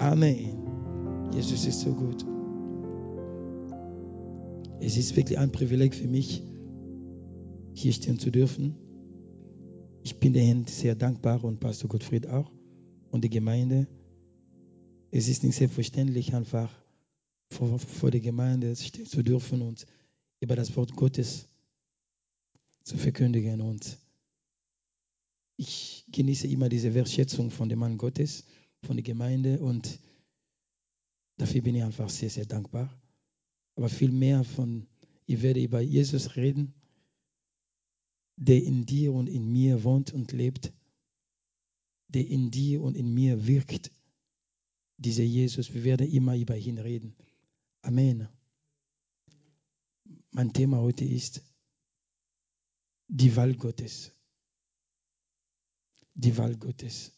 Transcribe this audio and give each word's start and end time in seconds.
Amen. 0.00 1.30
Jesus 1.34 1.66
ist 1.66 1.80
so 1.80 1.92
gut. 1.92 2.24
Es 4.80 4.96
ist 4.96 5.14
wirklich 5.14 5.38
ein 5.38 5.52
Privileg 5.52 5.94
für 5.94 6.08
mich, 6.08 6.42
hier 7.74 7.92
stehen 7.92 8.18
zu 8.18 8.30
dürfen. 8.30 8.76
Ich 10.02 10.18
bin 10.18 10.32
der 10.32 10.42
Herrn 10.42 10.64
sehr 10.64 10.94
dankbar 10.94 11.44
und 11.44 11.60
Pastor 11.60 11.90
Gottfried 11.90 12.26
auch 12.28 12.50
und 13.10 13.24
die 13.24 13.28
Gemeinde. 13.28 13.88
Es 15.10 15.28
ist 15.28 15.44
nicht 15.44 15.56
selbstverständlich, 15.56 16.34
einfach 16.34 16.74
vor, 17.50 17.78
vor 17.78 18.10
der 18.10 18.20
Gemeinde 18.20 18.74
stehen 18.76 19.04
zu 19.04 19.22
dürfen 19.22 19.60
und 19.60 19.86
über 20.40 20.56
das 20.56 20.74
Wort 20.76 20.96
Gottes 20.96 21.46
zu 22.84 22.96
verkündigen. 22.96 23.60
Und 23.60 23.98
ich 25.58 26.06
genieße 26.10 26.46
immer 26.46 26.70
diese 26.70 26.94
Wertschätzung 26.94 27.50
von 27.50 27.68
dem 27.68 27.80
Mann 27.80 27.98
Gottes, 27.98 28.44
von 28.82 28.96
der 28.96 29.04
Gemeinde 29.04 29.60
und 29.60 29.98
dafür 31.36 31.62
bin 31.62 31.74
ich 31.74 31.82
einfach 31.82 32.08
sehr, 32.08 32.30
sehr 32.30 32.46
dankbar. 32.46 32.90
Aber 33.76 33.88
viel 33.88 34.10
mehr 34.10 34.44
von, 34.44 34.86
ich 35.26 35.42
werde 35.42 35.62
über 35.62 35.80
Jesus 35.80 36.36
reden, 36.36 36.74
der 38.36 38.62
in 38.62 38.86
dir 38.86 39.12
und 39.12 39.28
in 39.28 39.52
mir 39.52 39.84
wohnt 39.84 40.12
und 40.12 40.32
lebt, 40.32 40.72
der 42.08 42.26
in 42.26 42.50
dir 42.50 42.82
und 42.82 42.96
in 42.96 43.12
mir 43.12 43.46
wirkt. 43.46 43.92
Dieser 44.96 45.22
Jesus, 45.22 45.72
wir 45.72 45.84
werden 45.84 46.10
immer 46.10 46.36
über 46.36 46.56
ihn 46.56 46.78
reden. 46.78 47.14
Amen. 47.82 48.28
Mein 50.32 50.52
Thema 50.52 50.78
heute 50.78 51.04
ist 51.04 51.42
die 53.08 53.34
Wahl 53.34 53.54
Gottes. 53.54 54.12
Die 56.14 56.36
Wahl 56.36 56.56
Gottes. 56.56 57.12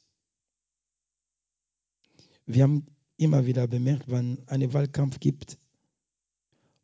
Wir 2.46 2.64
haben 2.64 2.86
immer 3.16 3.46
wieder 3.46 3.66
bemerkt, 3.68 4.10
wenn 4.10 4.38
es 4.38 4.48
einen 4.48 4.72
Wahlkampf 4.72 5.20
gibt, 5.20 5.58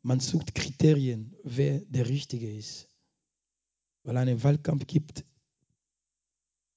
man 0.01 0.19
sucht 0.19 0.55
Kriterien, 0.55 1.35
wer 1.43 1.81
der 1.81 2.07
Richtige 2.07 2.55
ist. 2.55 2.87
Weil 4.03 4.15
es 4.15 4.21
einen 4.21 4.43
Wahlkampf 4.43 4.87
gibt, 4.87 5.25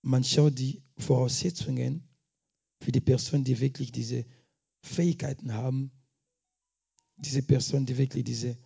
man 0.02 0.24
schaut 0.24 0.58
die 0.58 0.82
Voraussetzungen 0.98 2.08
für 2.80 2.90
die 2.90 3.00
Person, 3.00 3.44
die 3.44 3.60
wirklich 3.60 3.92
diese 3.92 4.26
Fähigkeiten 4.82 5.52
haben, 5.52 5.92
diese 7.16 7.42
Person, 7.42 7.86
die 7.86 7.96
wirklich 7.96 8.24
diese 8.24 8.58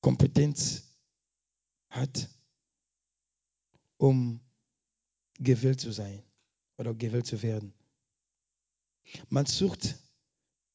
Kompetenz 0.00 0.84
hat, 1.90 2.30
um 3.96 4.40
gewählt 5.40 5.80
zu 5.80 5.90
sein 5.90 6.22
oder 6.78 6.94
gewählt 6.94 7.26
zu 7.26 7.42
werden. 7.42 7.74
Man 9.28 9.46
sucht 9.46 9.98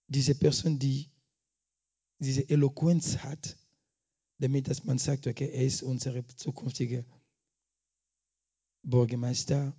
diese 0.07 0.35
Person, 0.35 0.77
die 0.77 1.09
diese 2.19 2.47
Eloquenz 2.49 3.17
hat, 3.17 3.57
damit 4.37 4.67
dass 4.67 4.83
man 4.83 4.97
sagt, 4.97 5.27
okay, 5.27 5.49
er 5.49 5.65
ist 5.65 5.83
unsere 5.83 6.25
zukünftige 6.27 7.05
Bürgermeister 8.83 9.73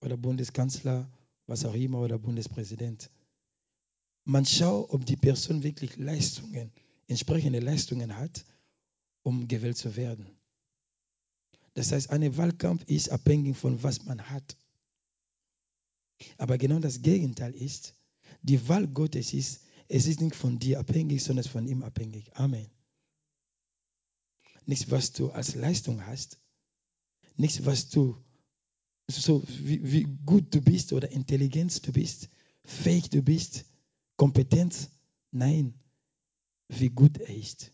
oder 0.00 0.16
Bundeskanzler, 0.16 1.10
was 1.46 1.64
auch 1.64 1.74
immer, 1.74 2.00
oder 2.00 2.18
Bundespräsident. 2.18 3.10
Man 4.24 4.46
schaut, 4.46 4.90
ob 4.90 5.04
die 5.04 5.16
Person 5.16 5.62
wirklich 5.62 5.96
Leistungen, 5.96 6.72
entsprechende 7.06 7.60
Leistungen 7.60 8.16
hat, 8.16 8.44
um 9.22 9.46
gewählt 9.46 9.76
zu 9.76 9.96
werden. 9.96 10.26
Das 11.74 11.92
heißt, 11.92 12.10
ein 12.10 12.36
Wahlkampf 12.36 12.84
ist 12.86 13.10
abhängig 13.10 13.56
von 13.56 13.82
was 13.82 14.04
man 14.04 14.30
hat. 14.30 14.56
Aber 16.38 16.58
genau 16.58 16.78
das 16.78 17.02
Gegenteil 17.02 17.54
ist, 17.54 17.94
die 18.42 18.68
Wahl 18.68 18.86
Gottes 18.86 19.32
ist, 19.32 19.60
es 19.88 20.06
ist 20.06 20.20
nicht 20.20 20.34
von 20.34 20.58
dir 20.58 20.80
abhängig, 20.80 21.22
sondern 21.22 21.44
von 21.44 21.66
ihm 21.66 21.82
abhängig. 21.82 22.34
Amen. 22.34 22.68
Nichts, 24.66 24.90
was 24.90 25.12
du 25.12 25.30
als 25.30 25.54
Leistung 25.54 26.06
hast, 26.06 26.38
nichts, 27.36 27.64
was 27.66 27.90
du, 27.90 28.16
so 29.08 29.42
wie, 29.46 29.92
wie 29.92 30.06
gut 30.24 30.54
du 30.54 30.60
bist 30.62 30.92
oder 30.92 31.10
Intelligenz 31.10 31.82
du 31.82 31.92
bist, 31.92 32.30
fähig 32.64 33.10
du 33.10 33.22
bist, 33.22 33.64
Kompetenz, 34.16 34.88
nein, 35.30 35.74
wie 36.68 36.88
gut 36.88 37.18
er 37.18 37.34
ist. 37.34 37.72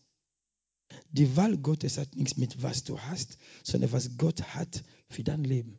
Die 1.13 1.37
Wahl 1.37 1.59
Gottes 1.59 1.99
hat 1.99 2.17
nichts 2.17 2.37
mit 2.37 2.63
was 2.63 2.83
du 2.85 2.99
hast, 2.99 3.39
sondern 3.63 3.93
was 3.93 4.17
Gott 4.17 4.43
hat 4.55 4.83
für 5.09 5.23
dein 5.23 5.45
Leben. 5.45 5.79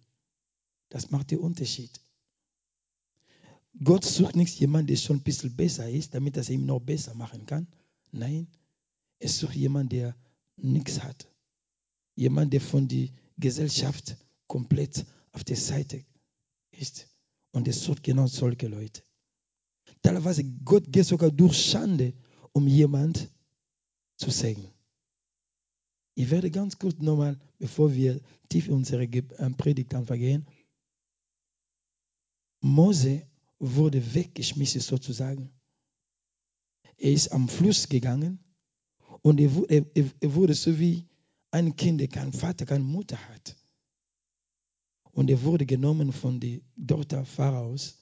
Das 0.90 1.12
macht 1.12 1.32
den 1.32 1.40
Unterschied. 1.40 2.00
Gott 3.84 4.06
sucht 4.06 4.36
nicht 4.36 4.60
jemanden, 4.60 4.88
der 4.88 4.98
schon 4.98 5.18
ein 5.18 5.24
bisschen 5.24 5.56
besser 5.56 5.90
ist, 5.90 6.14
damit 6.14 6.36
er 6.38 6.42
es 6.42 6.50
ihm 6.50 6.66
noch 6.66 6.80
besser 6.80 7.14
machen 7.14 7.46
kann. 7.46 7.68
Nein, 8.12 8.48
er 9.20 9.30
sucht 9.30 9.56
jemanden, 9.56 9.90
der 9.90 10.16
nichts 10.58 11.02
hat. 11.02 11.28
Jemand, 12.16 12.54
der 12.54 12.62
von 12.62 12.88
der 12.88 13.10
Gesellschaft 13.38 14.18
komplett 14.48 15.06
auf 15.32 15.44
der 15.44 15.56
Seite 15.56 16.04
ist. 16.72 17.08
Und 17.52 17.68
er 17.68 17.74
sucht 17.74 18.04
genau 18.04 18.28
solche 18.28 18.68
Leute. 18.68 19.02
Teilweise 20.02 20.44
Gott 20.44 20.92
geht 20.92 21.06
sogar 21.06 21.32
durch 21.32 21.58
Schande, 21.58 22.14
um 22.52 22.68
jemand 22.68 23.30
zu 24.18 24.30
segnen. 24.30 24.72
Ich 26.16 26.30
werde 26.30 26.52
ganz 26.52 26.78
kurz 26.78 27.00
nochmal, 27.00 27.40
bevor 27.58 27.94
wir 27.94 28.20
tief 28.50 28.68
in 28.68 28.74
unsere 28.74 29.04
ähm, 29.04 29.56
Predigt 29.56 29.94
anfangen, 29.94 30.46
Mose 32.60 33.26
wurde 33.62 34.16
weggeschmissen 34.16 34.82
sozusagen. 34.82 35.52
Er 36.98 37.14
ist 37.14 37.32
am 37.32 37.48
Fluss 37.48 37.88
gegangen 37.88 38.40
und 39.22 39.40
er, 39.40 39.54
wurde 40.34 40.56
so 40.56 40.80
wie 40.80 41.08
ein 41.52 41.76
Kind, 41.76 42.02
der 42.02 42.08
keinen 42.08 42.34
Vater, 42.34 42.66
keine 42.66 42.84
Mutter 42.84 43.18
hat. 43.30 43.56
Und 45.12 45.30
er 45.30 45.42
wurde 45.44 45.66
genommen 45.66 46.12
von 46.12 46.40
der 46.40 46.62
Tochter 46.88 47.24
Pharaos. 47.26 47.98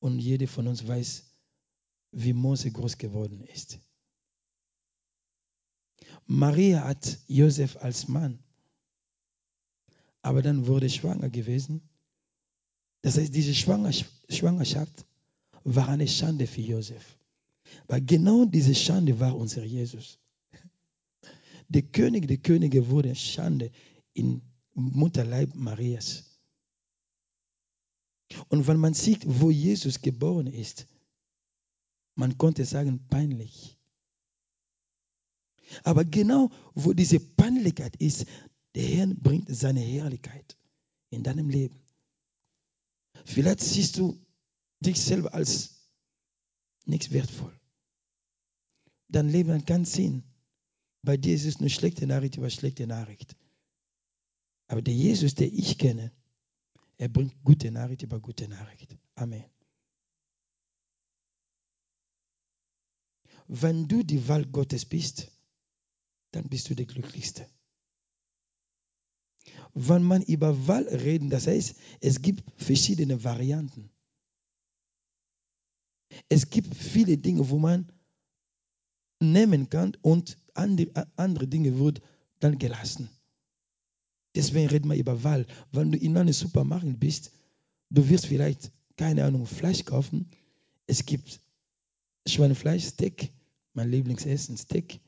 Und 0.00 0.20
jeder 0.20 0.46
von 0.46 0.68
uns 0.68 0.86
weiß, 0.86 1.24
wie 2.12 2.32
Mose 2.32 2.70
groß 2.70 2.98
geworden 2.98 3.40
ist. 3.40 3.80
Maria 6.26 6.84
hat 6.84 7.18
Josef 7.26 7.76
als 7.78 8.06
Mann, 8.06 8.38
aber 10.22 10.42
dann 10.42 10.66
wurde 10.66 10.88
schwanger 10.88 11.30
gewesen. 11.30 11.87
Das 13.02 13.16
heißt, 13.16 13.34
diese 13.34 13.54
Schwangerschaft 13.54 15.06
war 15.64 15.88
eine 15.88 16.08
Schande 16.08 16.46
für 16.46 16.60
Josef. 16.60 17.18
Weil 17.86 18.02
genau 18.02 18.44
diese 18.44 18.74
Schande 18.74 19.18
war 19.20 19.36
unser 19.36 19.64
Jesus. 19.64 20.18
Der 21.68 21.82
König 21.82 22.26
der 22.26 22.38
Könige 22.38 22.88
wurde 22.88 23.14
Schande 23.14 23.70
im 24.14 24.40
Mutterleib 24.74 25.54
Marias. 25.54 26.24
Und 28.48 28.66
wenn 28.66 28.78
man 28.78 28.94
sieht, 28.94 29.22
wo 29.26 29.50
Jesus 29.50 30.00
geboren 30.00 30.46
ist, 30.46 30.86
man 32.14 32.36
konnte 32.36 32.64
sagen, 32.64 33.06
peinlich. 33.08 33.78
Aber 35.84 36.04
genau 36.04 36.50
wo 36.74 36.92
diese 36.92 37.20
Peinlichkeit 37.20 37.96
ist, 37.96 38.24
der 38.74 38.82
Herr 38.84 39.06
bringt 39.06 39.54
seine 39.54 39.80
Herrlichkeit 39.80 40.56
in 41.10 41.22
deinem 41.22 41.48
Leben. 41.48 41.76
Vielleicht 43.24 43.60
siehst 43.60 43.98
du 43.98 44.24
dich 44.80 45.00
selber 45.00 45.34
als 45.34 45.90
nichts 46.84 47.10
wertvoll. 47.10 47.58
Dein 49.08 49.28
Leben 49.28 49.52
hat 49.52 49.66
keinen 49.66 49.84
Sinn. 49.84 50.24
Bei 51.02 51.16
dir 51.16 51.34
ist 51.34 51.44
es 51.44 51.56
eine 51.56 51.70
schlechte 51.70 52.06
Nachricht 52.06 52.36
über 52.36 52.50
schlechte 52.50 52.86
Nachricht. 52.86 53.36
Aber 54.66 54.82
der 54.82 54.94
Jesus, 54.94 55.34
der 55.34 55.52
ich 55.52 55.78
kenne, 55.78 56.12
er 56.96 57.08
bringt 57.08 57.42
gute 57.42 57.70
Nachricht 57.70 58.02
über 58.02 58.20
gute 58.20 58.48
Nachricht. 58.48 58.96
Amen. 59.14 59.44
Wenn 63.46 63.88
du 63.88 64.02
die 64.02 64.28
Wahl 64.28 64.44
Gottes 64.44 64.84
bist, 64.84 65.28
dann 66.32 66.48
bist 66.48 66.68
du 66.68 66.74
der 66.74 66.84
Glücklichste. 66.84 67.48
Wenn 69.74 70.02
man 70.02 70.22
über 70.22 70.66
Wahl 70.66 70.84
reden, 70.88 71.30
das 71.30 71.46
heißt, 71.46 71.76
es 72.00 72.22
gibt 72.22 72.44
verschiedene 72.56 73.22
Varianten. 73.22 73.90
Es 76.28 76.48
gibt 76.50 76.74
viele 76.74 77.16
Dinge, 77.18 77.48
wo 77.48 77.58
man 77.58 77.90
nehmen 79.20 79.68
kann 79.68 79.96
und 80.02 80.36
andere 80.54 81.46
Dinge 81.46 81.78
wird 81.78 82.00
dann 82.40 82.58
gelassen. 82.58 83.08
Deswegen 84.34 84.68
reden 84.68 84.88
wir 84.88 84.96
über 84.96 85.22
Wahl. 85.24 85.46
Wenn 85.72 85.92
du 85.92 85.98
in 85.98 86.16
einem 86.16 86.32
Supermarkt 86.32 87.00
bist, 87.00 87.32
du 87.90 88.08
wirst 88.08 88.26
vielleicht, 88.26 88.70
keine 88.96 89.24
Ahnung, 89.24 89.46
Fleisch 89.46 89.84
kaufen. 89.84 90.30
Es 90.86 91.04
gibt 91.04 91.40
Schweinefleisch, 92.26 92.84
Steak, 92.84 93.32
mein 93.72 93.90
Lieblingsessen, 93.90 94.56
Steak 94.56 95.00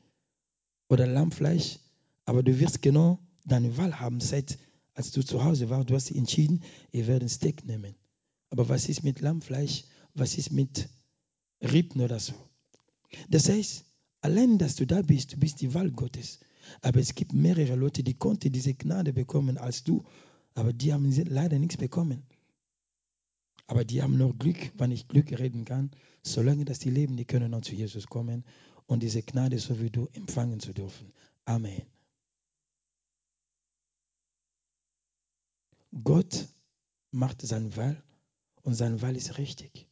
oder 0.89 1.07
Lammfleisch. 1.07 1.79
Aber 2.25 2.43
du 2.43 2.59
wirst 2.59 2.81
genau 2.81 3.19
deine 3.45 3.77
Wahl 3.77 3.99
haben, 3.99 4.19
seit 4.19 4.57
als 4.93 5.11
du 5.11 5.23
zu 5.23 5.43
Hause 5.43 5.69
warst. 5.69 5.89
Du 5.89 5.95
hast 5.95 6.11
entschieden, 6.11 6.63
ich 6.91 7.07
werde 7.07 7.25
ein 7.25 7.29
Steak 7.29 7.65
nehmen. 7.65 7.95
Aber 8.49 8.69
was 8.69 8.89
ist 8.89 9.03
mit 9.03 9.21
Lammfleisch? 9.21 9.85
Was 10.13 10.37
ist 10.37 10.51
mit 10.51 10.89
Rippen 11.61 12.01
oder 12.01 12.19
so? 12.19 12.33
Das 13.29 13.49
heißt, 13.49 13.85
allein, 14.21 14.57
dass 14.57 14.75
du 14.75 14.85
da 14.85 15.01
bist, 15.01 15.33
du 15.33 15.37
bist 15.37 15.61
die 15.61 15.73
Wahl 15.73 15.91
Gottes. 15.91 16.39
Aber 16.81 16.99
es 16.99 17.15
gibt 17.15 17.33
mehrere 17.33 17.75
Leute, 17.75 18.03
die 18.03 18.13
konnten 18.13 18.51
diese 18.51 18.73
Gnade 18.73 19.13
bekommen 19.13 19.57
als 19.57 19.83
du, 19.83 20.03
aber 20.53 20.73
die 20.73 20.93
haben 20.93 21.11
leider 21.29 21.57
nichts 21.57 21.77
bekommen. 21.77 22.23
Aber 23.67 23.85
die 23.85 24.01
haben 24.01 24.17
noch 24.17 24.37
Glück, 24.37 24.71
wenn 24.77 24.91
ich 24.91 25.07
Glück 25.07 25.31
reden 25.39 25.65
kann, 25.65 25.91
solange 26.23 26.65
dass 26.65 26.79
die 26.79 26.89
leben, 26.89 27.15
die 27.15 27.25
können 27.25 27.51
noch 27.51 27.61
zu 27.61 27.73
Jesus 27.73 28.07
kommen 28.07 28.43
und 28.85 29.01
diese 29.01 29.23
Gnade 29.23 29.57
so 29.59 29.79
wie 29.79 29.89
du 29.89 30.09
empfangen 30.13 30.59
zu 30.59 30.73
dürfen. 30.73 31.13
Amen. 31.45 31.81
Gott 35.91 36.47
macht 37.11 37.41
seine 37.41 37.75
Wahl 37.75 38.01
und 38.63 38.75
seine 38.75 39.01
Wahl 39.01 39.15
ist 39.15 39.37
richtig. 39.37 39.87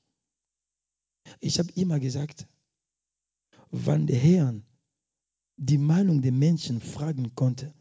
Ich 1.40 1.60
habe 1.60 1.72
immer 1.74 2.00
gesagt, 2.00 2.48
wann 3.72 4.08
der 4.08 4.18
Herr 4.18 4.62
die 5.58 5.78
Meinung 5.78 6.22
der 6.22 6.32
Menschen 6.32 6.80
fragen 6.80 7.36
konnte, 7.36 7.74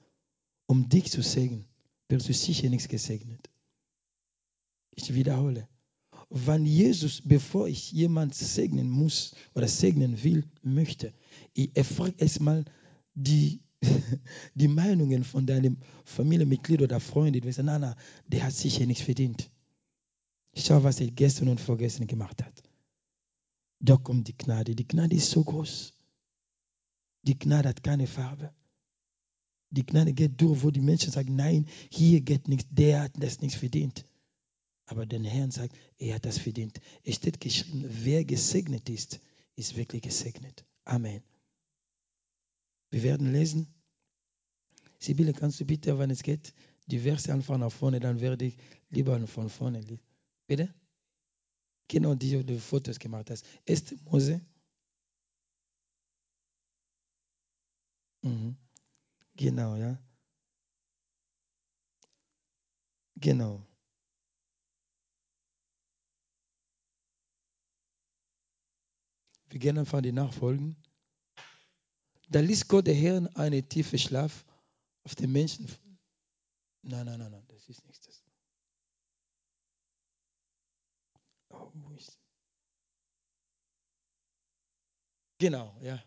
um 0.67 0.89
dich 0.89 1.11
zu 1.11 1.23
segnen, 1.23 1.65
wirst 2.09 2.29
du 2.29 2.35
sicher 2.35 2.69
nichts 2.69 2.89
gesegnet. 2.89 3.49
Ich 4.91 5.15
wiederhole. 5.15 5.69
Wann 6.29 6.67
Jesus, 6.67 7.23
bevor 7.25 7.69
ich 7.69 7.93
jemand 7.93 8.35
segnen 8.35 8.91
muss 8.91 9.35
oder 9.55 9.69
segnen 9.69 10.23
will, 10.23 10.45
möchte, 10.63 11.15
er 11.55 11.85
fragt 11.85 12.21
erstmal 12.21 12.65
die, 13.15 13.61
die 14.55 14.69
Meinungen 14.69 15.25
von 15.25 15.47
deinem 15.47 15.79
Familienmitglied 16.05 16.83
oder 16.83 17.01
Freund. 17.01 17.37
Du 17.37 17.41
sagst, 17.53 17.65
nein, 17.65 17.81
nein, 17.81 17.95
der 18.27 18.45
hat 18.45 18.53
sicher 18.53 18.87
nichts 18.87 19.05
verdient. 19.05 19.51
Schau, 20.55 20.83
was 20.83 21.01
er 21.01 21.11
gestern 21.11 21.49
und 21.49 21.61
vorgestern 21.61 22.07
gemacht 22.07 22.43
hat. 22.43 22.63
Da 23.81 23.97
kommt 23.97 24.27
die 24.29 24.37
Gnade. 24.37 24.75
Die 24.75 24.89
Gnade 24.89 25.15
ist 25.15 25.31
so 25.31 25.45
groß. 25.45 25.95
Die 27.23 27.39
Gnade 27.39 27.69
hat 27.69 27.83
keine 27.83 28.07
Farbe. 28.07 28.53
Die 29.71 29.85
Gnade 29.85 30.15
geht 30.15 30.41
durch, 30.41 30.63
wo 30.63 30.71
die 30.71 30.81
Menschen 30.81 31.13
sagen, 31.13 31.37
nein, 31.37 31.67
hier 31.91 32.21
geht 32.23 32.49
nichts, 32.49 32.67
der 32.71 33.03
hat 33.03 33.13
das 33.17 33.41
nicht 33.41 33.57
verdient. 33.57 34.05
Aber 34.87 35.05
der 35.05 35.23
Herr 35.23 35.51
sagt, 35.53 35.77
er 35.99 36.15
hat 36.15 36.25
das 36.25 36.39
verdient. 36.39 36.81
Es 37.05 37.17
steht 37.17 37.41
geschrieben, 37.41 37.85
wer 37.87 38.25
gesegnet 38.25 38.89
ist, 38.89 39.21
ist 39.55 39.77
wirklich 39.77 40.03
gesegnet. 40.03 40.65
Amen. 40.85 41.23
Wir 42.91 43.03
werden 43.03 43.33
lesen. 43.33 43.75
Sibylle, 44.99 45.33
kannst 45.33 45.61
du 45.61 45.65
bitte, 45.65 45.99
wenn 45.99 46.11
es 46.11 46.23
geht, 46.23 46.55
die 46.87 46.99
Verse 46.99 47.33
einfach 47.33 47.59
nach 47.59 47.71
vorne, 47.71 48.01
dann 48.01 48.21
werde 48.21 48.47
ich 48.47 48.57
lieber 48.91 49.25
von 49.27 49.49
vorne 49.49 49.81
lesen. 49.81 50.01
Bitte? 50.47 50.75
Genau, 51.89 52.15
die 52.15 52.45
du 52.45 52.59
Fotos 52.59 52.99
gemacht 52.99 53.31
hast. 53.31 53.45
1. 53.67 53.97
Mose. 54.05 54.41
Mhm. 58.23 58.57
Genau, 59.37 59.77
ja. 59.77 59.99
Genau. 63.17 63.67
Wir 69.51 69.59
gehen 69.59 69.79
einfach 69.79 70.03
die 70.03 70.13
Nachfolgen. 70.13 70.77
Da 72.31 72.41
ließ 72.41 72.69
Gott 72.69 72.87
der 72.87 72.95
Herr 72.95 73.29
eine 73.35 73.63
tiefe 73.63 73.99
Schlaf 73.99 74.45
auf 75.05 75.15
den 75.15 75.33
Menschen. 75.33 75.67
Nein, 76.83 77.07
nein, 77.07 77.19
nein, 77.19 77.31
nein, 77.31 77.45
das 77.49 77.69
ist 77.69 77.85
nichts. 77.87 78.07
Das. 78.07 78.23
Oh, 81.51 81.73
Genau, 85.39 85.77
ja. 85.81 86.03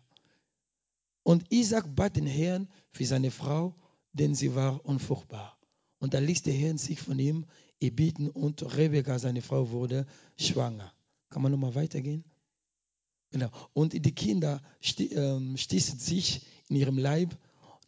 Und 1.22 1.50
Isaac 1.50 1.94
bat 1.94 2.16
den 2.16 2.26
Herrn 2.26 2.68
für 2.90 3.06
seine 3.06 3.30
Frau, 3.30 3.74
denn 4.12 4.34
sie 4.34 4.54
war 4.54 4.84
unfruchtbar. 4.84 5.58
Und 5.98 6.14
da 6.14 6.18
ließ 6.18 6.42
der 6.42 6.52
Herr 6.52 6.76
sich 6.76 7.00
von 7.00 7.18
ihm 7.18 7.46
erbitten 7.80 8.28
und 8.28 8.62
Rebekka, 8.76 9.18
seine 9.18 9.40
Frau, 9.40 9.70
wurde 9.70 10.06
schwanger. 10.36 10.92
Kann 11.30 11.42
man 11.42 11.52
nochmal 11.52 11.74
weitergehen? 11.74 12.24
Genau. 13.32 13.50
Und 13.72 13.94
die 13.94 14.14
Kinder 14.14 14.62
ähm, 14.98 15.56
stießen 15.56 15.98
sich 15.98 16.42
in 16.68 16.76
ihrem 16.76 16.98
Leib. 16.98 17.36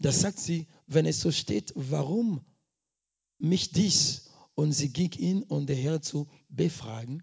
Da 0.01 0.11
sagt 0.11 0.39
sie, 0.39 0.67
wenn 0.87 1.07
es 1.07 1.21
so 1.21 1.31
steht, 1.31 1.73
warum 1.77 2.41
mich 3.39 3.71
dies? 3.71 4.31
Und 4.55 4.73
sie 4.73 4.91
ging 4.93 5.13
ihn 5.13 5.43
und 5.43 5.69
der 5.69 5.77
Herr 5.77 6.01
zu 6.01 6.29
befragen. 6.49 7.23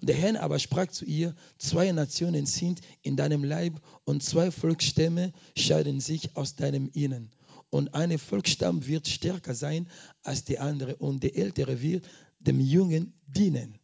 Und 0.00 0.08
der 0.08 0.16
Herr 0.16 0.42
aber 0.42 0.58
sprach 0.58 0.88
zu 0.88 1.04
ihr, 1.04 1.34
zwei 1.58 1.92
Nationen 1.92 2.46
sind 2.46 2.80
in 3.02 3.16
deinem 3.16 3.44
Leib 3.44 3.80
und 4.04 4.22
zwei 4.22 4.50
Volksstämme 4.50 5.32
scheiden 5.56 6.00
sich 6.00 6.36
aus 6.36 6.56
deinem 6.56 6.88
Innen. 6.92 7.30
Und 7.70 7.94
eine 7.94 8.18
Volksstamm 8.18 8.86
wird 8.86 9.08
stärker 9.08 9.54
sein 9.54 9.88
als 10.22 10.44
die 10.44 10.58
andere 10.58 10.96
und 10.96 11.22
der 11.22 11.36
Ältere 11.36 11.82
wird 11.82 12.08
dem 12.38 12.60
Jungen 12.60 13.12
dienen. 13.26 13.78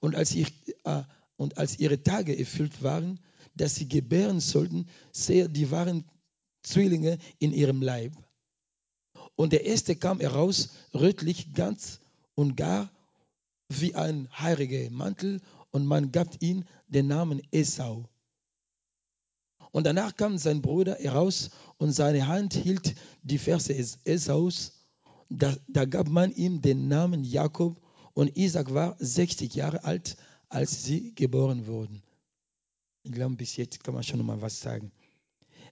Und 0.00 0.14
als, 0.14 0.34
ich, 0.34 0.52
äh, 0.84 1.02
und 1.36 1.58
als 1.58 1.78
ihre 1.78 2.02
Tage 2.02 2.38
erfüllt 2.38 2.82
waren, 2.82 3.20
dass 3.54 3.74
sie 3.74 3.88
gebären 3.88 4.40
sollten, 4.40 4.86
sehr, 5.12 5.48
die 5.48 5.70
waren 5.70 6.04
Zwillinge 6.62 7.18
in 7.38 7.52
ihrem 7.52 7.82
Leib. 7.82 8.12
Und 9.34 9.52
der 9.52 9.64
erste 9.64 9.96
kam 9.96 10.20
heraus, 10.20 10.70
rötlich 10.94 11.52
ganz 11.52 12.00
und 12.34 12.56
gar 12.56 12.90
wie 13.68 13.94
ein 13.94 14.28
heiliger 14.38 14.90
Mantel 14.90 15.40
und 15.70 15.86
man 15.86 16.12
gab 16.12 16.40
ihm 16.40 16.64
den 16.88 17.08
Namen 17.08 17.42
Esau. 17.50 18.08
Und 19.72 19.84
danach 19.84 20.16
kam 20.16 20.38
sein 20.38 20.62
Bruder 20.62 20.94
heraus 20.94 21.50
und 21.76 21.92
seine 21.92 22.28
Hand 22.28 22.54
hielt 22.54 22.94
die 23.22 23.38
Verse 23.38 23.74
Esaus. 24.04 24.72
Da, 25.28 25.54
da 25.68 25.84
gab 25.84 26.08
man 26.08 26.32
ihm 26.32 26.62
den 26.62 26.88
Namen 26.88 27.24
Jakob 27.24 27.76
und 28.16 28.34
Isaac 28.34 28.72
war 28.72 28.96
60 28.98 29.54
Jahre 29.54 29.84
alt, 29.84 30.16
als 30.48 30.84
sie 30.84 31.14
geboren 31.14 31.66
wurden. 31.66 32.02
Ich 33.02 33.12
glaube, 33.12 33.36
bis 33.36 33.56
jetzt 33.56 33.84
kann 33.84 33.92
man 33.92 34.02
schon 34.02 34.24
mal 34.24 34.40
was 34.40 34.58
sagen. 34.58 34.90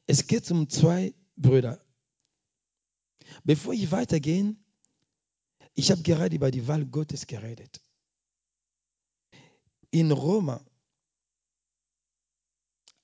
Es 0.06 0.26
geht 0.26 0.50
um 0.50 0.69
zwei 0.69 1.14
Brüder. 1.37 1.82
Bevor 3.44 3.73
ich 3.73 3.91
weitergehe, 3.91 4.55
ich 5.75 5.91
habe 5.91 6.02
gerade 6.02 6.37
über 6.37 6.50
die 6.50 6.69
Wahl 6.69 6.85
Gottes 6.85 7.26
geredet 7.26 7.81
in 9.90 10.11
Roma 10.11 10.61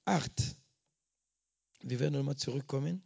8, 0.05 0.57
wir 1.83 2.00
werden 2.00 2.14
nochmal 2.14 2.37
zurückkommen, 2.37 3.03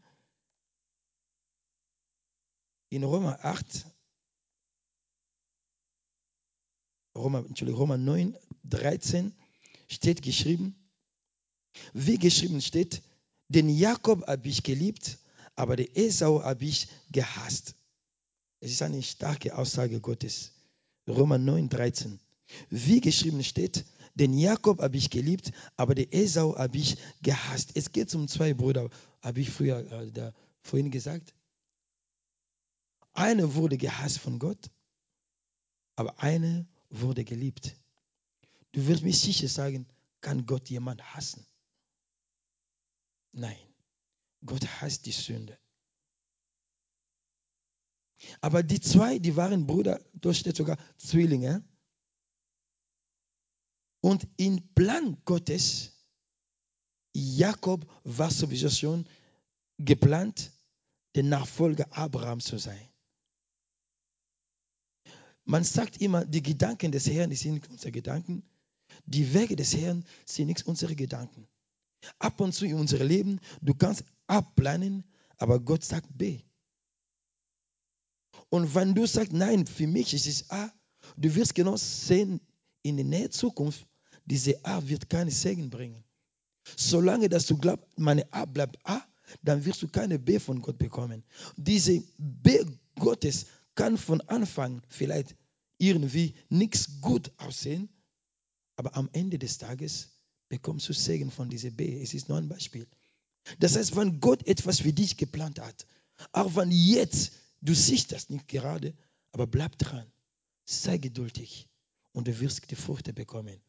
in 2.89 3.05
Roma 3.05 3.39
8, 3.43 3.94
Roma, 7.17 7.41
Entschuldigung, 7.41 7.81
Roma 7.81 7.97
9, 7.97 8.37
13 8.65 9.33
steht 9.89 10.23
geschrieben, 10.23 10.75
wie 11.93 12.19
geschrieben 12.19 12.61
steht, 12.61 13.03
den 13.49 13.69
Jakob 13.69 14.27
habe 14.27 14.49
ich 14.49 14.63
geliebt, 14.63 15.19
aber 15.57 15.77
den 15.77 15.95
Esau 15.95 16.43
habe 16.43 16.65
ich 16.65 16.89
gehasst. 17.11 17.75
Es 18.61 18.73
ist 18.73 18.83
eine 18.83 19.03
starke 19.03 19.57
Aussage 19.57 20.01
Gottes. 20.01 20.53
Roma 21.07 21.39
9, 21.39 21.69
13. 21.69 22.19
Wie 22.71 23.01
geschrieben 23.01 23.45
steht, 23.45 23.85
den 24.15 24.33
Jakob 24.33 24.81
habe 24.81 24.97
ich 24.97 25.11
geliebt, 25.11 25.53
aber 25.77 25.95
den 25.95 26.11
Esau 26.13 26.57
habe 26.57 26.79
ich 26.79 26.97
gehasst. 27.23 27.73
Es 27.75 27.93
geht 27.93 28.15
um 28.15 28.29
zwei 28.29 28.55
Brüder, 28.55 28.89
habe 29.21 29.41
ich 29.41 29.51
früher 29.51 29.91
äh, 29.93 30.11
da, 30.11 30.33
vorhin 30.63 30.91
gesagt. 30.91 31.35
Einer 33.13 33.55
wurde 33.55 33.77
gehasst 33.77 34.19
von 34.19 34.39
Gott, 34.39 34.71
aber 35.97 36.21
einer 36.21 36.67
wurde 37.01 37.25
geliebt. 37.25 37.77
Du 38.73 38.87
wirst 38.87 39.03
mich 39.03 39.19
sicher 39.21 39.49
sagen, 39.49 39.87
kann 40.21 40.47
Gott 40.47 40.69
jemand 40.71 41.03
hassen? 41.15 41.47
Nein, 43.33 43.59
Gott 44.45 44.67
hasst 44.81 45.07
die 45.07 45.13
Sünde. 45.13 45.59
Aber 48.41 48.63
die 48.63 48.81
zwei, 48.81 49.19
die 49.19 49.37
waren 49.37 49.67
Brüder, 49.67 50.01
dort 50.15 50.37
steht 50.37 50.57
sogar 50.57 50.79
Zwillinge. 50.97 51.65
Und 54.01 54.27
im 54.37 54.75
Plan 54.75 55.17
Gottes, 55.25 55.93
Jakob 57.13 57.87
war 58.05 58.31
sowieso 58.31 58.71
schon 58.71 59.09
geplant, 59.79 60.53
der 61.15 61.25
Nachfolger 61.25 61.87
Abrahams 61.97 62.45
zu 62.45 62.59
sein. 62.59 62.89
Man 65.45 65.65
sagt 65.65 66.01
immer, 66.01 66.25
die 66.25 66.43
Gedanken 66.43 66.93
des 66.93 67.09
Herrn 67.09 67.33
sind 67.33 67.55
nicht 67.55 67.71
unsere 67.71 67.93
Gedanken. 67.93 68.43
Die 69.07 69.35
Wege 69.35 69.57
des 69.57 69.77
Herrn 69.77 70.05
sind 70.25 70.47
nicht 70.47 70.67
unsere 70.67 70.95
Gedanken. 70.95 71.47
Ab 72.19 72.41
und 72.41 72.53
zu 72.53 72.67
in 72.67 72.75
unserem 72.75 73.09
Leben, 73.09 73.41
du 73.61 73.75
kannst 73.75 74.05
abplanen, 74.27 75.05
aber 75.37 75.61
Gott 75.61 75.85
sagt 75.85 76.09
B. 76.17 76.41
Und 78.49 78.75
wenn 78.75 78.95
du 78.95 79.07
sagst, 79.07 79.33
nein, 79.33 79.67
für 79.67 79.87
mich 79.87 80.15
ist 80.15 80.27
es 80.27 80.51
A, 80.51 80.71
du 81.17 81.35
wirst 81.35 81.55
genau 81.55 81.77
sehen, 81.77 82.41
in 82.83 82.97
der 82.97 83.05
näheren 83.05 83.33
Zukunft, 83.33 83.87
diese 84.25 84.65
A 84.65 84.87
wird 84.87 85.09
keinen 85.09 85.31
Segen 85.31 85.71
bringen. 85.71 86.05
Solange 86.77 87.29
dass 87.29 87.47
du 87.47 87.59
glaubst, 87.59 87.87
meine 87.99 88.31
A 88.33 88.45
bleibt 88.45 88.79
A, 88.85 89.03
dann 89.43 89.65
wirst 89.65 89.83
du 89.83 89.89
keine 89.89 90.19
B 90.19 90.39
von 90.39 90.61
Gott 90.61 90.79
bekommen. 90.79 91.25
Diese 91.57 92.03
B 92.19 92.65
Gottes 92.97 93.47
kann 93.75 93.99
von 93.99 94.21
Anfang 94.23 94.83
vielleicht 94.89 95.37
irgendwie 95.79 96.35
nichts 96.49 97.01
gut 97.01 97.33
aussehen, 97.39 97.89
aber 98.77 98.97
am 98.97 99.09
Ende 99.13 99.39
des 99.39 99.59
Tages 99.59 100.11
bekommst 100.49 100.89
du 100.89 100.93
Segen 100.93 101.31
von 101.31 101.49
dieser 101.49 101.71
B. 101.71 102.01
Es 102.01 102.15
ist 102.15 102.29
nur 102.29 102.39
ein 102.39 102.49
Beispiel. 102.49 102.87
Das 103.59 103.77
heißt, 103.77 103.97
wenn 103.97 104.21
Gott 104.21 104.47
etwas 104.47 104.81
für 104.81 104.93
dich 104.93 105.17
geplant 105.17 105.61
hat, 105.61 105.87
auch 106.33 106.55
wenn 106.57 106.71
jetzt 106.71 107.33
du 107.65 107.75
siehst 107.75 108.13
das 108.13 108.31
nicht 108.31 108.47
gerade, 108.47 108.95
aber 109.33 109.47
bleib 109.47 109.79
dran, 109.79 110.07
sei 110.65 110.99
geduldig 110.99 111.67
und 112.13 112.29
du 112.29 112.41
wirst 112.41 112.71
die 112.71 112.77
Frucht 112.77 113.13
bekommen. 113.15 113.61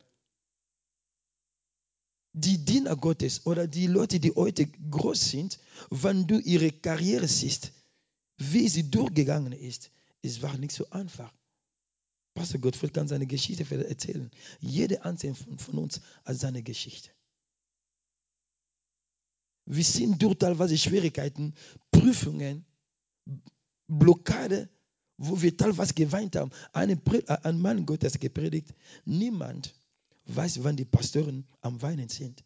Die 2.33 2.63
Diener 2.63 2.97
Gottes 2.97 3.45
oder 3.45 3.65
die 3.65 3.87
Leute, 3.87 4.19
die 4.19 4.31
heute 4.31 4.67
groß 4.67 5.29
sind, 5.31 5.57
wenn 5.89 6.27
du 6.27 6.37
ihre 6.39 6.71
Karriere 6.71 7.29
siehst, 7.29 7.71
wie 8.37 8.67
sie 8.67 8.91
durchgegangen 8.91 9.53
ist, 9.53 9.89
es 10.25 10.41
war 10.41 10.57
nicht 10.57 10.71
so 10.71 10.89
einfach. 10.89 11.33
Pastor 12.33 12.59
Gottfried 12.59 12.93
kann 12.93 13.07
seine 13.07 13.27
Geschichte 13.27 13.63
erzählen. 13.87 14.29
Jeder 14.59 15.05
einzelne 15.05 15.35
von 15.35 15.77
uns 15.77 16.01
hat 16.25 16.37
seine 16.37 16.61
Geschichte. 16.63 17.09
Wir 19.65 19.83
sind 19.83 20.21
durch 20.21 20.37
teilweise 20.37 20.77
Schwierigkeiten, 20.77 21.53
Prüfungen, 21.91 22.65
Blockade, 23.87 24.69
wo 25.17 25.41
wir 25.41 25.55
teilweise 25.55 25.93
geweint 25.93 26.35
haben. 26.35 26.51
Eine, 26.73 27.01
ein 27.43 27.59
Mann 27.59 27.85
Gottes 27.85 28.19
gepredigt. 28.19 28.73
Niemand 29.05 29.73
weiß, 30.25 30.63
wann 30.63 30.75
die 30.75 30.85
Pastoren 30.85 31.47
am 31.61 31.81
Weinen 31.81 32.09
sind. 32.09 32.43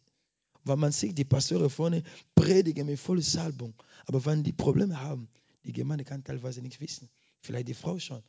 Weil 0.64 0.76
man 0.76 0.92
sieht, 0.92 1.18
die 1.18 1.24
Pastoren 1.24 1.68
vorne 1.68 2.02
predigen 2.34 2.86
mit 2.86 3.00
voller 3.00 3.22
Salbung. 3.22 3.74
Aber 4.06 4.24
wenn 4.24 4.44
die 4.44 4.52
Probleme 4.52 5.00
haben, 5.00 5.28
die 5.64 5.72
Gemeinde 5.72 6.04
kann 6.04 6.24
teilweise 6.24 6.62
nichts 6.62 6.80
wissen. 6.80 7.08
Vielleicht 7.40 7.68
die 7.68 7.74
Frau 7.74 7.98
schon. 7.98 8.22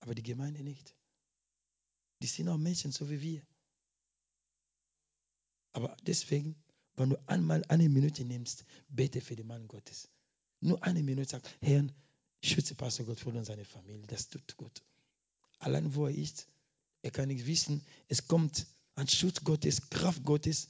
Aber 0.00 0.14
die 0.14 0.22
Gemeinde 0.22 0.62
nicht. 0.62 0.94
Die 2.20 2.26
sind 2.26 2.48
auch 2.48 2.58
Menschen, 2.58 2.92
so 2.92 3.08
wie 3.10 3.20
wir. 3.20 3.42
Aber 5.72 5.96
deswegen 6.02 6.62
wenn 6.96 7.10
du 7.10 7.28
einmal 7.28 7.64
eine 7.68 7.88
Minute 7.88 8.24
nimmst, 8.24 8.64
bete 8.88 9.20
für 9.20 9.36
den 9.36 9.46
Mann 9.46 9.66
Gottes. 9.66 10.08
Nur 10.60 10.82
eine 10.82 11.02
Minute 11.02 11.30
sag, 11.30 11.42
Herr, 11.60 11.86
schütze 12.42 12.74
Pastor 12.74 13.06
Gott 13.06 13.24
und 13.26 13.44
seine 13.44 13.64
Familie. 13.64 14.06
Das 14.06 14.28
tut 14.28 14.56
gut. 14.56 14.82
Allein 15.58 15.94
wo 15.94 16.06
er 16.06 16.14
ist, 16.14 16.48
er 17.02 17.10
kann 17.10 17.28
nicht 17.28 17.46
wissen, 17.46 17.84
es 18.08 18.26
kommt 18.26 18.66
ein 18.94 19.08
Schutz 19.08 19.42
Gottes, 19.42 19.88
Kraft 19.90 20.22
Gottes, 20.24 20.68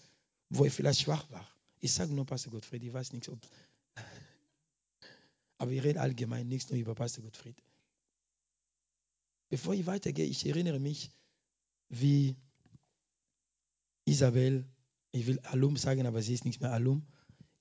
wo 0.48 0.64
er 0.64 0.70
vielleicht 0.70 1.00
schwach 1.00 1.28
war. 1.30 1.46
Ich 1.80 1.92
sage 1.92 2.12
nur 2.12 2.24
Pastor 2.24 2.52
Gottfried, 2.52 2.84
ich 2.84 2.92
weiß 2.92 3.12
nichts, 3.12 3.28
ob. 3.28 3.38
Aber 5.62 5.70
ich 5.70 5.84
rede 5.84 6.00
allgemein 6.00 6.48
nichts 6.48 6.70
nur 6.70 6.80
über 6.80 6.96
Pastor 6.96 7.22
Gottfried. 7.22 7.54
Bevor 9.48 9.74
ich 9.74 9.86
weitergehe, 9.86 10.26
ich 10.26 10.44
erinnere 10.44 10.80
mich, 10.80 11.12
wie 11.88 12.34
Isabel 14.04 14.66
ich 15.12 15.28
will 15.28 15.38
Alum 15.44 15.76
sagen, 15.76 16.04
aber 16.06 16.20
sie 16.20 16.34
ist 16.34 16.44
nicht 16.44 16.60
mehr 16.60 16.72
Alum, 16.72 17.06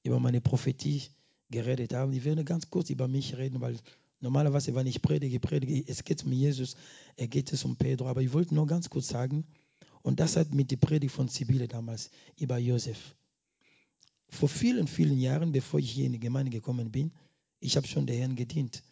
über 0.02 0.20
meine 0.20 0.42
Prophetie 0.42 1.04
geredet 1.52 1.94
haben. 1.94 2.12
Ich 2.14 2.24
werde 2.24 2.44
ganz 2.44 2.72
kurz 2.72 2.90
über 2.90 3.08
mich 3.08 3.38
reden, 3.38 3.62
weil 3.62 3.78
normalerweise, 4.20 4.74
wenn 4.74 4.88
ich 4.88 5.04
predige, 5.04 5.40
predige, 5.40 5.88
es 5.88 6.04
geht 6.04 6.24
um 6.24 6.32
Jesus, 6.32 6.76
es 7.18 7.30
geht 7.30 7.54
es 7.54 7.64
um 7.66 7.76
Pedro, 7.76 8.08
aber 8.08 8.24
ich 8.24 8.34
wollte 8.34 8.56
nur 8.56 8.66
ganz 8.66 8.90
kurz 8.90 9.10
sagen, 9.10 9.46
und 10.02 10.20
das 10.20 10.38
hat 10.38 10.56
mit 10.56 10.72
der 10.72 10.78
Predigt 10.78 11.14
von 11.14 11.28
Sibylle 11.28 11.68
damals 11.68 12.10
über 12.36 12.58
Josef. 12.58 13.16
Vor 14.28 14.50
vielen, 14.50 14.88
vielen 14.88 15.20
Jahren, 15.20 15.52
bevor 15.52 15.80
ich 15.80 15.92
hier 15.92 16.08
in 16.08 16.14
die 16.14 16.20
Gemeinde 16.20 16.50
gekommen 16.50 16.92
bin, 16.92 17.12
ich 17.62 17.78
habe 17.78 17.88
schon 17.88 18.06
der 18.06 18.18
Herrn 18.18 18.36
gedient. 18.36 18.84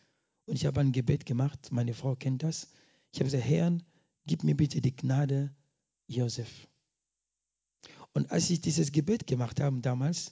Und 0.46 0.56
ich 0.56 0.66
habe 0.66 0.80
ein 0.80 0.94
Gebet 0.94 1.26
gemacht, 1.26 1.72
meine 1.72 1.94
Frau 1.94 2.16
kennt 2.16 2.44
das. 2.44 2.70
Ich 3.12 3.20
habe 3.20 3.30
gesagt, 3.30 3.44
Herrn, 3.44 3.84
gib 4.26 4.44
mir 4.44 4.56
bitte 4.56 4.80
die 4.80 4.96
Gnade, 4.96 5.54
Josef. 6.08 6.68
Und 8.14 8.32
als 8.32 8.50
ich 8.50 8.62
dieses 8.62 8.92
Gebet 8.92 9.28
gemacht 9.28 9.60
habe 9.60 9.80
damals, 9.82 10.32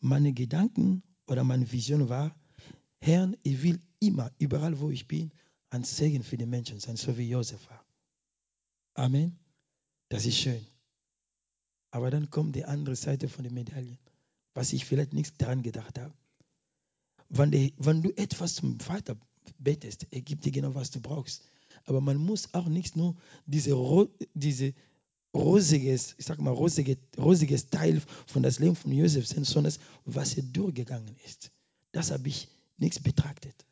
meine 0.00 0.32
Gedanken 0.32 1.02
oder 1.26 1.44
meine 1.44 1.70
Vision 1.70 2.08
war, 2.08 2.34
Herr, 3.00 3.32
ich 3.42 3.62
will 3.62 3.80
immer, 4.00 4.32
überall 4.38 4.80
wo 4.80 4.90
ich 4.90 5.06
bin, 5.06 5.32
ein 5.70 5.84
Segen 5.84 6.22
für 6.22 6.36
die 6.36 6.46
Menschen 6.46 6.80
sein, 6.80 6.96
so 6.96 7.16
wie 7.16 7.28
Josef 7.28 7.68
war. 7.70 7.84
Amen. 8.94 9.38
Das 10.08 10.24
ist 10.24 10.38
schön. 10.38 10.64
Aber 11.90 12.10
dann 12.10 12.30
kommt 12.30 12.56
die 12.56 12.64
andere 12.64 12.96
Seite 12.96 13.28
von 13.28 13.44
der 13.44 13.52
Medaille, 13.52 13.98
was 14.54 14.72
ich 14.72 14.84
vielleicht 14.84 15.12
nicht 15.12 15.40
daran 15.40 15.62
gedacht 15.62 15.98
habe. 15.98 16.14
Wenn, 17.28 17.50
die, 17.50 17.74
wenn 17.78 18.02
du 18.02 18.10
etwas 18.16 18.54
zum 18.54 18.78
Vater 18.80 19.16
betest, 19.58 20.06
er 20.10 20.20
gibt 20.20 20.44
dir 20.44 20.52
genau, 20.52 20.74
was 20.74 20.90
du 20.90 21.00
brauchst. 21.00 21.42
Aber 21.84 22.00
man 22.00 22.16
muss 22.16 22.52
auch 22.54 22.66
nicht 22.66 22.96
nur 22.96 23.16
diese, 23.46 23.76
diese 24.34 24.74
rosiges, 25.34 26.14
ich 26.18 26.26
sag 26.26 26.40
mal, 26.40 26.50
rosige, 26.50 26.98
rosiges 27.18 27.70
Teil 27.70 28.02
von 28.26 28.42
das 28.42 28.58
Leben 28.58 28.76
von 28.76 28.92
Josef 28.92 29.26
sehen, 29.26 29.44
sondern 29.44 29.72
was 30.04 30.36
er 30.36 30.42
durchgegangen 30.42 31.16
ist. 31.24 31.52
Das 31.92 32.10
habe 32.10 32.28
ich 32.28 32.48
nichts 32.78 33.00
betrachtet. 33.00 33.66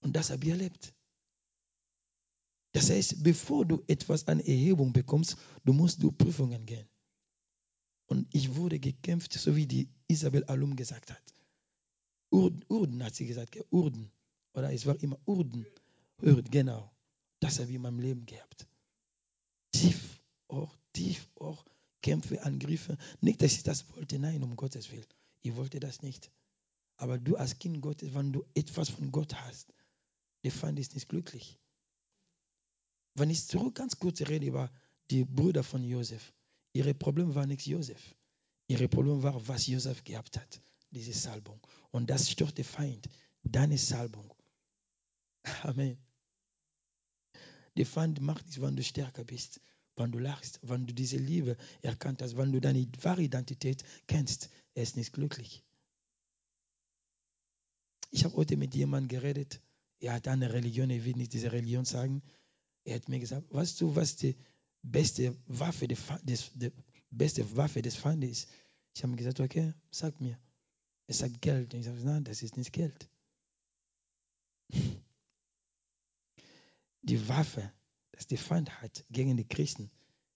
Und 0.00 0.14
das 0.14 0.30
habe 0.30 0.44
ich 0.44 0.50
erlebt. 0.50 0.94
Das 2.72 2.90
heißt, 2.90 3.22
bevor 3.22 3.64
du 3.64 3.82
etwas 3.86 4.26
an 4.26 4.40
Erhebung 4.40 4.92
bekommst, 4.92 5.36
du 5.64 5.72
musst 5.72 6.02
durch 6.02 6.16
Prüfungen 6.18 6.66
gehen. 6.66 6.86
Und 8.06 8.26
ich 8.34 8.54
wurde 8.56 8.78
gekämpft, 8.78 9.32
so 9.32 9.56
wie 9.56 9.66
die 9.66 9.88
Isabel 10.08 10.44
Alum 10.44 10.76
gesagt 10.76 11.10
hat. 11.10 11.22
Urden, 12.34 12.64
Urden 12.68 13.04
hat 13.04 13.14
sie 13.14 13.26
gesagt, 13.26 13.56
Urden. 13.70 14.10
Oder 14.54 14.72
es 14.72 14.86
war 14.86 15.00
immer 15.00 15.18
Urden. 15.24 15.66
Urden, 16.20 16.50
genau. 16.50 16.90
Das 17.38 17.60
habe 17.60 17.68
ich 17.70 17.76
in 17.76 17.82
meinem 17.82 18.00
Leben 18.00 18.26
gehabt. 18.26 18.66
Tief 19.70 20.20
auch 20.48 20.76
tief, 20.92 21.28
auch 21.36 21.64
Kämpfe, 22.02 22.42
Angriffe. 22.42 22.96
Nicht, 23.20 23.40
dass 23.42 23.52
ich 23.52 23.62
das 23.62 23.88
wollte, 23.94 24.18
nein, 24.18 24.42
um 24.42 24.56
Gottes 24.56 24.90
Willen. 24.90 25.06
Ich 25.42 25.54
wollte 25.56 25.80
das 25.80 26.02
nicht. 26.02 26.30
Aber 26.96 27.18
du 27.18 27.36
als 27.36 27.58
Kind 27.58 27.80
Gottes, 27.80 28.14
wenn 28.14 28.32
du 28.32 28.44
etwas 28.54 28.88
von 28.88 29.10
Gott 29.10 29.34
hast, 29.34 29.72
der 30.44 30.52
Feind 30.52 30.78
ist 30.78 30.94
nicht 30.94 31.08
glücklich. 31.08 31.58
Wenn 33.14 33.30
ich 33.30 33.46
zurück 33.46 33.76
ganz 33.76 33.98
kurz 33.98 34.20
rede 34.22 34.46
über 34.46 34.70
die 35.10 35.24
Brüder 35.24 35.62
von 35.62 35.84
Josef, 35.84 36.32
ihre 36.72 36.94
Problem 36.94 37.34
war 37.34 37.46
nicht 37.46 37.66
Josef. 37.66 38.16
Ihre 38.66 38.88
Problem 38.88 39.22
war, 39.22 39.46
was 39.46 39.66
Josef 39.66 40.02
gehabt 40.04 40.38
hat, 40.38 40.60
diese 40.94 41.12
Salbung. 41.12 41.60
Und 41.90 42.08
das 42.10 42.30
stört 42.30 42.56
der 42.58 42.64
Feind, 42.64 43.08
deine 43.42 43.78
Salbung. 43.78 44.32
Amen. 45.62 45.98
Der 47.76 47.86
Feind 47.86 48.20
macht 48.20 48.46
nichts, 48.46 48.60
wenn 48.60 48.76
du 48.76 48.82
stärker 48.82 49.24
bist 49.24 49.60
wenn 49.96 50.12
du 50.12 50.18
lachst, 50.18 50.60
wenn 50.62 50.86
du 50.86 50.94
diese 50.94 51.16
Liebe 51.16 51.56
erkannt 51.82 52.22
hast, 52.22 52.36
wenn 52.36 52.52
du 52.52 52.60
deine 52.60 52.86
wahre 53.02 53.22
Identität 53.22 53.84
kennst, 54.06 54.50
er 54.74 54.82
ist 54.82 54.96
nicht 54.96 55.12
glücklich. 55.12 55.62
Ich 58.10 58.24
habe 58.24 58.36
heute 58.36 58.56
mit 58.56 58.74
jemandem 58.74 59.08
geredet, 59.08 59.60
er 60.00 60.14
hat 60.14 60.28
eine 60.28 60.52
Religion, 60.52 60.90
er 60.90 61.04
will 61.04 61.16
nicht 61.16 61.32
diese 61.32 61.52
Religion 61.52 61.84
sagen. 61.84 62.22
Er 62.84 62.96
hat 62.96 63.08
mir 63.08 63.18
gesagt, 63.18 63.52
weißt 63.52 63.80
du, 63.80 63.96
was 63.96 64.16
die 64.16 64.36
beste 64.82 65.36
Waffe 65.46 65.88
des, 65.88 66.50
die 66.54 66.70
beste 67.10 67.56
Waffe 67.56 67.82
des 67.82 67.96
Feindes 67.96 68.30
ist? 68.30 68.48
Ich 68.94 69.02
habe 69.02 69.12
ihm 69.12 69.16
gesagt, 69.16 69.40
okay, 69.40 69.72
sag 69.90 70.20
mir. 70.20 70.38
Er 71.06 71.14
sagt 71.14 71.42
Geld. 71.42 71.74
Und 71.74 71.80
ich 71.80 71.86
sage, 71.86 72.00
nein, 72.04 72.24
das 72.24 72.42
ist 72.42 72.56
nicht 72.56 72.72
Geld. 72.72 73.08
Die 77.02 77.28
Waffe 77.28 77.72
dass 78.14 78.26
die 78.26 78.36
Feind 78.36 78.80
hat 78.80 79.04
gegen 79.10 79.36
die 79.36 79.46
Christen, 79.46 79.90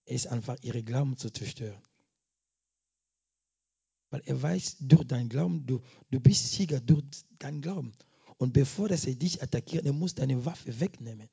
ist 0.05 0.27
einfach 0.27 0.57
ihre 0.63 0.83
Glauben 0.83 1.17
zu 1.17 1.31
zerstören. 1.31 1.81
Weil 4.11 4.23
er 4.25 4.41
weiß, 4.41 4.79
durch 4.81 5.05
deinen 5.05 5.29
Glauben, 5.29 5.67
du, 5.67 5.81
du 6.11 6.19
bist 6.19 6.53
Sieger 6.53 6.81
durch 6.81 7.05
deinen 7.39 7.61
Glauben. 7.61 7.93
Und 8.39 8.53
bevor 8.53 8.89
dass 8.89 9.07
er 9.07 9.15
dich 9.15 9.43
attackiert, 9.43 9.85
er 9.85 9.93
muss 9.93 10.15
deine 10.15 10.45
Waffe 10.45 10.81
wegnehmen. 10.81 11.29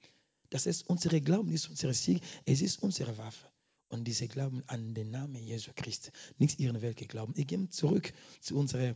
Das 0.49 0.65
heißt, 0.65 0.87
unsere 0.87 1.21
Glauben 1.21 1.51
ist 1.51 1.69
unsere 1.69 1.93
Sieg, 1.93 2.21
es 2.45 2.61
ist 2.61 2.83
unsere 2.83 3.17
Waffe. 3.17 3.49
Und 3.87 4.03
diese 4.05 4.27
Glauben 4.27 4.63
an 4.67 4.93
den 4.93 5.11
Namen 5.11 5.41
Jesu 5.43 5.71
Christi, 5.75 6.11
nichts 6.37 6.59
ihren 6.59 6.81
Welt 6.81 6.97
glauben. 7.07 7.33
Ich 7.37 7.47
gehe 7.47 7.69
zurück 7.69 8.13
zu 8.41 8.57
unserem 8.57 8.95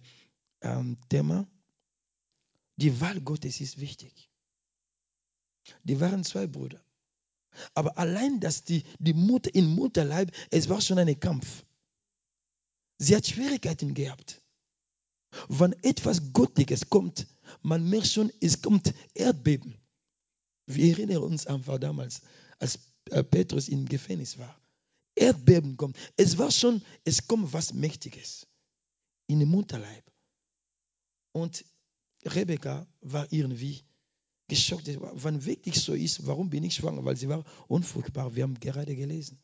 ähm, 0.62 0.98
Thema. 1.10 1.48
Die 2.78 3.00
Wahl 3.02 3.20
Gottes 3.22 3.62
ist 3.62 3.80
wichtig. 3.80 4.30
Die 5.84 6.00
waren 6.00 6.24
zwei 6.24 6.48
Brüder. 6.48 6.82
Aber 7.74 7.98
allein, 7.98 8.40
dass 8.40 8.64
die, 8.64 8.84
die 9.00 9.14
Mutter 9.14 9.54
im 9.54 9.76
Mutterleib, 9.76 10.32
es 10.52 10.70
war 10.70 10.82
schon 10.82 11.00
ein 11.00 11.20
Kampf. 11.20 11.66
Sie 12.98 13.16
hat 13.16 13.28
Schwierigkeiten 13.28 13.94
gehabt. 13.94 14.42
Wenn 15.48 15.74
etwas 15.84 16.34
Göttliches 16.34 16.90
kommt, 16.90 17.28
man 17.62 17.88
merkt 17.90 18.08
schon, 18.08 18.32
es 18.42 18.62
kommt 18.62 18.94
Erdbeben. 19.14 19.76
Wir 20.66 20.92
erinnern 20.92 21.24
uns 21.24 21.48
einfach 21.48 21.80
damals, 21.80 22.22
als 22.60 22.80
äh, 23.10 23.24
Petrus 23.24 23.68
im 23.68 23.86
Gefängnis 23.86 24.38
war. 24.38 24.60
Erdbeben 25.16 25.78
kommt. 25.78 25.98
Es 26.16 26.38
war 26.38 26.52
schon, 26.52 26.82
es 27.04 27.28
kommt 27.28 27.52
was 27.54 27.74
Mächtiges 27.74 28.48
in 29.28 29.40
den 29.40 29.50
Mutterleib. 29.50 30.10
Und 31.32 31.66
Rebecca 32.26 32.88
war 33.02 33.32
irgendwie 33.32 33.84
geschockt, 34.48 34.88
wenn 34.88 35.46
wirklich 35.46 35.80
so 35.82 35.94
ist, 35.94 36.26
warum 36.26 36.50
bin 36.50 36.64
ich 36.64 36.76
schwanger? 36.76 37.06
Weil 37.06 37.16
sie 37.16 37.30
war 37.30 37.46
unfruchtbar. 37.68 38.36
Wir 38.36 38.44
haben 38.44 38.60
gerade 38.60 38.96
gelesen. 38.96 39.40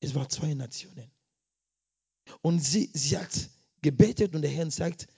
Es 0.00 0.14
waren 0.14 0.30
zwei 0.30 0.54
Nationen. 0.54 1.10
Und 2.40 2.60
sie, 2.60 2.90
sie 2.94 3.18
hat 3.18 3.50
gebetet 3.82 4.34
und 4.34 4.42
der 4.42 4.50
Herr 4.50 4.70
sagt, 4.70 5.08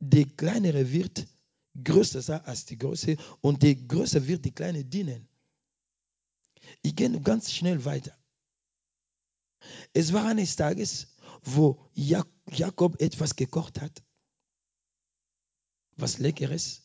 die 0.00 0.24
kleinere 0.24 0.90
wird 0.90 1.26
größer 1.82 2.22
sein 2.22 2.40
als 2.44 2.64
die 2.66 2.78
große 2.78 3.16
und 3.40 3.62
die 3.62 3.86
größere 3.86 4.26
wird 4.26 4.44
die 4.44 4.52
kleine 4.52 4.84
dienen. 4.84 5.28
Ich 6.82 6.94
gehe 6.96 7.20
ganz 7.20 7.52
schnell 7.52 7.84
weiter. 7.84 8.16
Es 9.92 10.12
war 10.12 10.26
eines 10.26 10.56
Tages, 10.56 11.06
wo 11.42 11.80
Jakob 11.94 12.33
etwas 12.46 13.36
gekocht 13.36 13.80
hat, 13.80 14.02
was 15.96 16.18
Leckeres. 16.18 16.82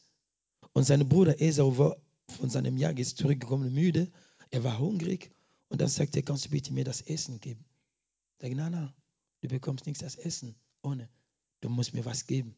Und 0.74 0.84
sein 0.84 1.08
Bruder 1.08 1.42
Esau 1.42 1.78
war 1.78 1.98
von 2.38 2.50
seinem 2.50 2.78
Jagd 2.78 3.06
zurückgekommen, 3.06 3.74
müde. 3.74 4.12
Er 4.52 4.64
war 4.64 4.80
hungrig. 4.80 5.32
Und 5.70 5.82
dann 5.82 5.90
sagte 5.90 6.20
er, 6.20 6.24
kannst 6.24 6.46
du 6.46 6.50
bitte 6.50 6.74
mir 6.74 6.84
das 6.84 7.02
Essen 7.02 7.40
geben? 7.40 7.66
Ich 8.36 8.42
sage, 8.42 8.56
nein, 8.56 8.72
nein, 8.72 8.94
du 9.42 9.48
bekommst 9.48 9.86
nichts 9.86 10.04
als 10.04 10.16
Essen. 10.16 10.56
Ohne. 10.82 11.10
Du 11.62 11.70
musst 11.70 11.94
mir 11.94 12.06
was 12.06 12.26
geben. 12.26 12.56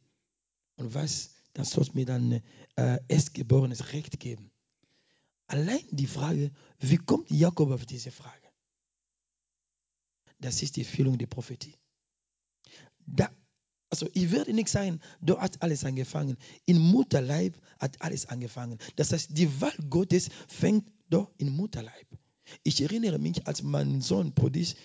Und 0.75 0.93
was, 0.93 1.31
dann 1.53 1.65
sollst 1.65 1.91
du 1.91 1.97
mir 1.97 2.05
dann 2.05 2.41
äh, 2.75 2.99
erstgeborenes 3.07 3.93
Recht 3.93 4.19
geben. 4.19 4.51
Allein 5.47 5.83
die 5.91 6.07
Frage, 6.07 6.51
wie 6.79 6.97
kommt 6.97 7.29
Jakob 7.29 7.71
auf 7.71 7.85
diese 7.85 8.11
Frage? 8.11 8.47
Das 10.39 10.61
ist 10.63 10.75
die 10.75 10.81
Erfüllung 10.81 11.17
der 11.17 11.27
Prophetie. 11.27 11.75
Da, 13.05 13.29
also 13.89 14.07
ich 14.13 14.31
werde 14.31 14.53
nicht 14.53 14.69
sagen, 14.69 15.01
dort 15.21 15.41
hat 15.41 15.61
alles 15.61 15.83
angefangen. 15.83 16.37
In 16.65 16.79
Mutterleib 16.79 17.57
hat 17.79 18.01
alles 18.01 18.25
angefangen. 18.27 18.77
Das 18.95 19.11
heißt, 19.11 19.37
die 19.37 19.61
Wahl 19.61 19.75
Gottes 19.89 20.29
fängt 20.47 20.89
doch 21.09 21.29
in 21.37 21.49
Mutterleib. 21.49 22.07
Ich 22.63 22.81
erinnere 22.81 23.19
mich, 23.19 23.47
als 23.47 23.63
mein 23.63 24.01
Sohn 24.01 24.33
Prodis 24.33 24.75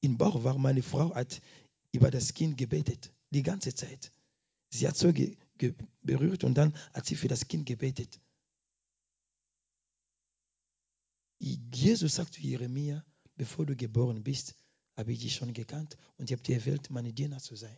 im 0.00 0.18
Bauch 0.18 0.44
war, 0.44 0.58
meine 0.58 0.82
Frau 0.82 1.14
hat 1.14 1.40
über 1.92 2.10
das 2.10 2.34
Kind 2.34 2.58
gebetet, 2.58 3.12
die 3.30 3.42
ganze 3.42 3.74
Zeit. 3.74 4.12
Sie 4.70 4.86
hat 4.86 4.96
so 4.96 5.12
ge, 5.12 5.36
ge, 5.58 5.74
berührt 6.02 6.44
und 6.44 6.54
dann 6.54 6.74
hat 6.92 7.06
sie 7.06 7.16
für 7.16 7.28
das 7.28 7.48
Kind 7.48 7.66
gebetet. 7.66 8.20
Jesus 11.38 12.14
sagt 12.16 12.34
zu 12.34 12.40
Jeremia, 12.40 13.04
bevor 13.36 13.66
du 13.66 13.76
geboren 13.76 14.22
bist, 14.22 14.54
habe 14.96 15.12
ich 15.12 15.20
dich 15.20 15.34
schon 15.34 15.52
gekannt 15.52 15.96
und 16.18 16.30
ich 16.30 16.32
habe 16.32 16.42
dir 16.42 16.56
erwählt, 16.56 16.90
meine 16.90 17.12
Diener 17.12 17.38
zu 17.38 17.54
sein. 17.54 17.76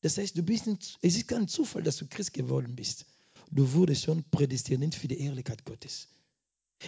Das 0.00 0.18
heißt, 0.18 0.36
du 0.36 0.42
bist 0.42 0.66
nicht, 0.66 0.98
es 1.02 1.16
ist 1.16 1.28
kein 1.28 1.48
Zufall, 1.48 1.82
dass 1.82 1.96
du 1.96 2.06
Christ 2.06 2.32
geworden 2.32 2.76
bist. 2.76 3.06
Du 3.50 3.72
wurdest 3.72 4.04
schon 4.04 4.24
prädestiniert 4.30 4.94
für 4.94 5.08
die 5.08 5.20
Ehrlichkeit 5.20 5.64
Gottes. 5.64 6.08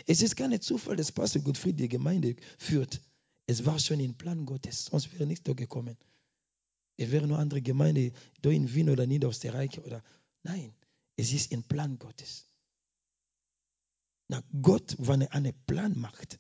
Es 0.07 0.23
ist 0.23 0.37
kein 0.37 0.61
Zufall, 0.61 0.97
dass 0.97 1.13
Pastor 1.13 1.43
Gottfried 1.43 1.79
die 1.79 1.89
Gemeinde 1.89 2.37
führt. 2.59 3.01
Es 3.47 3.65
war 3.65 3.79
schon 3.79 4.01
im 4.01 4.15
Plan 4.15 4.45
Gottes, 4.45 4.87
sonst 4.87 5.13
wäre 5.13 5.27
nichts 5.27 5.45
da 5.45 5.55
gekommen. 5.55 5.97
Es 6.97 7.11
wäre 7.11 7.27
nur 7.27 7.39
andere 7.39 7.63
Gemeinde, 7.63 8.13
da 8.43 8.51
in 8.51 8.73
Wien 8.75 8.91
oder 8.91 9.07
Niederösterreich 9.07 9.79
oder. 9.81 10.03
Nein, 10.43 10.75
es 11.17 11.33
ist 11.33 11.53
im 11.53 11.63
Plan 11.63 11.99
Gottes. 11.99 12.45
Na, 14.29 14.43
Gott, 14.61 14.97
wenn 14.99 15.23
er 15.23 15.33
einen 15.33 15.55
Plan 15.67 15.99
macht, 15.99 16.39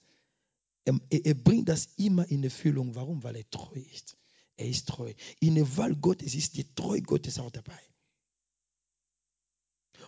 er, 0.88 1.26
er 1.26 1.34
bringt 1.34 1.68
das 1.68 1.90
immer 1.96 2.28
in 2.28 2.44
Erfüllung. 2.44 2.94
Warum? 2.94 3.22
Weil 3.22 3.36
er 3.36 3.50
treu 3.50 3.78
ist. 3.92 4.16
Er 4.56 4.68
ist 4.68 4.88
treu. 4.88 5.12
In 5.40 5.54
der 5.54 5.76
Wahl 5.76 5.94
Gottes 5.94 6.34
ist 6.34 6.56
die 6.56 6.74
Treue 6.74 7.02
Gottes 7.02 7.38
auch 7.38 7.50
dabei. 7.50 7.78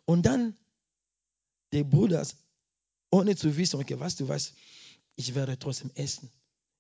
Und 0.05 0.26
dann 0.26 0.57
der 1.72 1.85
Bruder, 1.85 2.26
ohne 3.11 3.37
zu 3.37 3.57
wissen, 3.57 3.78
okay, 3.78 3.98
was 3.98 4.16
du 4.16 4.26
weißt, 4.26 4.55
ich 5.16 5.35
werde 5.35 5.59
trotzdem 5.59 5.90
essen. 5.94 6.31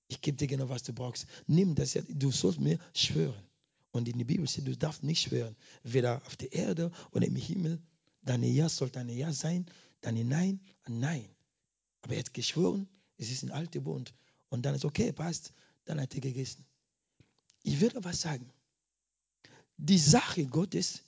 Ich 0.08 0.20
gebe 0.20 0.36
dir 0.36 0.48
genau, 0.48 0.68
was 0.68 0.82
du 0.82 0.92
brauchst. 0.92 1.26
Nimm 1.46 1.74
das, 1.74 1.96
du 2.08 2.32
sollst 2.32 2.58
mir 2.58 2.78
schwören. 2.94 3.44
Und 3.92 4.08
in 4.08 4.18
der 4.18 4.24
Bibel 4.24 4.48
steht, 4.48 4.66
du 4.66 4.76
darfst 4.76 5.02
nicht 5.02 5.22
schwören, 5.22 5.56
weder 5.82 6.22
auf 6.26 6.36
der 6.36 6.52
Erde 6.52 6.90
oder 7.12 7.26
im 7.26 7.36
Himmel. 7.36 7.80
Deine 8.22 8.48
Ja 8.48 8.68
sollte 8.68 9.00
ein 9.00 9.08
Ja 9.08 9.32
sein, 9.32 9.66
deine 10.00 10.24
Nein 10.24 10.60
ein 10.84 11.00
Nein. 11.00 11.28
Aber 12.02 12.14
er 12.14 12.20
hat 12.20 12.34
geschworen, 12.34 12.88
es 13.20 13.30
ist 13.30 13.42
ein 13.42 13.50
alter 13.50 13.80
Bund. 13.80 14.14
Und 14.48 14.64
dann 14.64 14.74
ist 14.74 14.84
okay, 14.84 15.12
passt. 15.12 15.52
Dann 15.84 16.00
hat 16.00 16.14
er 16.14 16.20
gegessen. 16.20 16.64
Ich 17.62 17.80
würde 17.80 18.02
was 18.02 18.22
sagen. 18.22 18.50
Die 19.76 19.98
Sache 19.98 20.46
Gottes, 20.46 21.02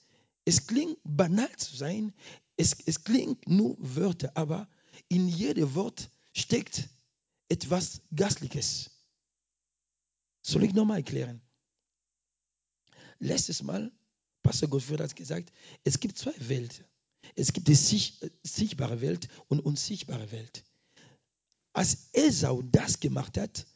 es 0.45 0.67
klingt 0.67 0.99
banal 1.05 1.55
zu 1.57 1.75
sein, 1.75 2.13
es, 2.57 2.77
es 2.87 3.03
klingt 3.03 3.49
nur 3.49 3.77
Wörter, 3.79 4.31
aber 4.35 4.69
in 5.09 5.27
jedem 5.27 5.75
Wort 5.75 6.11
steckt 6.35 6.89
etwas 7.49 8.03
Gastliches. 8.15 8.91
Soll 10.43 10.65
ich 10.65 10.75
nochmal 10.75 10.99
erklären? 10.99 11.41
Letztes 13.19 13.63
Mal, 13.63 13.91
Pastor 14.43 14.69
Gottfried 14.69 15.01
hat 15.01 15.17
gesagt, 15.17 15.53
es 15.85 16.01
gibt 16.01 16.19
zwei 16.19 16.35
Welten. 16.39 16.85
Es 17.37 17.53
gibt 17.53 17.69
die 17.69 17.75
sichtbare 17.75 19.01
Welt 19.01 19.29
und 19.49 19.61
unsichtbare 19.61 20.31
Welt. 20.33 20.65
Als 21.73 22.09
Esau 22.13 22.63
das 22.63 23.01
gemacht 23.01 23.39
hat, 23.39 23.67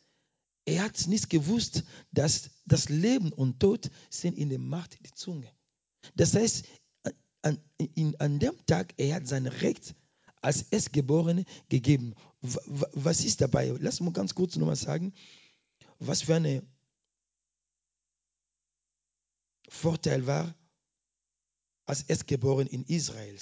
er 0.66 0.82
hat 0.82 1.06
nicht 1.06 1.30
gewusst, 1.30 1.84
dass 2.12 2.50
das 2.64 2.88
Leben 2.88 3.32
und 3.32 3.60
Tod 3.60 3.90
sind 4.10 4.36
in 4.36 4.50
der 4.50 4.58
Macht 4.58 5.02
der 5.04 5.12
Zunge. 5.14 5.50
Das 6.14 6.34
heißt, 6.34 6.66
an, 7.42 7.58
in, 7.78 8.18
an 8.20 8.38
dem 8.38 8.66
Tag, 8.66 8.94
er 8.96 9.16
hat 9.16 9.28
sein 9.28 9.46
Recht 9.46 9.94
als 10.42 10.62
Erstgeborene 10.62 11.44
gegeben. 11.68 12.14
Was 12.40 13.24
ist 13.24 13.40
dabei? 13.40 13.74
Lass 13.80 14.00
mal 14.00 14.12
ganz 14.12 14.34
kurz 14.34 14.56
nochmal 14.56 14.76
sagen, 14.76 15.14
was 15.98 16.22
für 16.22 16.34
ein 16.34 16.62
Vorteil 19.68 20.26
war 20.26 20.54
als 21.86 22.02
Erstgeboren 22.02 22.66
in 22.66 22.84
Israel. 22.84 23.38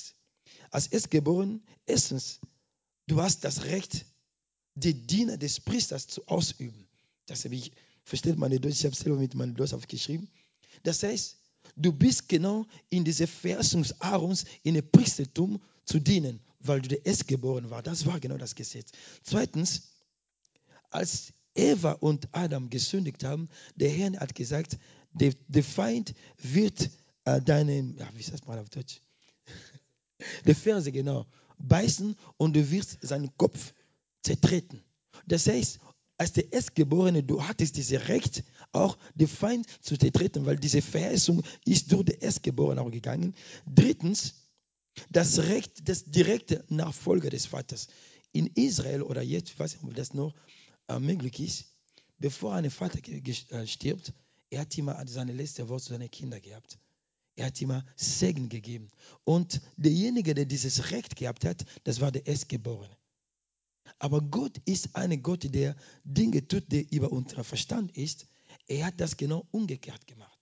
Als 0.71 0.87
Erstgeboren, 0.89 1.67
erstens, 1.87 2.41
du 3.07 3.21
hast 3.23 3.45
das 3.45 3.65
Recht, 3.65 4.07
die 4.75 4.95
Diener 4.95 5.37
des 5.37 5.61
Priesters 5.61 6.07
zu 6.07 6.27
ausüben. 6.27 6.87
Das 7.27 7.45
habe 7.45 7.55
ich, 7.55 7.73
versteht 8.05 8.37
meine 8.37 8.61
Deutsch, 8.61 8.81
ich 8.81 8.85
habe 8.85 8.95
selber 8.95 9.19
mit 9.19 9.35
meinem 9.35 9.57
Deutsch 9.57 9.73
aufgeschrieben. 9.73 10.29
Das 10.83 11.03
heißt, 11.03 11.37
du 11.77 11.93
bist 11.93 12.29
genau 12.29 12.67
in 12.91 13.05
diese 13.05 13.27
Verheißung 13.27 13.87
Aarons 14.01 14.45
in 14.63 14.75
dem 14.75 14.91
Priestertum 14.91 15.61
zu 15.85 16.01
dienen, 16.01 16.41
weil 16.61 16.81
du 16.81 16.89
der 16.89 17.07
Erstgeboren 17.07 17.71
war. 17.71 17.83
Das 17.83 18.07
war 18.07 18.21
genau 18.21 18.37
das 18.37 18.55
Gesetz. 18.55 18.91
Zweitens, 19.23 19.95
als 20.91 21.33
Eva 21.55 21.93
und 21.93 22.29
Adam 22.33 22.69
gesündigt 22.69 23.25
haben, 23.25 23.49
der 23.77 23.91
Herr 23.91 24.13
hat 24.21 24.35
gesagt, 24.35 24.79
der, 25.13 25.33
der 25.49 25.63
Feind 25.63 26.15
wird 26.39 26.91
äh, 27.25 27.41
deine, 27.41 27.95
ja, 27.99 28.09
wie 28.15 28.23
das 28.23 28.45
mal 28.47 28.59
auf 28.59 28.71
Deutsch? 28.71 29.01
der 30.47 30.57
Ferse, 30.57 30.91
genau, 30.91 31.27
beißen 31.59 32.17
und 32.37 32.57
du 32.57 32.71
wirst 32.71 32.99
seinen 33.01 33.37
Kopf 33.37 33.73
zertreten. 34.25 34.83
Das 35.27 35.47
heißt, 35.47 35.79
als 36.17 36.33
der 36.33 36.53
Erstgeborene, 36.53 37.23
du 37.23 37.43
hattest 37.43 37.77
dieses 37.77 38.09
Recht, 38.09 38.45
auch 38.73 38.99
den 39.15 39.29
Feind 39.29 39.67
zu 39.81 39.97
zertreten, 39.97 40.47
weil 40.47 40.57
diese 40.57 40.83
Verheißung 40.83 41.43
ist 41.65 41.93
durch 41.93 42.05
den 42.05 42.21
Erstgeborenen 42.21 42.85
auch 42.85 42.91
gegangen. 42.91 43.35
Drittens, 43.67 44.35
das 45.11 45.39
Recht 45.39 45.89
des 45.89 46.05
direkten 46.05 46.77
Nachfolger 46.77 47.31
des 47.31 47.47
Vaters. 47.47 47.89
In 48.33 48.47
Israel 48.49 49.03
oder 49.03 49.23
jetzt, 49.23 49.51
ich 49.51 49.59
weiß 49.59 49.75
nicht, 49.75 49.85
ob 49.85 49.95
das 49.95 50.15
noch 50.15 50.35
äh, 50.89 50.99
möglich 50.99 51.41
ist, 51.41 51.67
bevor 52.19 52.55
ein 52.55 52.71
Vater 52.71 53.01
äh, 53.09 53.67
stirbt, 53.67 54.13
er 54.51 54.61
hat 54.61 54.79
immer 54.79 55.03
seine 55.07 55.33
letzte 55.33 55.69
Wort 55.69 55.83
zu 55.83 55.93
seinen 55.93 56.11
Kindern 56.11 56.41
gehabt. 56.41 56.79
Er 57.37 57.47
hat 57.47 57.61
immer 57.61 57.85
Segen 57.97 58.49
gegeben. 58.49 58.91
Und 59.25 59.61
derjenige, 59.77 60.35
der 60.35 60.45
dieses 60.45 60.93
Recht 60.93 61.17
gehabt 61.17 61.45
hat, 61.45 61.65
das 61.83 62.01
war 62.01 62.13
der 62.13 62.27
Erstgeborene. 62.27 62.97
Aber 63.99 64.21
Gott 64.21 64.59
ist 64.65 64.95
ein 64.97 65.23
Gott, 65.23 65.53
der 65.55 65.77
Dinge 66.05 66.47
tut, 66.47 66.71
die 66.71 66.89
über 66.95 67.13
unseren 67.13 67.45
Verstand 67.45 67.97
ist. 67.97 68.27
Er 68.67 68.87
hat 68.87 69.01
das 69.01 69.17
genau 69.17 69.47
umgekehrt 69.51 70.07
gemacht. 70.07 70.35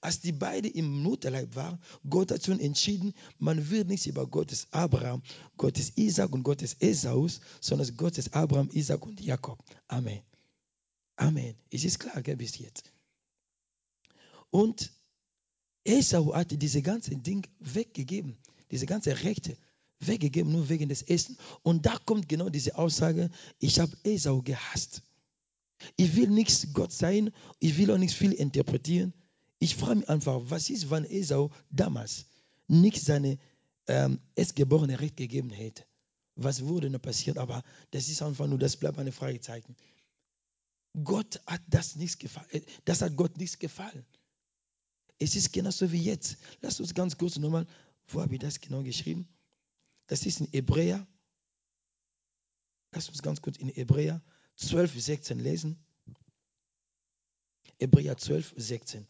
Als 0.00 0.20
die 0.20 0.32
beiden 0.32 0.70
im 0.72 1.02
Mutterleib 1.02 1.54
waren, 1.56 1.78
Gott 2.08 2.30
hat 2.30 2.44
schon 2.44 2.60
entschieden, 2.60 3.14
man 3.38 3.70
wird 3.70 3.88
nicht 3.88 4.06
über 4.06 4.26
Gottes 4.26 4.66
Abraham, 4.70 5.22
Gottes 5.56 5.92
Isaac 5.96 6.32
und 6.32 6.42
Gottes 6.42 6.76
Esaus, 6.80 7.40
sondern 7.60 7.96
Gottes 7.96 8.32
Abraham, 8.32 8.68
Isaac 8.72 9.04
und 9.06 9.20
Jakob. 9.20 9.58
Amen. 9.86 10.20
Amen. 11.16 11.54
Es 11.70 11.84
ist 11.84 11.98
klar, 11.98 12.22
gell, 12.22 12.36
bis 12.36 12.58
jetzt. 12.58 12.92
Und 14.50 14.92
Esau 15.84 16.34
hatte 16.34 16.58
diese 16.58 16.82
ganzen 16.82 17.22
Dinge 17.22 17.48
weggegeben, 17.58 18.36
diese 18.70 18.86
ganzen 18.86 19.12
Rechte 19.14 19.56
weggegeben, 20.00 20.52
nur 20.52 20.68
wegen 20.68 20.88
des 20.88 21.02
Essen. 21.02 21.36
Und 21.62 21.86
da 21.86 21.98
kommt 22.04 22.28
genau 22.28 22.48
diese 22.48 22.76
Aussage, 22.76 23.30
ich 23.58 23.80
habe 23.80 23.96
Esau 24.04 24.42
gehasst. 24.42 25.02
Ich 25.96 26.16
will 26.16 26.28
nichts 26.28 26.72
Gott 26.72 26.92
sein, 26.92 27.30
ich 27.60 27.78
will 27.78 27.90
auch 27.90 27.98
nichts 27.98 28.16
viel 28.16 28.32
interpretieren. 28.32 29.12
Ich 29.58 29.76
frage 29.76 30.00
mich 30.00 30.08
einfach, 30.08 30.40
was 30.44 30.70
ist, 30.70 30.90
wenn 30.90 31.04
Esau 31.04 31.50
damals 31.70 32.26
nicht 32.68 33.00
seine 33.02 33.38
ähm, 33.86 34.20
erstgeborene 34.34 35.00
Recht 35.00 35.16
gegeben 35.16 35.50
hätte? 35.50 35.84
Was 36.36 36.64
würde 36.64 36.90
noch 36.90 37.02
passieren? 37.02 37.38
Aber 37.38 37.62
das 37.90 38.08
ist 38.08 38.22
einfach 38.22 38.46
nur, 38.46 38.58
das 38.58 38.76
bleibt 38.76 38.98
eine 38.98 39.12
Fragezeichen. 39.12 39.74
Gott 41.02 41.40
hat 41.46 41.62
das 41.68 41.96
nichts 41.96 42.18
gefallen. 42.18 42.48
Äh, 42.50 42.62
das 42.84 43.02
hat 43.02 43.16
Gott 43.16 43.36
nichts 43.36 43.58
gefallen. 43.58 44.04
Es 45.18 45.34
ist 45.34 45.52
genauso 45.52 45.90
wie 45.90 46.02
jetzt. 46.02 46.36
Lass 46.60 46.78
uns 46.78 46.94
ganz 46.94 47.18
kurz 47.18 47.36
nochmal, 47.38 47.66
wo 48.06 48.20
habe 48.20 48.34
ich 48.34 48.40
das 48.40 48.60
genau 48.60 48.82
geschrieben? 48.82 49.28
Das 50.08 50.26
ist 50.26 50.40
in 50.40 50.48
Hebräer. 50.48 51.06
Lass 52.92 53.08
uns 53.08 53.22
ganz 53.22 53.40
kurz 53.40 53.56
in 53.58 53.68
Hebräer 53.68 54.22
12, 54.56 55.00
16 55.00 55.38
lesen. 55.38 55.78
Hebräer 57.78 58.16
12, 58.16 58.54
16. 58.56 59.06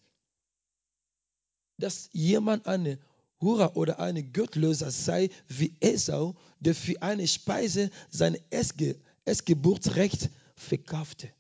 Dass 1.79 2.11
jemand 2.13 2.67
eine 2.67 2.99
Hura 3.41 3.75
oder 3.75 4.01
eine 4.01 4.25
Gottlöser 4.25 4.91
sei 4.91 5.31
wie 5.47 5.77
Esau, 5.81 6.37
der 6.61 6.75
für 6.75 7.01
eine 7.01 7.27
Speise 7.27 7.91
sein 8.11 8.37
Essge 8.51 9.01
Essgeburtsrecht 9.25 10.31
verkaufte. 10.57 11.33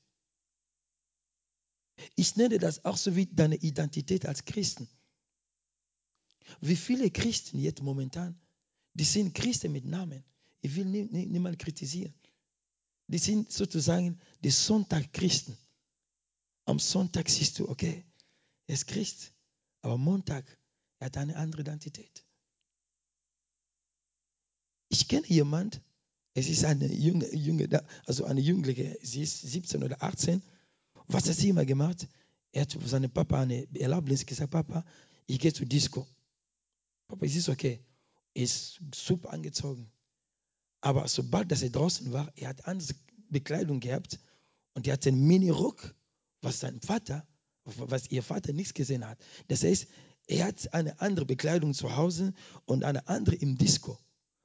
Ich 2.14 2.36
nenne 2.36 2.58
das 2.58 2.84
auch 2.84 2.96
so 2.96 3.16
wie 3.16 3.26
deine 3.26 3.56
Identität 3.56 4.26
als 4.26 4.44
Christen. 4.44 4.88
Wie 6.60 6.76
viele 6.76 7.10
Christen 7.10 7.58
jetzt 7.58 7.82
momentan, 7.82 8.38
die 8.94 9.04
sind 9.04 9.34
Christen 9.34 9.72
mit 9.72 9.84
Namen. 9.84 10.24
Ich 10.60 10.74
will 10.74 10.84
nie, 10.84 11.04
nie, 11.04 11.26
niemand 11.26 11.58
kritisieren. 11.58 12.14
Die 13.06 13.18
sind 13.18 13.50
sozusagen 13.50 14.20
die 14.42 14.50
Sonntagchristen. 14.50 15.56
Am 16.66 16.78
Sonntag 16.78 17.28
siehst 17.28 17.58
du, 17.58 17.68
okay, 17.68 18.04
er 18.66 18.74
ist 18.74 18.86
Christ, 18.86 19.32
aber 19.80 19.96
Montag, 19.96 20.44
er 20.98 21.06
hat 21.06 21.16
eine 21.16 21.36
andere 21.36 21.62
Identität. 21.62 22.24
Ich 24.90 25.08
kenne 25.08 25.26
jemanden, 25.26 25.80
es 26.34 26.48
ist 26.48 26.64
eine 26.64 26.92
junge, 26.92 27.34
junge, 27.34 27.82
also 28.06 28.24
eine 28.24 28.40
Jugendliche, 28.40 28.98
sie 29.02 29.22
ist 29.22 29.40
17 29.40 29.82
oder 29.82 30.02
18. 30.02 30.42
Was 31.06 31.28
hat 31.28 31.36
sie 31.36 31.48
immer 31.48 31.64
gemacht? 31.64 32.06
Er 32.52 32.62
hat 32.62 32.72
für 32.72 32.88
seinen 32.88 33.10
Papa 33.10 33.40
eine 33.40 33.66
Erlaubnis 33.74 34.24
gesagt, 34.26 34.50
Papa, 34.50 34.84
ich 35.26 35.38
gehe 35.38 35.52
zur 35.52 35.66
Disco. 35.66 36.06
Papa, 37.06 37.24
es 37.24 37.36
ist 37.36 37.48
okay. 37.48 37.80
Ist 38.38 38.78
super 38.94 39.32
angezogen. 39.32 39.90
Aber 40.80 41.08
sobald 41.08 41.50
dass 41.50 41.62
er 41.62 41.70
draußen 41.70 42.12
war, 42.12 42.32
er 42.36 42.50
hat 42.50 42.66
andere 42.66 42.94
Bekleidung 43.30 43.80
gehabt 43.80 44.20
und 44.74 44.86
er 44.86 44.92
hat 44.92 45.04
einen 45.08 45.26
Mini-Rock, 45.26 45.92
was 46.40 46.60
sein 46.60 46.80
Vater, 46.80 47.26
was 47.64 48.12
ihr 48.12 48.22
Vater 48.22 48.52
nichts 48.52 48.74
gesehen 48.74 49.04
hat. 49.04 49.18
Das 49.48 49.64
heißt, 49.64 49.88
er 50.28 50.46
hat 50.46 50.72
eine 50.72 51.00
andere 51.00 51.26
Bekleidung 51.26 51.74
zu 51.74 51.96
Hause 51.96 52.32
und 52.64 52.84
eine 52.84 53.08
andere 53.08 53.34
im 53.34 53.58
Disco. 53.58 53.98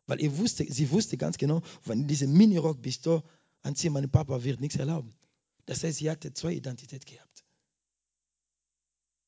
Weil 0.07 0.21
er 0.21 0.35
wusste, 0.39 0.65
sie 0.73 0.89
wusste 0.89 1.17
ganz 1.17 1.37
genau, 1.37 1.61
wenn 1.85 2.07
diese 2.07 2.25
Mini-Rock 2.25 2.81
bist 2.81 3.05
du, 3.05 3.21
anziehen, 3.61 3.93
mein 3.93 4.09
Papa 4.09 4.43
wird 4.43 4.59
nichts 4.59 4.77
erlauben. 4.77 5.13
Das 5.67 5.83
heißt, 5.83 5.99
sie 5.99 6.09
hatte 6.09 6.33
zwei 6.33 6.53
Identitäten 6.53 7.13
gehabt. 7.13 7.45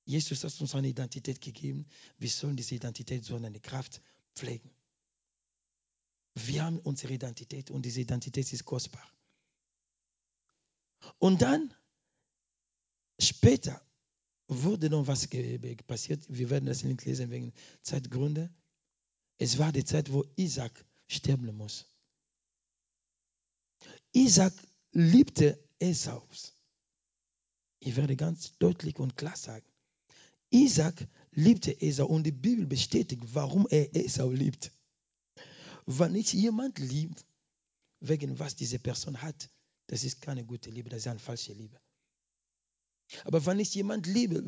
Jesus 0.06 0.43
hat 0.43 0.60
uns 0.60 0.73
eine 0.73 0.88
Identität 0.88 1.39
gegeben. 1.39 1.86
Wir 2.17 2.30
sollen 2.30 2.56
diese 2.56 2.73
Identität 2.73 3.23
so 3.23 3.36
eine 3.36 3.60
Kraft 3.60 4.01
pflegen. 4.36 4.69
Wir 6.36 6.65
haben 6.65 6.80
unsere 6.80 7.13
Identität 7.13 7.71
und 7.71 7.84
diese 7.84 8.02
Identität 8.02 8.52
ist 8.52 8.65
kostbar. 8.65 9.10
Und 11.17 11.41
dann, 11.41 11.74
später, 13.19 13.82
wurde 14.48 14.89
noch 14.89 15.08
was 15.08 15.28
passiert. 15.88 16.26
Wir 16.28 16.50
werden 16.50 16.65
das 16.65 16.84
nicht 16.84 17.06
lesen 17.06 17.32
wegen 17.32 17.54
Zeitgründe. 17.82 18.54
Es 19.38 19.58
war 19.58 19.71
die 19.71 19.84
Zeit, 19.84 20.12
wo 20.12 20.26
Isaac 20.36 20.86
sterben 21.08 21.56
muss. 21.56 21.86
Isaac 24.12 24.54
liebte 24.91 25.60
Esaus. 25.80 26.54
Ich 27.80 27.95
werde 27.95 28.15
ganz 28.15 28.58
deutlich 28.58 28.98
und 29.00 29.17
klar 29.17 29.36
sagen. 29.36 29.65
Isaac 30.50 31.08
liebte 31.36 31.80
Esau 31.82 32.08
und 32.08 32.24
die 32.24 32.32
Bibel 32.32 32.65
bestätigt, 32.65 33.21
warum 33.34 33.67
er 33.69 33.95
Esau 33.95 34.32
liebt. 34.32 34.71
Wenn 35.86 36.13
nicht 36.13 36.34
jemand 36.34 36.80
liebt, 36.80 37.26
wegen 38.00 38.39
was 38.39 38.56
diese 38.56 38.80
Person 38.80 39.21
hat, 39.21 39.50
das 39.88 40.04
ist 40.04 40.21
keine 40.21 40.43
gute 40.43 40.69
Liebe, 40.69 40.89
das 40.89 41.00
ist 41.00 41.08
eine 41.08 41.19
falsche 41.19 41.54
Liebe. 41.54 41.80
Aber 43.24 43.45
wenn 43.45 43.58
nicht 43.58 43.76
jemand 43.76 44.08
liebt, 44.08 44.41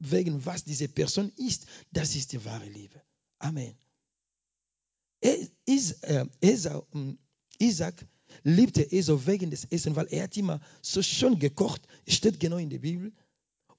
wegen 0.00 0.44
was 0.44 0.64
diese 0.64 0.88
Person 0.88 1.30
ist, 1.36 1.66
das 1.92 2.16
ist 2.16 2.32
die 2.32 2.44
wahre 2.44 2.68
Liebe. 2.68 3.00
Amen. 3.38 3.76
Esau, 6.40 6.86
hm, 6.90 7.18
Isaac 7.58 8.06
liebte 8.42 8.90
Esau 8.90 9.26
wegen 9.26 9.50
des 9.50 9.64
Essen, 9.66 9.94
weil 9.94 10.06
er 10.06 10.24
hat 10.24 10.36
immer 10.36 10.60
so 10.80 11.02
schön 11.02 11.38
gekocht, 11.38 11.86
steht 12.08 12.40
genau 12.40 12.56
in 12.56 12.70
der 12.70 12.80
Bibel. 12.80 13.12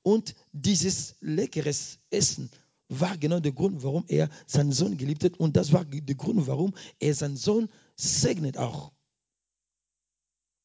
Und 0.03 0.35
dieses 0.51 1.15
leckeres 1.21 1.99
Essen 2.09 2.51
war 2.89 3.17
genau 3.17 3.39
der 3.39 3.53
Grund, 3.53 3.83
warum 3.83 4.05
er 4.07 4.29
seinen 4.45 4.73
Sohn 4.73 4.97
geliebt 4.97 5.23
hat. 5.23 5.37
Und 5.37 5.55
das 5.55 5.71
war 5.71 5.85
der 5.85 6.15
Grund, 6.15 6.45
warum 6.45 6.75
er 6.99 7.15
seinen 7.15 7.37
Sohn 7.37 7.69
segnet 7.95 8.57
auch. 8.57 8.91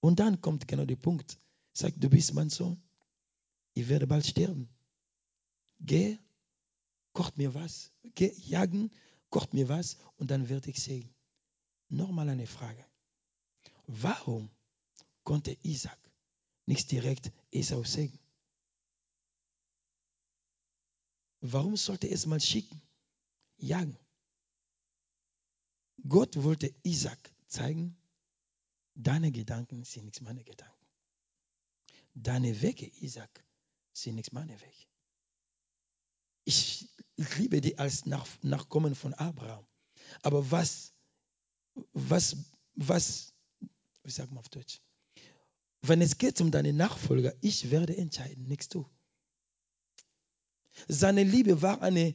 Und 0.00 0.20
dann 0.20 0.40
kommt 0.40 0.68
genau 0.68 0.84
der 0.84 0.96
Punkt. 0.96 1.40
Sagt, 1.72 2.02
du 2.02 2.10
bist 2.10 2.34
mein 2.34 2.50
Sohn. 2.50 2.82
Ich 3.74 3.88
werde 3.88 4.06
bald 4.06 4.26
sterben. 4.26 4.68
Geh, 5.80 6.18
kocht 7.12 7.38
mir 7.38 7.54
was. 7.54 7.92
Geh 8.14 8.32
jagen, 8.36 8.90
kocht 9.30 9.54
mir 9.54 9.68
was 9.68 9.96
und 10.16 10.30
dann 10.30 10.48
werde 10.48 10.70
ich 10.70 10.82
sehen. 10.82 11.14
Nochmal 11.88 12.28
eine 12.28 12.46
Frage. 12.46 12.84
Warum 13.86 14.50
konnte 15.22 15.56
Isaac 15.62 15.98
nicht 16.66 16.90
direkt 16.90 17.32
Esau 17.52 17.84
segnen? 17.84 18.27
Warum 21.40 21.76
sollte 21.76 22.08
es 22.08 22.26
mal 22.26 22.40
schicken? 22.40 22.80
Jagen. 23.58 23.96
Gott 26.06 26.42
wollte 26.42 26.74
Isaac 26.82 27.18
zeigen, 27.48 27.96
deine 28.94 29.32
Gedanken 29.32 29.84
sind 29.84 30.04
nichts 30.04 30.20
meine 30.20 30.44
Gedanken. 30.44 30.86
Deine 32.14 32.60
Wege, 32.62 32.86
Isaac, 33.00 33.44
sind 33.92 34.16
nichts 34.16 34.32
meine 34.32 34.60
Wege. 34.60 34.86
Ich, 36.44 36.88
ich 37.16 37.36
liebe 37.36 37.60
dich 37.60 37.78
als 37.78 38.06
Nach 38.06 38.26
Nachkommen 38.42 38.94
von 38.94 39.14
Abraham. 39.14 39.66
Aber 40.22 40.50
was, 40.50 40.94
was, 41.92 42.36
was, 42.74 43.34
wie 44.02 44.10
sagt 44.10 44.30
man 44.30 44.38
auf 44.38 44.48
Deutsch? 44.48 44.80
Wenn 45.82 46.00
es 46.00 46.18
geht 46.18 46.40
um 46.40 46.50
deine 46.50 46.72
Nachfolger, 46.72 47.34
ich 47.40 47.70
werde 47.70 47.96
entscheiden, 47.96 48.44
nichts 48.44 48.68
du. 48.68 48.88
Seine 50.86 51.24
Liebe 51.24 51.60
war 51.62 51.82
eine 51.82 52.14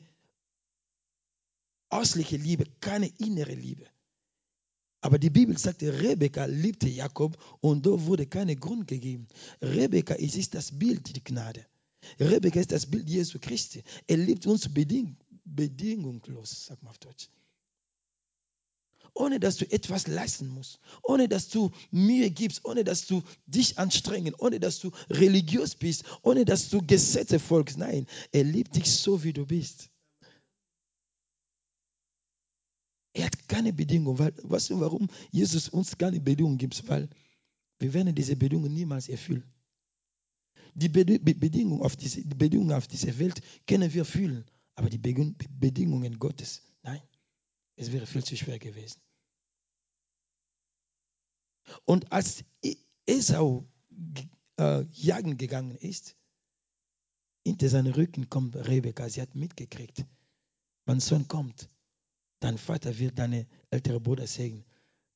äußerliche 1.89 2.37
Liebe, 2.37 2.65
keine 2.79 3.07
innere 3.19 3.53
Liebe. 3.53 3.85
Aber 5.01 5.19
die 5.19 5.29
Bibel 5.29 5.57
sagte, 5.57 6.01
Rebekka 6.01 6.45
liebte 6.45 6.87
Jakob 6.87 7.37
und 7.59 7.85
da 7.85 7.89
wurde 8.05 8.25
keine 8.25 8.55
Grund 8.55 8.87
gegeben. 8.87 9.27
Rebekka 9.61 10.13
ist 10.13 10.53
das 10.53 10.71
Bild 10.71 11.13
der 11.13 11.21
Gnade. 11.21 11.65
Rebekka 12.19 12.61
ist 12.61 12.71
das 12.71 12.85
Bild 12.85 13.09
Jesu 13.09 13.37
Christi. 13.39 13.83
Er 14.07 14.17
liebt 14.17 14.47
uns 14.47 14.73
beding 14.73 15.17
bedingungslos, 15.43 16.67
sag 16.67 16.81
mal 16.81 16.91
auf 16.91 16.99
Deutsch. 16.99 17.27
Ohne 19.15 19.39
dass 19.39 19.57
du 19.57 19.71
etwas 19.71 20.07
leisten 20.07 20.47
musst, 20.47 20.79
ohne 21.03 21.27
dass 21.27 21.49
du 21.49 21.71
Mühe 21.91 22.31
gibst, 22.31 22.65
ohne 22.65 22.83
dass 22.83 23.05
du 23.05 23.21
dich 23.45 23.77
anstrengst, 23.77 24.39
ohne 24.39 24.59
dass 24.59 24.79
du 24.79 24.91
religiös 25.09 25.75
bist, 25.75 26.03
ohne 26.23 26.45
dass 26.45 26.69
du 26.69 26.81
Gesetze 26.81 27.39
folgst. 27.39 27.77
Nein, 27.77 28.07
er 28.31 28.43
liebt 28.43 28.75
dich 28.75 28.91
so, 28.91 29.23
wie 29.23 29.33
du 29.33 29.45
bist. 29.45 29.89
Er 33.13 33.25
hat 33.25 33.47
keine 33.47 33.71
Bedingungen. 33.71 34.17
Weil, 34.17 34.33
weißt 34.41 34.71
du, 34.71 34.79
warum 34.79 35.07
Jesus 35.31 35.69
uns 35.69 35.95
keine 35.97 36.19
Bedingungen 36.19 36.57
gibt? 36.57 36.87
Weil 36.87 37.07
wir 37.79 37.93
werden 37.93 38.15
diese 38.15 38.35
Bedingungen 38.35 38.73
niemals 38.73 39.09
erfüllen. 39.09 39.43
Die 40.73 40.89
Bedingungen 40.89 41.83
auf 41.83 41.95
diese, 41.95 42.23
die 42.23 42.35
Bedingungen 42.35 42.71
auf 42.71 42.87
dieser 42.87 43.19
Welt 43.19 43.41
können 43.67 43.93
wir 43.93 44.05
fühlen, 44.05 44.43
aber 44.73 44.89
die 44.89 44.97
Bedingungen 44.97 46.17
Gottes, 46.17 46.63
es 47.75 47.91
wäre 47.91 48.05
viel 48.05 48.23
zu 48.23 48.37
schwer 48.37 48.59
gewesen. 48.59 49.01
Und 51.85 52.11
als 52.11 52.43
Esau 53.05 53.65
äh, 54.57 54.85
jagen 54.91 55.37
gegangen 55.37 55.75
ist, 55.75 56.15
hinter 57.45 57.69
seinem 57.69 57.93
Rücken 57.93 58.29
kommt 58.29 58.55
Rebecca. 58.55 59.09
Sie 59.09 59.21
hat 59.21 59.35
mitgekriegt, 59.35 60.05
mein 60.85 60.99
Sohn 60.99 61.27
kommt. 61.27 61.69
Dein 62.39 62.57
Vater 62.57 62.97
wird 62.99 63.19
deine 63.19 63.47
ältere 63.69 63.99
Bruder 63.99 64.27
segnen. 64.27 64.65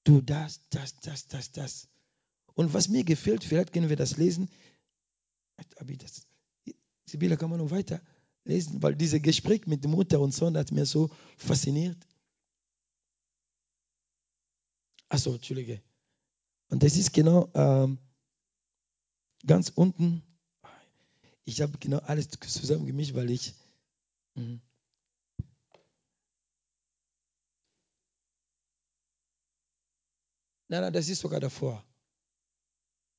Du 0.03 0.21
das, 0.21 0.61
das, 0.69 0.95
das, 1.01 1.27
das, 1.27 1.51
das. 1.51 1.89
Und 2.53 2.73
was 2.73 2.87
mir 2.87 3.03
gefällt, 3.03 3.43
vielleicht 3.43 3.73
können 3.73 3.89
wir 3.89 3.97
das 3.97 4.17
lesen. 4.17 4.49
Sibylle, 7.05 7.37
kann 7.37 7.49
man 7.49 7.59
noch 7.59 7.71
weiter 7.71 8.01
lesen, 8.45 8.81
weil 8.81 8.95
dieses 8.95 9.21
Gespräch 9.21 9.67
mit 9.67 9.85
Mutter 9.85 10.19
und 10.19 10.33
Sohn 10.33 10.57
hat 10.57 10.71
mir 10.71 10.85
so 10.85 11.09
fasziniert. 11.37 11.97
Achso, 15.17 15.33
Entschuldige. 15.33 15.81
Und 16.69 16.83
das 16.83 16.95
ist 16.95 17.11
genau 17.11 17.49
ähm, 17.55 17.97
ganz 19.47 19.69
unten. 19.69 20.21
Ich 21.43 21.59
habe 21.59 21.75
genau 21.79 21.97
alles 22.05 22.29
zusammengemischt, 22.29 23.15
weil 23.15 23.31
ich. 23.31 23.55
Mh. 24.35 24.59
Nein, 30.67 30.81
nein, 30.81 30.93
das 30.93 31.09
ist 31.09 31.21
sogar 31.21 31.39
davor. 31.39 31.83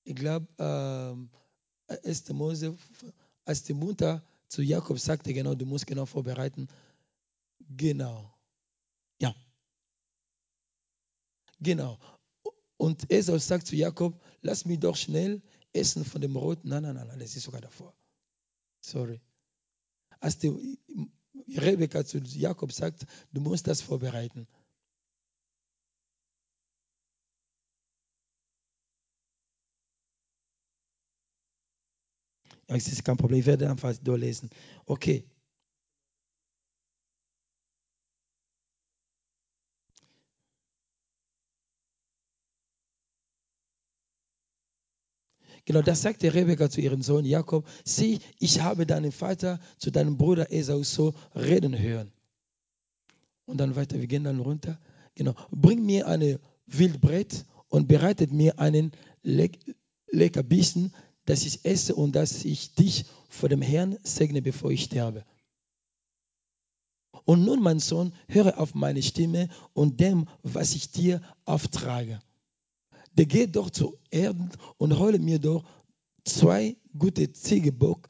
Ich 0.04 0.14
glaube, 0.14 0.46
ähm, 0.61 1.30
1. 2.04 2.28
Mose, 2.28 2.78
als 3.44 3.64
die 3.64 3.74
Mutter 3.74 4.22
zu 4.46 4.62
Jakob 4.62 5.00
sagte, 5.00 5.34
genau, 5.34 5.56
du 5.56 5.66
musst 5.66 5.88
genau 5.88 6.06
vorbereiten. 6.06 6.68
Genau. 7.76 8.32
Ja. 9.20 9.34
Genau. 11.61 11.99
Und 12.77 13.11
Esau 13.11 13.38
sagt 13.38 13.66
zu 13.66 13.77
Jakob, 13.77 14.21
lass 14.40 14.64
mich 14.64 14.79
doch 14.79 14.97
schnell 14.97 15.42
essen 15.73 16.05
von 16.05 16.21
dem 16.21 16.37
Roten. 16.37 16.68
Nein, 16.68 16.83
nein, 16.83 16.94
nein, 16.94 17.18
das 17.18 17.37
ist 17.37 17.44
sogar 17.44 17.61
davor. 17.61 17.94
Sorry. 18.81 19.21
Als 20.21 20.38
die 20.38 20.79
Rebecca 21.57 22.05
zu 22.05 22.18
Jakob 22.18 22.73
sagt, 22.73 23.07
du 23.33 23.40
musst 23.40 23.66
das 23.66 23.81
vorbereiten. 23.83 24.47
Es 32.68 32.87
ist 32.87 33.05
kein 33.05 33.16
Problem, 33.16 33.40
ich 33.40 33.47
werde 33.47 33.68
einfach 33.71 33.97
durchlesen. 33.97 34.51
Okay. 34.87 35.25
Genau, 45.68 45.83
das 45.83 46.00
sagte 46.00 46.33
Rebekka 46.33 46.70
zu 46.70 46.81
ihrem 46.81 47.02
Sohn 47.02 47.26
Jakob. 47.26 47.68
Sieh, 47.85 48.20
ich 48.38 48.62
habe 48.62 48.87
deinen 48.87 49.12
Vater 49.12 49.61
zu 49.76 49.90
deinem 49.90 50.16
Bruder 50.16 50.50
Esau 50.50 50.83
so 50.83 51.12
reden 51.35 51.78
hören. 51.78 52.11
Und 53.44 53.59
dann 53.59 53.76
weiter, 53.76 54.00
wir 54.00 54.07
gehen 54.07 54.24
dann 54.24 54.40
runter. 54.40 54.81
Genau, 55.14 55.35
bring 55.50 55.85
mir 55.85 56.07
eine 56.07 56.40
Wildbrett 56.64 57.44
und 57.68 57.87
bereitet 57.87 58.33
mir 58.33 58.59
einen 58.59 58.92
Leck, 59.22 59.59
Leckerbissen, 60.11 60.94
dass 61.26 61.44
ich 61.44 61.66
esse 61.66 61.94
und 61.94 62.16
dass 62.16 62.46
ich 62.46 62.74
dich 62.74 63.04
vor 63.28 63.50
dem 63.50 63.61
Herrn 63.61 63.98
segne, 64.04 64.40
bevor 64.40 64.70
ich 64.70 64.85
sterbe. 64.85 65.22
Und 67.26 67.44
nun, 67.44 67.61
mein 67.61 67.78
Sohn, 67.78 68.14
höre 68.28 68.59
auf 68.59 68.74
meine 68.74 69.02
Stimme 69.02 69.50
und 69.74 70.00
dem, 70.00 70.28
was 70.42 70.74
ich 70.74 70.92
dir 70.92 71.20
auftrage. 71.44 72.22
Der 73.18 73.26
geht 73.26 73.57
doch 73.57 73.68
zu 73.70 73.98
Erden 74.11 74.50
und 74.76 74.96
hole 74.96 75.18
mir 75.18 75.40
doch 75.40 75.64
zwei 76.24 76.76
gute 76.96 77.33
Ziegeböckchen 77.33 78.07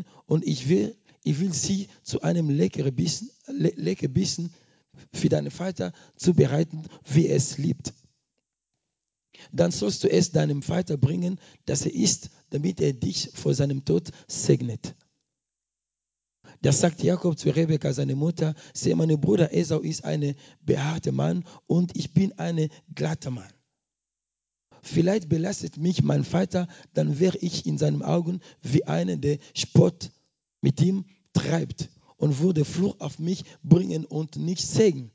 äh, 0.00 0.04
und 0.26 0.46
ich 0.46 0.68
will, 0.68 0.94
ich 1.24 1.40
will 1.40 1.54
sie 1.54 1.88
zu 2.02 2.20
einem 2.20 2.50
leckeren 2.50 2.94
Bissen, 2.94 3.30
le 3.46 3.72
lecker 3.76 4.08
Bissen 4.08 4.52
für 5.14 5.30
deinen 5.30 5.50
Vater 5.50 5.94
zubereiten, 6.16 6.82
wie 7.06 7.28
er 7.28 7.36
es 7.36 7.56
liebt. 7.56 7.94
Dann 9.52 9.70
sollst 9.70 10.04
du 10.04 10.10
es 10.10 10.32
deinem 10.32 10.60
Vater 10.60 10.98
bringen, 10.98 11.40
dass 11.64 11.86
er 11.86 11.94
isst, 11.94 12.28
damit 12.50 12.78
er 12.78 12.92
dich 12.92 13.30
vor 13.32 13.54
seinem 13.54 13.86
Tod 13.86 14.10
segnet. 14.28 14.94
Da 16.60 16.72
sagt 16.72 17.02
Jakob 17.02 17.38
zu 17.38 17.48
Rebekka, 17.48 17.94
seine 17.94 18.16
Mutter, 18.16 18.54
sehe, 18.74 18.94
mein 18.96 19.18
Bruder 19.18 19.54
Esau 19.54 19.78
ist 19.78 20.04
ein 20.04 20.34
behaarter 20.60 21.12
Mann 21.12 21.44
und 21.66 21.96
ich 21.96 22.12
bin 22.12 22.38
ein 22.38 22.68
glatter 22.94 23.30
Mann. 23.30 23.50
Vielleicht 24.82 25.28
belastet 25.28 25.76
mich 25.76 26.02
mein 26.02 26.24
Vater, 26.24 26.66
dann 26.92 27.20
wäre 27.20 27.38
ich 27.38 27.66
in 27.66 27.78
seinen 27.78 28.02
Augen 28.02 28.40
wie 28.60 28.84
einer, 28.84 29.16
der 29.16 29.38
Spott 29.54 30.10
mit 30.60 30.80
ihm 30.80 31.04
treibt 31.32 31.88
und 32.16 32.40
würde 32.40 32.64
Fluch 32.64 32.96
auf 32.98 33.18
mich 33.18 33.44
bringen 33.62 34.04
und 34.04 34.36
nicht 34.36 34.66
Segen. 34.66 35.12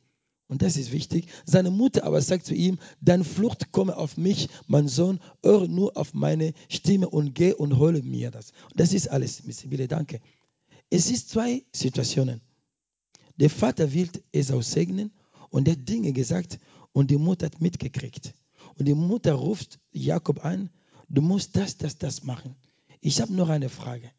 Und 0.48 0.62
das 0.62 0.78
ist 0.78 0.94
wichtig. 0.94 1.28
Seine 1.46 1.72
Mutter 1.72 2.06
aber 2.06 2.22
sagt 2.22 2.46
zu 2.46 2.54
ihm, 2.54 2.80
deine 3.02 3.26
Flucht 3.26 3.74
komme 3.74 3.98
auf 3.98 4.16
mich, 4.16 4.48
mein 4.68 4.88
Sohn, 4.88 5.20
höre 5.44 5.68
nur 5.68 5.98
auf 5.98 6.14
meine 6.14 6.54
Stimme 6.70 7.10
und 7.10 7.36
geh 7.36 7.54
und 7.54 7.78
hole 7.78 8.02
mir 8.02 8.32
das. 8.32 8.52
Und 8.72 8.80
das 8.80 8.94
ist 8.94 9.10
alles, 9.10 9.44
Miss 9.44 9.60
Sibylle, 9.60 9.90
danke. 9.90 10.22
Es 10.90 11.12
ist 11.12 11.30
zwei 11.30 11.66
Situationen. 11.74 12.40
Der 13.36 13.50
Vater 13.50 13.94
will 13.94 14.10
Esau 14.32 14.62
segnen 14.62 15.12
und 15.50 15.68
er 15.68 15.74
hat 15.74 15.88
Dinge 15.90 16.14
gesagt 16.14 16.60
und 16.94 17.12
die 17.12 17.18
Mutter 17.18 17.48
hat 17.48 17.60
mitgekriegt. 17.60 18.34
Und 18.78 18.86
die 18.86 18.94
Mutter 18.94 19.34
ruft 19.34 19.80
Jakob 19.92 20.46
an, 20.46 20.70
du 21.10 21.22
musst 21.22 21.56
das, 21.56 21.78
das, 21.78 21.98
das 21.98 22.24
machen. 22.24 22.56
Ich 23.02 23.22
habe 23.22 23.34
noch 23.34 23.50
eine 23.50 23.70
Frage. 23.70 24.12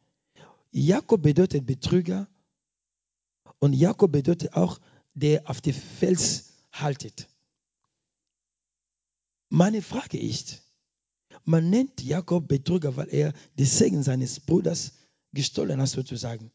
Jakob 0.71 1.23
bedeutet 1.23 1.67
Betrüger 1.67 2.29
und 3.59 3.73
Jakob 3.73 4.13
bedeutet 4.13 4.55
auch, 4.55 4.81
der 5.15 5.49
auf 5.49 5.61
den 5.61 5.75
Fels 5.75 6.53
haltet. 6.73 7.29
Meine 9.49 9.83
Frage 9.83 10.21
ist, 10.21 10.63
man 11.45 11.71
nennt 11.71 12.03
Jakob 12.03 12.47
Betrüger, 12.47 12.97
weil 12.97 13.09
er 13.09 13.33
den 13.59 13.67
Segen 13.67 14.03
seines 14.03 14.41
Bruders 14.41 14.93
gestohlen 15.33 15.81
hat 15.81 15.89
sozusagen. 15.89 16.51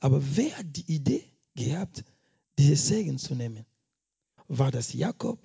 Aber 0.00 0.22
wer 0.36 0.56
hat 0.56 0.66
die 0.76 0.92
Idee 0.92 1.24
gehabt, 1.54 2.04
diese 2.56 2.76
Segen 2.76 3.18
zu 3.18 3.34
nehmen? 3.34 3.66
War 4.46 4.70
das 4.70 4.92
Jakob 4.92 5.40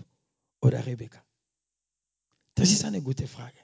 oder 0.62 0.86
Rebekka? 0.86 1.24
Das 2.56 2.72
ist 2.72 2.86
eine 2.86 3.02
gute 3.02 3.28
Frage. 3.28 3.58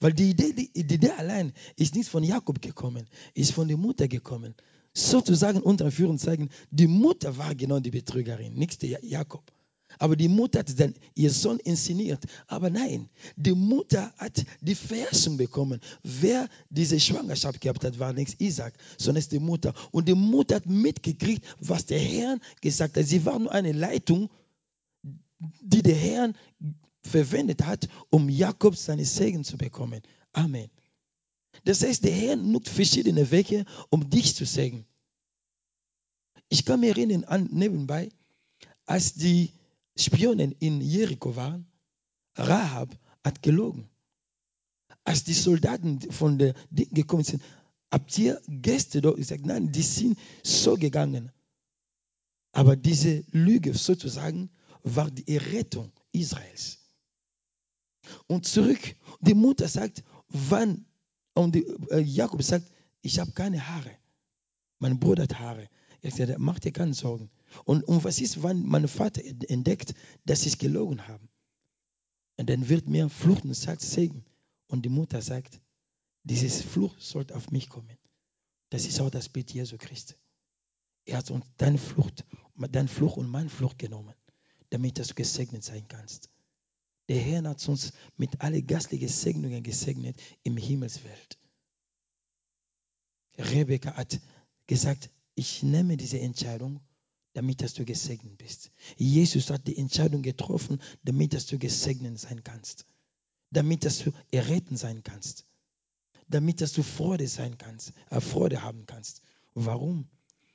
Weil 0.00 0.12
die 0.12 0.30
Idee, 0.30 0.52
die, 0.52 0.72
die 0.72 0.94
Idee 0.94 1.10
allein 1.10 1.52
ist 1.76 1.94
nicht 1.94 2.08
von 2.08 2.24
Jakob 2.24 2.60
gekommen, 2.62 3.06
ist 3.34 3.52
von 3.52 3.68
der 3.68 3.76
Mutter 3.76 4.08
gekommen. 4.08 4.54
Sozusagen 4.94 5.60
unter 5.60 5.90
Führungszeichen, 5.90 6.50
die 6.70 6.86
Mutter 6.86 7.36
war 7.36 7.54
genau 7.54 7.80
die 7.80 7.90
Betrügerin, 7.90 8.54
nicht 8.54 8.82
Jakob. 8.82 9.52
Aber 9.98 10.16
die 10.16 10.28
Mutter 10.28 10.60
hat 10.60 10.80
dann 10.80 10.94
ihr 11.14 11.30
Sohn 11.30 11.58
inszeniert. 11.58 12.24
Aber 12.46 12.70
nein, 12.70 13.08
die 13.36 13.52
Mutter 13.52 14.12
hat 14.16 14.44
die 14.60 14.74
Verheißung 14.74 15.36
bekommen. 15.36 15.80
Wer 16.02 16.48
diese 16.70 16.98
Schwangerschaft 16.98 17.60
gehabt 17.60 17.84
hat, 17.84 17.98
war 17.98 18.12
nicht 18.12 18.40
Isaac, 18.40 18.74
sondern 18.98 19.20
ist 19.20 19.32
die 19.32 19.38
Mutter. 19.38 19.74
Und 19.92 20.08
die 20.08 20.14
Mutter 20.14 20.56
hat 20.56 20.66
mitgekriegt, 20.66 21.44
was 21.60 21.86
der 21.86 22.00
Herr 22.00 22.38
gesagt 22.60 22.96
hat. 22.96 23.06
Sie 23.06 23.24
war 23.24 23.38
nur 23.38 23.52
eine 23.52 23.72
Leitung, 23.72 24.30
die 25.60 25.82
der 25.82 25.96
Herr 25.96 26.32
verwendet 27.06 27.64
hat, 27.64 27.88
um 28.10 28.28
Jakob 28.28 28.76
seine 28.76 29.04
Segen 29.04 29.44
zu 29.44 29.56
bekommen. 29.56 30.02
Amen. 30.32 30.70
Das 31.64 31.82
heißt, 31.82 32.04
der 32.04 32.12
Herr 32.12 32.36
nutzt 32.36 32.70
verschiedene 32.70 33.30
Wege, 33.30 33.64
um 33.90 34.10
dich 34.10 34.34
zu 34.34 34.44
segnen. 34.44 34.86
Ich 36.48 36.64
kann 36.64 36.80
mich 36.80 36.90
erinnern 36.90 37.24
an 37.24 37.48
nebenbei, 37.52 38.10
als 38.86 39.14
die 39.14 39.52
Spionen 39.96 40.52
in 40.52 40.80
Jericho 40.80 41.36
waren, 41.36 41.66
Rahab 42.36 42.98
hat 43.22 43.42
gelogen. 43.42 43.88
Als 45.04 45.24
die 45.24 45.34
Soldaten 45.34 46.00
von 46.10 46.38
der 46.38 46.54
Ding 46.70 46.90
gekommen 46.90 47.24
sind, 47.24 47.42
habt 47.90 48.16
ihr 48.18 48.40
Gäste 48.48 49.00
dort 49.00 49.16
gesagt, 49.16 49.46
nein, 49.46 49.70
die 49.70 49.82
sind 49.82 50.18
so 50.42 50.74
gegangen. 50.74 51.30
Aber 52.52 52.76
diese 52.76 53.24
Lüge 53.30 53.74
sozusagen 53.74 54.50
war 54.82 55.10
die 55.10 55.34
Errettung 55.34 55.92
Israels. 56.12 56.83
Und 58.26 58.46
zurück, 58.46 58.96
die 59.20 59.34
Mutter 59.34 59.68
sagt, 59.68 60.02
wann, 60.28 60.86
und 61.34 61.54
die, 61.54 61.66
äh, 61.90 62.00
Jakob 62.00 62.42
sagt, 62.42 62.70
ich 63.02 63.18
habe 63.18 63.32
keine 63.32 63.66
Haare. 63.68 63.90
Mein 64.78 64.98
Bruder 64.98 65.24
hat 65.24 65.38
Haare. 65.38 65.68
Er 66.02 66.10
sagt, 66.10 66.38
mach 66.38 66.58
dir 66.58 66.72
keine 66.72 66.94
Sorgen. 66.94 67.30
Und, 67.64 67.84
und 67.84 68.04
was 68.04 68.20
ist, 68.20 68.42
wenn 68.42 68.64
mein 68.66 68.88
Vater 68.88 69.22
entdeckt, 69.24 69.94
dass 70.24 70.46
es 70.46 70.58
gelogen 70.58 71.06
haben? 71.06 71.28
Und 72.36 72.50
dann 72.50 72.68
wird 72.68 72.88
mir 72.88 73.08
Flucht 73.08 73.44
und 73.44 73.54
sagt 73.54 73.80
Segen. 73.80 74.24
Und 74.66 74.84
die 74.84 74.88
Mutter 74.88 75.22
sagt, 75.22 75.60
dieses 76.24 76.62
Fluch 76.62 76.98
sollte 76.98 77.36
auf 77.36 77.50
mich 77.50 77.68
kommen. 77.68 77.96
Das 78.70 78.86
ist 78.86 79.00
auch 79.00 79.10
das 79.10 79.28
Bild 79.28 79.52
Jesu 79.52 79.76
Christi. 79.78 80.14
Er 81.04 81.18
hat 81.18 81.30
uns 81.30 81.44
deine 81.58 81.78
Flucht, 81.78 82.24
dein 82.56 82.88
Fluch 82.88 83.16
und 83.16 83.28
mein 83.28 83.48
Fluch 83.48 83.76
genommen, 83.76 84.14
damit 84.70 84.98
du 84.98 85.14
gesegnet 85.14 85.62
sein 85.62 85.86
kannst. 85.86 86.30
Der 87.08 87.20
Herr 87.20 87.42
hat 87.44 87.68
uns 87.68 87.92
mit 88.16 88.40
allen 88.40 88.66
gastlichen 88.66 89.08
Segnungen 89.08 89.62
gesegnet 89.62 90.20
im 90.42 90.56
Himmelswelt. 90.56 91.38
Rebecca 93.36 93.94
hat 93.94 94.20
gesagt, 94.66 95.10
ich 95.34 95.62
nehme 95.62 95.96
diese 95.96 96.20
Entscheidung, 96.20 96.80
damit 97.34 97.62
dass 97.62 97.74
du 97.74 97.84
gesegnet 97.84 98.38
bist. 98.38 98.70
Jesus 98.96 99.50
hat 99.50 99.66
die 99.66 99.76
Entscheidung 99.76 100.22
getroffen, 100.22 100.80
damit 101.02 101.34
dass 101.34 101.46
du 101.46 101.58
gesegnet 101.58 102.18
sein 102.18 102.42
kannst. 102.44 102.86
Damit 103.50 103.84
dass 103.84 103.98
du 103.98 104.12
errettet 104.30 104.78
sein 104.78 105.02
kannst. 105.02 105.44
Damit 106.28 106.60
dass 106.60 106.72
du 106.72 106.82
Freude 106.82 107.28
sein 107.28 107.58
kannst, 107.58 107.92
äh, 108.10 108.20
Freude 108.20 108.62
haben 108.62 108.86
kannst. 108.86 109.20
Warum? 109.54 110.08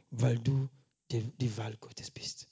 Weil 0.10 0.40
du 0.40 0.70
die, 1.12 1.24
die 1.40 1.56
Wahl 1.58 1.76
Gottes 1.78 2.10
bist. 2.10 2.48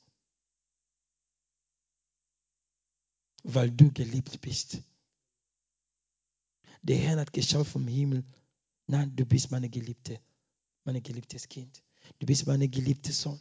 Weil 3.50 3.72
du 3.72 3.92
geliebt 3.94 4.42
bist. 4.42 4.82
Der 6.82 6.98
Herr 6.98 7.18
hat 7.18 7.32
geschaut 7.32 7.66
vom 7.66 7.88
Himmel, 7.88 8.26
nein, 8.88 9.16
du 9.16 9.26
bist 9.26 9.52
meine 9.52 9.70
Geliebte, 9.70 10.20
mein 10.84 11.02
geliebtes 11.02 11.48
Kind. 11.48 11.82
Du 12.20 12.26
bist 12.26 12.46
meine 12.46 12.68
geliebte 12.68 13.14
Sohn. 13.14 13.40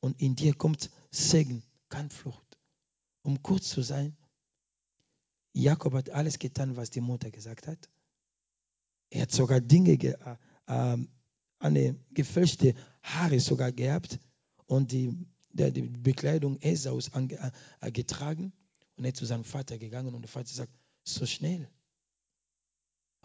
Und 0.00 0.18
in 0.20 0.34
dir 0.34 0.54
kommt 0.54 0.90
Segen, 1.10 1.62
keine 1.90 2.08
Flucht. 2.08 2.58
Um 3.22 3.42
kurz 3.42 3.68
zu 3.68 3.82
sein, 3.82 4.16
Jakob 5.52 5.92
hat 5.92 6.08
alles 6.08 6.38
getan, 6.38 6.76
was 6.76 6.88
die 6.90 7.02
Mutter 7.02 7.30
gesagt 7.30 7.66
hat. 7.66 7.90
Er 9.10 9.22
hat 9.22 9.32
sogar 9.32 9.60
Dinge, 9.60 9.92
äh, 9.92 10.36
äh, 10.66 11.06
eine 11.58 11.98
gefälschte 12.12 12.74
Haare 13.02 13.40
sogar 13.40 13.72
gehabt 13.72 14.18
und 14.64 14.90
die, 14.92 15.26
der, 15.50 15.70
die 15.70 15.82
Bekleidung 15.82 16.58
Esaus 16.60 17.12
ange, 17.12 17.52
äh, 17.80 17.92
getragen. 17.92 18.54
Und 18.96 19.04
er 19.04 19.12
ist 19.12 19.16
zu 19.18 19.26
seinem 19.26 19.44
Vater 19.44 19.78
gegangen 19.78 20.14
und 20.14 20.22
der 20.22 20.28
Vater 20.28 20.52
sagt, 20.52 20.72
so 21.04 21.26
schnell. 21.26 21.68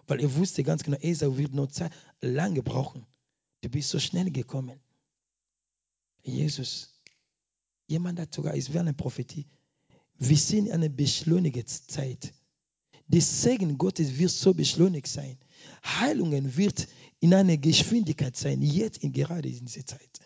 Weil 0.07 0.21
er 0.21 0.35
wusste 0.35 0.63
ganz 0.63 0.83
genau, 0.83 0.97
Esau 0.97 1.37
wird 1.37 1.53
noch 1.53 1.67
Zeit, 1.67 1.91
lange 2.21 2.63
brauchen. 2.63 3.05
Du 3.61 3.69
bist 3.69 3.89
so 3.89 3.99
schnell 3.99 4.31
gekommen. 4.31 4.79
Jesus, 6.23 6.99
jemand 7.87 8.19
hat 8.19 8.33
sogar, 8.33 8.55
es 8.55 8.69
wäre 8.69 8.81
eine 8.81 8.93
Prophetie. 8.93 9.47
Wir 10.17 10.37
sind 10.37 10.67
in 10.67 10.73
einer 10.73 10.89
beschleunigten 10.89 11.67
Zeit. 11.67 12.33
Der 13.07 13.21
Segen 13.21 13.77
Gottes 13.77 14.17
wird 14.17 14.31
so 14.31 14.53
beschleunigt 14.53 15.07
sein. 15.07 15.37
Heilungen 15.83 16.55
wird 16.57 16.87
in 17.19 17.33
einer 17.33 17.57
Geschwindigkeit 17.57 18.35
sein, 18.35 18.61
jetzt 18.61 19.03
in, 19.03 19.11
gerade 19.11 19.49
in 19.49 19.65
dieser 19.65 19.85
Zeit. 19.85 20.19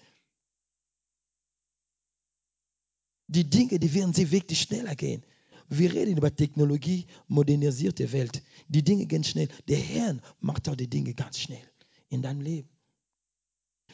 Die 3.27 3.49
Dinge, 3.49 3.79
die 3.79 3.93
werden 3.93 4.13
sie 4.13 4.29
wirklich 4.29 4.62
schneller 4.62 4.95
gehen. 4.95 5.23
Wir 5.69 5.93
reden 5.93 6.17
über 6.17 6.36
Technologie, 6.36 7.06
modernisierte 7.28 8.12
Welt. 8.12 8.43
Die 8.67 8.84
Dinge 8.84 9.06
gehen 9.06 9.23
schnell. 9.23 9.47
Der 9.67 9.78
Herr 9.78 10.17
macht 10.39 10.69
auch 10.69 10.76
die 10.76 10.89
Dinge 10.89 11.13
ganz 11.13 11.39
schnell 11.39 11.63
in 12.10 12.21
deinem 12.21 12.41
Leben. 12.41 12.69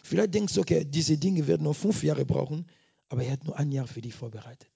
Vielleicht 0.04 0.34
denkst 0.34 0.54
du, 0.54 0.62
okay, 0.62 0.86
diese 0.86 1.18
Dinge 1.18 1.48
werden 1.48 1.64
noch 1.64 1.76
fünf 1.76 2.04
Jahre 2.04 2.26
brauchen, 2.26 2.66
aber 3.10 3.24
er 3.24 3.34
hat 3.34 3.46
nur 3.46 3.58
ein 3.58 3.72
Jahr 3.72 3.88
für 3.88 4.02
dich 4.02 4.14
vorbereitet. 4.14 4.70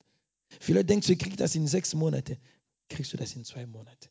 Vielleicht 0.59 0.89
denkst 0.89 1.07
du, 1.07 1.13
ich 1.13 1.19
krieg 1.19 1.37
das 1.37 1.55
in 1.55 1.67
sechs 1.67 1.93
Monaten, 1.93 2.37
kriegst 2.89 3.13
du 3.13 3.17
das 3.17 3.35
in 3.35 3.43
zwei 3.43 3.65
Monaten. 3.65 4.09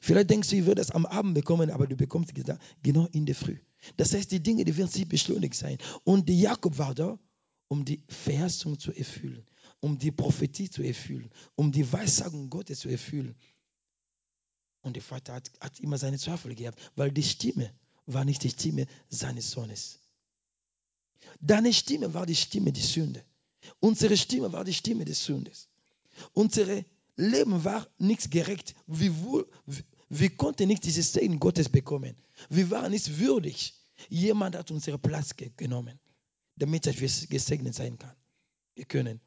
Vielleicht 0.00 0.30
denkst 0.30 0.50
du, 0.50 0.56
ich 0.56 0.66
würde 0.66 0.80
das 0.80 0.90
am 0.90 1.06
Abend 1.06 1.34
bekommen, 1.34 1.70
aber 1.70 1.86
du 1.86 1.96
bekommst 1.96 2.32
es 2.36 2.56
genau 2.82 3.06
in 3.12 3.26
der 3.26 3.34
Früh. 3.34 3.58
Das 3.96 4.14
heißt, 4.14 4.30
die 4.30 4.42
Dinge, 4.42 4.64
die 4.64 4.76
werden 4.76 4.88
sich 4.88 5.08
beschleunigt 5.08 5.54
sein. 5.54 5.78
Und 6.04 6.30
Jakob 6.30 6.78
war 6.78 6.94
da, 6.94 7.18
um 7.68 7.84
die 7.84 8.02
Verheißung 8.08 8.78
zu 8.78 8.92
erfüllen, 8.92 9.44
um 9.82 9.98
die 9.98 10.12
Prophetie 10.12 10.70
zu 10.70 10.82
erfüllen, 10.82 11.28
um 11.56 11.72
die 11.72 11.92
Weissagung 11.92 12.48
Gottes 12.48 12.78
zu 12.80 12.88
erfüllen. 12.88 13.34
Und 14.80 14.94
der 14.94 15.02
Vater 15.02 15.34
hat, 15.34 15.50
hat 15.60 15.80
immer 15.80 15.98
seine 15.98 16.18
Zweifel 16.18 16.54
gehabt, 16.54 16.80
weil 16.94 17.10
die 17.10 17.24
Stimme 17.24 17.74
war 18.06 18.24
nicht 18.24 18.44
die 18.44 18.50
Stimme 18.50 18.86
seines 19.08 19.50
Sohnes. 19.50 19.98
Deine 21.40 21.72
Stimme 21.72 22.14
war 22.14 22.26
die 22.26 22.36
Stimme 22.36 22.72
der 22.72 22.82
Sünde. 22.82 23.24
Unsere 23.80 24.16
Stimme 24.16 24.52
war 24.52 24.64
die 24.64 24.72
Stimme 24.72 25.04
des 25.04 25.24
Sündes. 25.24 25.68
Unsere 26.32 26.84
Leben 27.16 27.64
war 27.64 27.88
nicht 27.98 28.30
gerecht. 28.30 28.76
Wir, 28.86 29.12
wir 30.08 30.36
konnten 30.36 30.68
nicht 30.68 30.84
dieses 30.84 31.12
Segen 31.12 31.40
Gottes 31.40 31.68
bekommen. 31.68 32.16
Wir 32.48 32.70
waren 32.70 32.92
nicht 32.92 33.18
würdig. 33.18 33.74
Jemand 34.08 34.54
hat 34.54 34.70
unseren 34.70 35.00
Platz 35.00 35.34
genommen, 35.56 35.98
damit 36.56 36.86
wir 36.86 37.10
gesegnet 37.28 37.74
sein 37.74 37.98
kann. 37.98 38.14
Können. 38.86 39.20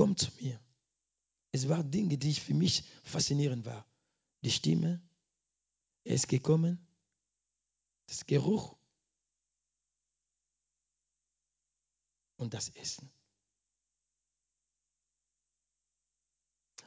Komm 0.00 0.16
zu 0.16 0.30
mir. 0.40 0.58
Es 1.52 1.68
waren 1.68 1.90
Dinge, 1.90 2.16
die 2.16 2.32
für 2.32 2.54
mich 2.54 2.84
faszinierend 3.02 3.66
waren. 3.66 3.84
Die 4.42 4.50
Stimme, 4.50 4.98
er 6.04 6.14
ist 6.14 6.26
gekommen, 6.26 6.78
das 8.06 8.24
Geruch 8.24 8.78
und 12.36 12.54
das 12.54 12.70
Essen. 12.70 13.12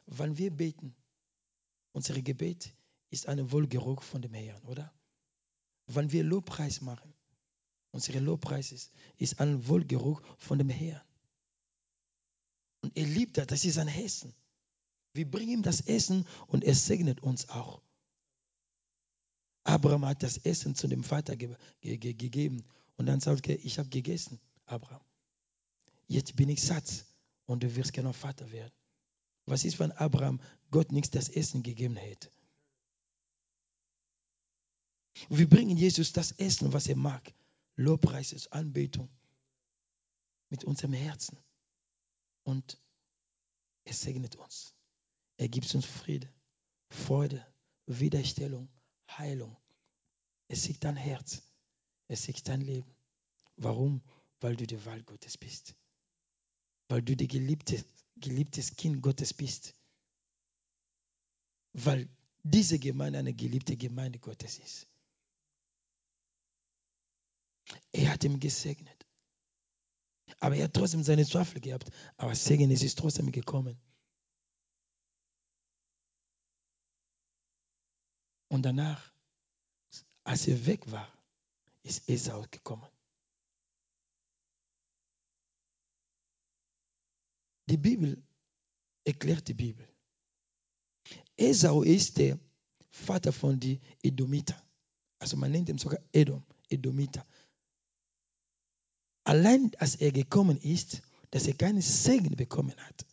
Wenn 0.07 0.35
wir 0.35 0.49
beten, 0.49 0.95
unser 1.91 2.19
Gebet 2.19 2.73
ist 3.11 3.27
ein 3.27 3.51
Wohlgeruch 3.51 4.01
von 4.01 4.23
dem 4.23 4.33
Herrn, 4.33 4.63
oder? 4.63 4.91
Wenn 5.85 6.11
wir 6.11 6.23
Lobpreis 6.23 6.81
machen, 6.81 7.13
unser 7.91 8.19
Lobpreis 8.19 8.71
ist, 8.71 8.91
ist 9.17 9.39
ein 9.39 9.67
Wohlgeruch 9.67 10.19
von 10.39 10.57
dem 10.57 10.69
Herrn. 10.69 11.12
Er 12.95 13.05
liebt 13.05 13.37
das, 13.37 13.47
das 13.47 13.65
ist 13.65 13.77
ein 13.77 13.87
Essen. 13.87 14.33
Wir 15.13 15.29
bringen 15.29 15.51
ihm 15.51 15.63
das 15.63 15.81
Essen 15.81 16.27
und 16.47 16.63
er 16.63 16.75
segnet 16.75 17.21
uns 17.21 17.49
auch. 17.49 17.81
Abraham 19.63 20.05
hat 20.05 20.23
das 20.23 20.37
Essen 20.37 20.75
zu 20.75 20.87
dem 20.87 21.03
Vater 21.03 21.35
ge 21.35 21.55
ge 21.81 21.97
ge 21.97 22.13
gegeben 22.13 22.63
und 22.97 23.05
dann 23.05 23.19
sagt 23.19 23.47
er, 23.47 23.63
ich 23.63 23.79
habe 23.79 23.89
gegessen, 23.89 24.39
Abraham. 24.65 25.03
Jetzt 26.07 26.35
bin 26.35 26.49
ich 26.49 26.61
satt 26.61 27.05
und 27.45 27.63
du 27.63 27.75
wirst 27.75 27.93
genau 27.93 28.13
Vater 28.13 28.51
werden. 28.51 28.73
Was 29.45 29.65
ist, 29.65 29.79
wenn 29.79 29.91
Abraham 29.91 30.41
Gott 30.71 30.91
nichts 30.91 31.11
das 31.11 31.29
Essen 31.29 31.63
gegeben 31.63 31.95
hätte? 31.95 32.29
Wir 35.29 35.47
bringen 35.47 35.77
Jesus 35.77 36.11
das 36.11 36.31
Essen, 36.33 36.73
was 36.73 36.87
er 36.87 36.95
mag. 36.95 37.33
Lobpreis, 37.75 38.47
Anbetung 38.51 39.09
mit 40.49 40.63
unserem 40.63 40.93
Herzen. 40.93 41.37
Und 42.43 42.77
er 43.85 43.93
segnet 43.93 44.35
uns. 44.35 44.75
Er 45.37 45.49
gibt 45.49 45.73
uns 45.73 45.85
Friede, 45.85 46.31
Freude, 46.89 47.45
Wiederstellung, 47.85 48.69
Heilung. 49.09 49.57
Es 50.47 50.63
sieht 50.63 50.83
dein 50.83 50.95
Herz. 50.95 51.41
Es 52.07 52.23
sieht 52.23 52.47
dein 52.47 52.61
Leben. 52.61 52.95
Warum? 53.55 54.01
Weil 54.39 54.55
du 54.55 54.67
die 54.67 54.83
Wahl 54.85 55.01
Gottes 55.03 55.37
bist. 55.37 55.75
Weil 56.87 57.01
du 57.01 57.15
die 57.15 57.27
geliebte 57.27 57.83
geliebtes 58.17 58.75
Kind 58.75 59.01
Gottes 59.01 59.33
bist. 59.33 59.73
Weil 61.73 62.07
diese 62.43 62.77
Gemeinde 62.77 63.19
eine 63.19 63.33
geliebte 63.33 63.75
Gemeinde 63.75 64.19
Gottes 64.19 64.59
ist. 64.59 64.87
Er 67.91 68.11
hat 68.11 68.23
ihm 68.23 68.39
gesegnet. 68.39 68.92
Aber 70.39 70.55
er 70.55 70.65
hat 70.65 70.73
trotzdem 70.73 71.03
seine 71.03 71.25
Zweifel 71.25 71.61
gehabt. 71.61 71.89
Aber 72.17 72.35
Segen 72.35 72.71
ist, 72.71 72.83
ist 72.83 72.97
trotzdem 72.97 73.31
gekommen. 73.31 73.77
Und 78.49 78.63
danach, 78.63 79.11
als 80.23 80.47
er 80.47 80.65
weg 80.65 80.91
war, 80.91 81.11
ist 81.83 82.07
Esau 82.07 82.45
gekommen. 82.51 82.87
Die 87.67 87.77
Bibel 87.77 88.21
erklärt 89.03 89.47
die 89.47 89.53
Bibel. 89.53 89.87
Esau 91.35 91.81
ist 91.81 92.17
der 92.17 92.37
Vater 92.89 93.33
von 93.33 93.59
den 93.59 93.81
Edomiter. 94.01 94.61
Also 95.17 95.37
man 95.37 95.51
nennt 95.51 95.69
ihn 95.69 95.77
sogar 95.77 95.99
Edom, 96.11 96.43
Edomiter. 96.69 97.25
Allein 99.23 99.71
als 99.79 99.95
er 99.95 100.11
gekommen 100.11 100.57
ist, 100.59 101.01
dass 101.31 101.47
er 101.47 101.53
keinen 101.53 101.81
Segen 101.81 102.35
bekommen 102.35 102.75
hat, 102.77 103.05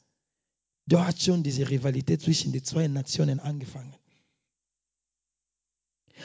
da 0.87 1.07
hat 1.07 1.23
schon 1.23 1.43
diese 1.43 1.69
Rivalität 1.71 2.21
zwischen 2.21 2.53
den 2.53 2.65
zwei 2.65 2.89
Nationen 2.89 3.39
angefangen. 3.39 3.95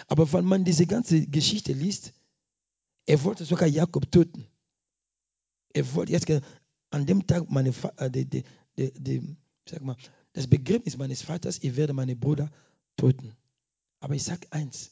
Aber 0.08 0.32
wenn 0.34 0.46
man 0.46 0.66
diese 0.66 0.86
ganze 0.88 1.26
Geschichte 1.28 1.74
liest, 1.74 2.14
er 3.06 3.24
wollte 3.24 3.46
sogar 3.46 3.68
Jakob 3.68 4.12
töten. 4.12 4.48
Er 5.74 5.94
wollte 5.94 6.14
jetzt 6.14 6.28
an 6.90 7.06
dem 7.06 7.28
Tag 7.28 7.50
meine, 7.50 7.74
äh, 7.98 8.10
die, 8.10 8.26
die, 8.26 8.44
die, 8.78 9.38
sag 9.70 9.82
mal, 9.82 9.96
das 10.34 10.48
Begräbnis 10.48 10.98
meines 10.98 11.22
Vaters, 11.22 11.60
ich 11.62 11.76
werde 11.76 11.94
meine 11.94 12.16
Brüder 12.16 12.52
töten. 12.98 13.36
Aber 14.00 14.16
ich 14.16 14.24
sage 14.24 14.48
eins, 14.52 14.92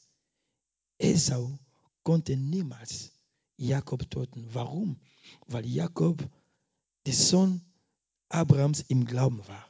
Esau 0.98 1.58
konnte 2.02 2.36
niemals 2.36 3.13
Jakob 3.56 4.10
töten. 4.10 4.46
Warum? 4.52 4.96
Weil 5.46 5.66
Jakob 5.66 6.28
der 7.06 7.14
Sohn 7.14 7.60
Abrahams 8.28 8.84
im 8.88 9.04
Glauben 9.04 9.46
war. 9.46 9.66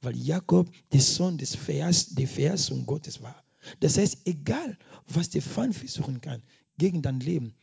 Weil 0.00 0.16
Jakob 0.16 0.70
der 0.92 1.00
Sohn 1.00 1.38
des 1.38 1.54
Vers, 1.54 2.14
der 2.14 2.28
Verheißung 2.28 2.86
Gottes 2.86 3.22
war. 3.22 3.42
Das 3.80 3.96
heißt, 3.96 4.26
egal, 4.26 4.76
was 5.06 5.30
der 5.30 5.42
Feind 5.42 5.74
versuchen 5.76 6.20
kann 6.20 6.42
gegen 6.76 7.02
dein 7.02 7.20
Leben, 7.20 7.54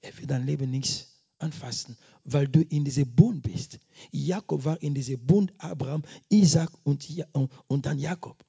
er 0.00 0.16
wird 0.18 0.30
dein 0.30 0.46
Leben 0.46 0.70
nicht 0.70 1.08
anfassen, 1.38 1.96
weil 2.24 2.46
du 2.46 2.62
in 2.62 2.84
diesem 2.84 3.12
Bund 3.14 3.42
bist. 3.42 3.80
Jakob 4.12 4.64
war 4.64 4.80
in 4.80 4.94
diesem 4.94 5.24
Bund 5.26 5.52
Abraham, 5.58 6.02
Isaac 6.28 6.70
und, 6.84 7.08
und 7.66 7.86
dann 7.86 7.98
Jakob. 7.98 8.44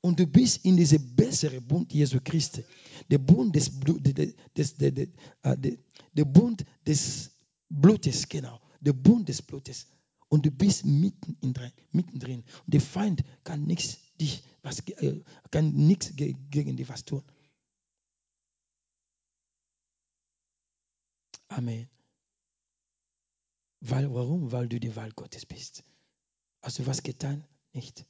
Und 0.00 0.20
du 0.20 0.26
bist 0.26 0.64
in 0.64 0.76
diesem 0.76 1.14
besseren 1.16 1.66
Bund 1.66 1.92
Jesu 1.92 2.20
Christi. 2.22 2.64
Der 3.10 3.18
Bund 3.18 3.54
des, 3.54 3.70
des, 3.80 4.34
des, 4.54 4.74
des, 4.76 5.08
der 6.12 6.24
Bund 6.24 6.64
des 6.86 7.30
Blutes, 7.68 8.28
genau. 8.28 8.60
Der 8.80 8.92
Bund 8.92 9.28
des 9.28 9.42
Blutes. 9.42 9.86
Und 10.28 10.46
du 10.46 10.50
bist 10.50 10.84
mittendrin. 10.84 11.72
mittendrin. 11.90 12.44
Und 12.64 12.74
der 12.74 12.80
Feind 12.80 13.24
kann 13.44 13.64
nichts 13.64 13.98
dich 14.20 14.42
was, 14.62 14.80
äh, 14.80 15.22
kann 15.50 15.72
nichts 15.72 16.14
gegen 16.14 16.76
dich 16.76 16.88
was 16.88 17.04
tun. 17.04 17.22
Amen. 21.48 21.88
Weil, 23.80 24.12
warum? 24.12 24.52
Weil 24.52 24.68
du 24.68 24.78
die 24.78 24.94
Wahl 24.94 25.12
Gottes 25.12 25.46
bist. 25.46 25.84
Hast 26.62 26.78
du 26.78 26.86
was 26.86 27.02
getan? 27.02 27.44
Nicht. 27.72 28.04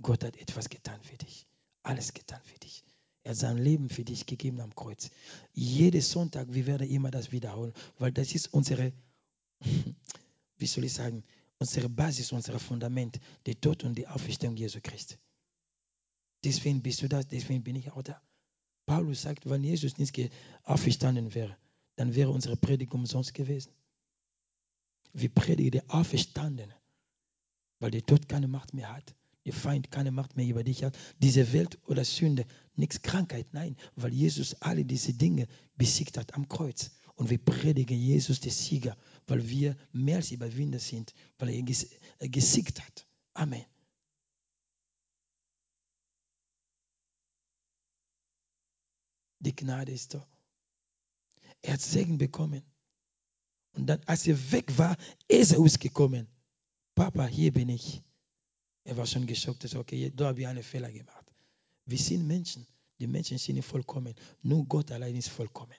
Gott 0.00 0.24
hat 0.24 0.36
etwas 0.36 0.68
getan 0.68 1.02
für 1.02 1.16
dich. 1.16 1.46
Alles 1.82 2.12
getan 2.12 2.40
für 2.44 2.58
dich. 2.58 2.84
Er 3.22 3.32
hat 3.32 3.38
sein 3.38 3.58
Leben 3.58 3.88
für 3.88 4.04
dich 4.04 4.26
gegeben 4.26 4.60
am 4.60 4.74
Kreuz. 4.74 5.10
Jeden 5.52 6.00
Sonntag, 6.00 6.52
wir 6.52 6.66
werden 6.66 6.88
immer 6.88 7.10
das 7.10 7.32
wiederholen, 7.32 7.72
weil 7.98 8.12
das 8.12 8.34
ist 8.34 8.52
unsere, 8.54 8.92
wie 10.56 10.66
soll 10.66 10.84
ich 10.84 10.92
sagen, 10.92 11.24
unsere 11.58 11.88
Basis, 11.88 12.32
unser 12.32 12.58
Fundament, 12.58 13.18
der 13.46 13.60
Tod 13.60 13.84
und 13.84 13.96
die 13.96 14.06
Auferstehung 14.06 14.56
Jesu 14.56 14.78
Christi. 14.82 15.16
Deswegen 16.44 16.82
bist 16.82 17.02
du 17.02 17.08
da, 17.08 17.22
deswegen 17.22 17.64
bin 17.64 17.76
ich 17.76 17.90
auch 17.90 18.02
da. 18.02 18.22
Paulus 18.86 19.22
sagt, 19.22 19.48
wenn 19.50 19.64
Jesus 19.64 19.98
nicht 19.98 20.18
auferstanden 20.62 21.34
wäre, 21.34 21.56
dann 21.96 22.14
wäre 22.14 22.30
unsere 22.30 22.56
Predigt 22.56 22.94
umsonst 22.94 23.34
gewesen. 23.34 23.72
Wir 25.12 25.28
predigen 25.28 25.72
der 25.72 25.84
Auferstandene, 25.88 26.74
weil 27.80 27.90
der 27.90 28.06
Tod 28.06 28.28
keine 28.28 28.46
Macht 28.46 28.72
mehr 28.72 28.94
hat. 28.94 29.14
Der 29.48 29.54
Feind 29.54 29.90
keine 29.90 30.10
Macht 30.10 30.36
mehr 30.36 30.44
über 30.46 30.62
dich 30.62 30.84
hat. 30.84 30.94
Diese 31.20 31.54
Welt 31.54 31.78
oder 31.86 32.04
Sünde, 32.04 32.44
nichts 32.76 33.00
Krankheit, 33.00 33.46
nein, 33.52 33.76
weil 33.96 34.12
Jesus 34.12 34.60
alle 34.60 34.84
diese 34.84 35.14
Dinge 35.14 35.48
besiegt 35.74 36.18
hat 36.18 36.34
am 36.34 36.50
Kreuz. 36.50 36.90
Und 37.14 37.30
wir 37.30 37.38
predigen 37.38 37.98
Jesus, 37.98 38.40
der 38.40 38.52
Sieger, 38.52 38.94
weil 39.26 39.48
wir 39.48 39.74
mehr 39.90 40.16
als 40.16 40.32
Überwinder 40.32 40.78
sind, 40.78 41.14
weil 41.38 41.48
er 41.48 42.28
gesiegt 42.28 42.84
hat. 42.84 43.06
Amen. 43.32 43.64
Die 49.38 49.56
Gnade 49.56 49.92
ist 49.92 50.12
da. 50.12 50.28
Er 51.62 51.72
hat 51.72 51.80
Segen 51.80 52.18
bekommen. 52.18 52.62
Und 53.72 53.86
dann, 53.86 54.02
als 54.04 54.26
er 54.26 54.52
weg 54.52 54.76
war, 54.76 54.94
ist 55.26 55.52
er 55.52 55.60
ausgekommen. 55.60 56.28
Papa, 56.94 57.26
hier 57.26 57.50
bin 57.50 57.70
ich. 57.70 58.02
Er 58.88 58.96
war 58.96 59.06
schon 59.06 59.26
geschockt. 59.26 59.64
Er 59.64 59.68
sagte, 59.68 59.80
okay, 59.80 60.10
da 60.16 60.28
habe 60.28 60.40
ich 60.40 60.46
einen 60.46 60.62
Fehler 60.62 60.90
gemacht. 60.90 61.30
Wir 61.84 61.98
sind 61.98 62.26
Menschen. 62.26 62.66
Die 62.98 63.06
Menschen 63.06 63.36
sind 63.36 63.56
nicht 63.56 63.66
vollkommen. 63.66 64.14
Nur 64.42 64.64
Gott 64.66 64.90
allein 64.90 65.14
ist 65.14 65.28
vollkommen. 65.28 65.76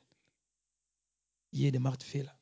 Jeder 1.50 1.80
macht 1.80 2.04
Fehler. 2.04 2.40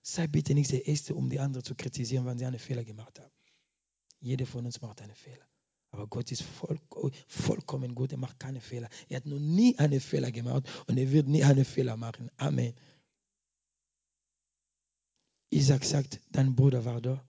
Sei 0.00 0.28
bitte 0.28 0.54
nicht 0.54 0.70
der 0.70 0.86
Erste, 0.86 1.16
um 1.16 1.28
die 1.28 1.40
anderen 1.40 1.64
zu 1.64 1.74
kritisieren, 1.74 2.24
wenn 2.26 2.38
sie 2.38 2.46
einen 2.46 2.60
Fehler 2.60 2.84
gemacht 2.84 3.18
haben. 3.18 3.32
Jeder 4.20 4.46
von 4.46 4.64
uns 4.64 4.80
macht 4.80 5.02
einen 5.02 5.16
Fehler. 5.16 5.48
Aber 5.90 6.06
Gott 6.06 6.30
ist 6.30 6.42
voll, 6.42 6.80
vollkommen 7.26 7.92
gut, 7.94 8.12
er 8.12 8.18
macht 8.18 8.38
keine 8.38 8.60
Fehler. 8.60 8.88
Er 9.08 9.16
hat 9.16 9.26
noch 9.26 9.40
nie 9.40 9.76
einen 9.80 10.00
Fehler 10.00 10.30
gemacht 10.30 10.62
und 10.86 10.96
er 10.96 11.10
wird 11.10 11.26
nie 11.26 11.42
einen 11.42 11.64
Fehler 11.64 11.96
machen. 11.96 12.30
Amen. 12.36 12.72
Isaac 15.50 15.84
sagt, 15.84 16.20
dein 16.30 16.54
Bruder 16.54 16.84
war 16.84 17.00
da. 17.00 17.24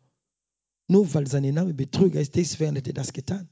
Nur 0.94 1.12
weil 1.16 1.26
sein 1.26 1.52
Name 1.56 1.74
Betrüger 1.74 2.22
ist, 2.22 2.36
deswegen 2.36 2.78
hat 2.78 2.86
er 2.86 2.94
das 2.94 3.12
getan. 3.12 3.50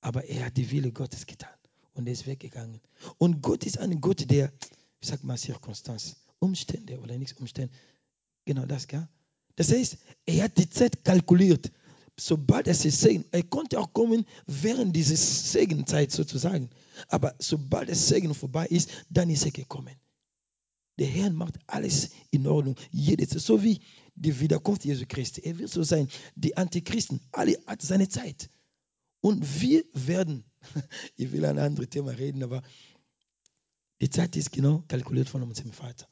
Aber 0.00 0.24
er 0.24 0.46
hat 0.46 0.56
die 0.56 0.70
Wille 0.70 0.92
Gottes 0.92 1.26
getan 1.26 1.58
und 1.94 2.06
er 2.06 2.12
ist 2.12 2.28
weggegangen. 2.28 2.80
Und 3.18 3.42
Gott 3.42 3.66
ist 3.66 3.78
ein 3.78 4.00
Gott, 4.00 4.30
der, 4.30 4.52
ich 5.00 5.08
sag 5.08 5.24
mal, 5.24 5.36
Circumstanz, 5.36 6.14
Umstände 6.38 7.00
oder 7.00 7.18
nichts 7.18 7.32
Umstände. 7.32 7.74
Genau 8.44 8.66
das, 8.66 8.86
gell? 8.86 9.08
Das 9.56 9.72
heißt, 9.72 9.98
er 10.26 10.44
hat 10.44 10.56
die 10.58 10.70
Zeit 10.70 11.04
kalkuliert 11.04 11.72
sobald 12.18 12.66
es 12.66 12.84
ist 12.84 13.00
Segen, 13.00 13.24
er 13.30 13.42
konnte 13.42 13.78
auch 13.78 13.92
kommen 13.92 14.24
während 14.46 14.96
dieser 14.96 15.16
Segenzeit 15.16 16.12
sozusagen. 16.12 16.70
Aber 17.08 17.34
sobald 17.38 17.90
das 17.90 18.08
Segen 18.08 18.34
vorbei 18.34 18.66
ist, 18.66 18.90
dann 19.10 19.28
ist 19.28 19.44
er 19.44 19.50
gekommen. 19.50 19.94
Der 20.98 21.06
Herr 21.06 21.30
macht 21.30 21.58
alles 21.66 22.10
in 22.30 22.46
Ordnung. 22.46 22.76
Jedes, 22.90 23.30
so 23.30 23.62
wie 23.62 23.80
die 24.14 24.40
Wiederkunft 24.40 24.84
Jesu 24.84 25.04
Christi. 25.06 25.42
Er 25.42 25.58
wird 25.58 25.70
so 25.70 25.82
sein. 25.82 26.08
Die 26.34 26.56
Antichristen, 26.56 27.20
alle 27.32 27.58
hat 27.66 27.82
seine 27.82 28.08
Zeit. 28.08 28.48
Und 29.20 29.60
wir 29.60 29.84
werden, 29.92 30.44
ich 31.16 31.32
will 31.32 31.44
ein 31.44 31.58
anderes 31.58 31.90
Thema 31.90 32.12
reden, 32.12 32.42
aber 32.42 32.62
die 34.00 34.10
Zeit 34.10 34.36
ist 34.36 34.52
genau 34.52 34.84
kalkuliert 34.88 35.28
von 35.28 35.42
unserem 35.42 35.72
Vater, 35.72 36.08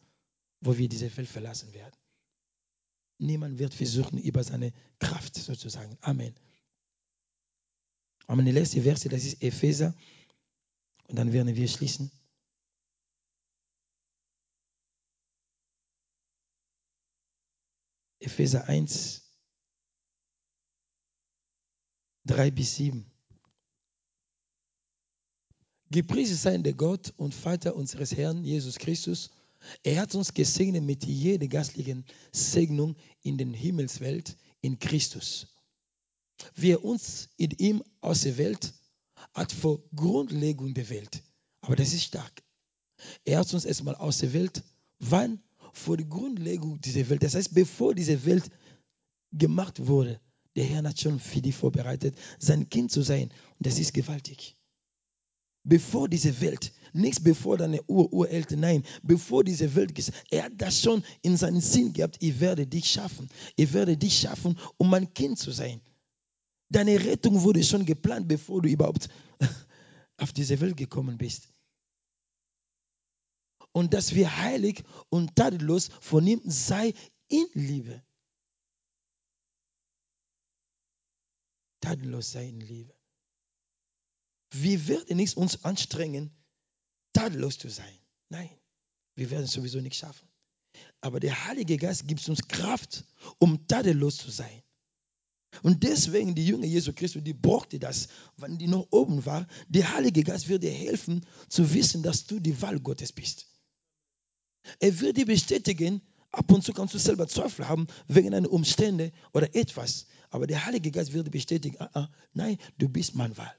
wo 0.61 0.77
wir 0.77 0.89
diese 0.89 1.15
Welt 1.17 1.29
verlassen 1.29 1.73
werden. 1.73 1.95
Niemand 3.19 3.59
wird 3.59 3.73
versuchen, 3.73 4.19
über 4.19 4.43
seine 4.43 4.73
Kraft 4.99 5.37
sozusagen. 5.37 5.97
Amen. 6.01 6.35
Aber 8.27 8.43
die 8.43 8.51
letzte 8.51 8.83
Verse, 8.83 9.09
das 9.09 9.25
ist 9.25 9.43
Epheser. 9.43 9.95
Und 11.09 11.17
dann 11.17 11.33
werden 11.33 11.55
wir 11.55 11.69
schließen. 11.69 12.11
Epheser 18.25 18.69
1, 18.69 19.23
3 22.27 22.51
bis 22.51 22.77
7. 22.77 23.11
Gepriesen 25.91 26.37
sei 26.37 26.57
der 26.59 26.75
Gott 26.75 27.13
und 27.17 27.35
Vater 27.35 27.77
unseres 27.77 28.17
Herrn 28.17 28.43
Jesus 28.45 28.79
Christus 28.79 29.31
er 29.83 30.01
hat 30.01 30.15
uns 30.15 30.35
gesegnet 30.35 30.85
mit 30.85 31.05
jeder 31.05 31.47
geistlichen 31.47 32.05
Segnung 32.33 32.97
in 33.23 33.39
den 33.39 33.55
Himmelswelt 33.55 34.37
in 34.61 34.79
Christus. 34.79 35.47
Wie 36.55 36.73
er 36.73 36.85
uns 36.85 37.29
in 37.37 37.51
ihm 37.53 37.85
aus 38.01 38.23
der 38.23 38.37
Welt 38.39 38.75
hat 39.33 39.53
vor 39.53 39.83
Grundlegung 39.95 40.75
der 40.75 40.89
Welt. 40.91 41.23
Aber 41.61 41.77
das 41.77 41.93
ist 41.93 42.05
stark. 42.05 42.43
Er 43.25 43.39
hat 43.39 43.53
uns 43.55 43.65
erstmal 43.65 43.95
aus 43.95 44.19
der 44.19 44.33
Welt, 44.33 44.63
wann? 44.99 45.43
Vor 45.75 45.97
der 45.97 46.07
Grundlegung 46.07 46.81
dieser 46.81 47.09
Welt. 47.11 47.23
Das 47.23 47.35
heißt, 47.35 47.53
bevor 47.53 47.95
diese 47.95 48.25
Welt 48.25 48.51
gemacht 49.33 49.87
wurde, 49.87 50.21
der 50.57 50.65
Herr 50.65 50.83
hat 50.85 51.01
schon 51.01 51.21
für 51.21 51.43
die 51.43 51.53
vorbereitet, 51.53 52.17
sein 52.39 52.69
Kind 52.71 52.91
zu 52.91 53.03
sein. 53.03 53.25
Und 53.59 53.67
das 53.67 53.79
ist 53.79 53.93
gewaltig 53.93 54.57
bevor 55.65 56.09
diese 56.09 56.41
Welt, 56.41 56.73
nichts 56.93 57.21
bevor 57.21 57.57
deine 57.57 57.83
Ur-Ureltern, 57.89 58.61
nein, 58.61 58.85
bevor 59.03 59.43
diese 59.43 59.75
Welt 59.75 59.99
ist. 59.99 60.13
Er 60.31 60.45
hat 60.45 60.53
das 60.59 60.81
schon 60.81 61.03
in 61.23 61.37
seinen 61.37 61.61
Sinn 61.61 61.93
gehabt, 61.93 62.19
ich 62.21 62.39
werde 62.41 62.67
dich 62.67 62.87
schaffen. 62.91 63.29
Ich 63.57 63.73
werde 63.73 63.97
dich 63.97 64.19
schaffen, 64.21 64.59
um 64.77 64.91
mein 64.91 65.13
Kind 65.15 65.39
zu 65.39 65.51
sein. 65.51 65.81
Deine 66.71 67.03
Rettung 67.05 67.43
wurde 67.43 67.63
schon 67.63 67.85
geplant, 67.85 68.29
bevor 68.29 68.63
du 68.63 68.69
überhaupt 68.69 69.09
auf 70.19 70.33
diese 70.33 70.61
Welt 70.61 70.77
gekommen 70.77 71.19
bist. 71.19 71.49
Und 73.75 73.93
dass 73.93 74.15
wir 74.15 74.37
heilig 74.37 74.85
und 75.09 75.35
tadellos 75.35 75.91
von 76.01 76.25
ihm 76.27 76.41
sei 76.45 76.95
in 77.27 77.47
Liebe. 77.55 78.05
Tadellos 81.81 82.31
sei 82.31 82.49
in 82.49 82.61
Liebe. 82.61 82.95
Wir 84.53 84.87
werden 84.87 85.17
nicht 85.17 85.37
uns 85.37 85.65
anstrengen, 85.65 86.31
tadellos 87.13 87.59
zu 87.59 87.69
sein. 87.69 87.99
Nein, 88.29 88.49
wir 89.17 89.31
werden 89.31 89.45
es 89.47 89.53
sowieso 89.53 89.81
nicht 89.81 89.97
schaffen. 89.97 90.29
Aber 91.01 91.19
der 91.19 91.47
Heilige 91.47 91.77
Geist 91.77 92.07
gibt 92.07 92.27
uns 92.29 92.47
Kraft, 92.47 93.05
um 93.39 93.67
tadellos 93.67 94.19
zu 94.19 94.31
sein. 94.31 94.63
Und 95.63 95.83
deswegen 95.83 96.37
die 96.37 96.47
Jünger 96.47 96.67
Jesu 96.67 96.93
Christus, 96.93 97.25
die 97.25 97.33
brauchte 97.33 97.81
das, 97.81 98.09
wenn 98.37 98.57
die 98.57 98.69
noch 98.69 98.87
oben 98.93 99.27
war. 99.27 99.49
Der 99.69 99.93
Heilige 99.95 100.23
Geist 100.23 100.49
wird 100.49 100.63
dir 100.63 100.71
helfen, 100.71 101.27
zu 101.49 101.75
wissen, 101.75 102.05
dass 102.05 102.27
du 102.27 102.39
die 102.39 102.61
Wahl 102.63 102.79
Gottes 102.79 103.13
bist. 103.13 103.49
Er 104.81 105.01
wird 105.01 105.17
dir 105.17 105.27
bestätigen, 105.27 106.01
ab 106.31 106.51
und 106.51 106.65
zu 106.65 106.73
kannst 106.73 106.95
du 106.95 106.99
selber 106.99 107.29
Zweifel 107.29 107.69
haben 107.69 107.87
wegen 108.09 108.35
einer 108.35 108.51
Umstände 108.51 109.13
oder 109.33 109.55
etwas. 109.55 110.07
Aber 110.31 110.47
der 110.47 110.65
Heilige 110.67 110.91
Geist 110.91 111.13
wird 111.13 111.27
dir 111.27 111.31
bestätigen, 111.31 111.77
ah, 111.79 111.91
ah, 111.95 112.09
nein, 112.33 112.59
du 112.79 112.89
bist 112.89 113.15
mein 113.15 113.37
Wahl. 113.37 113.55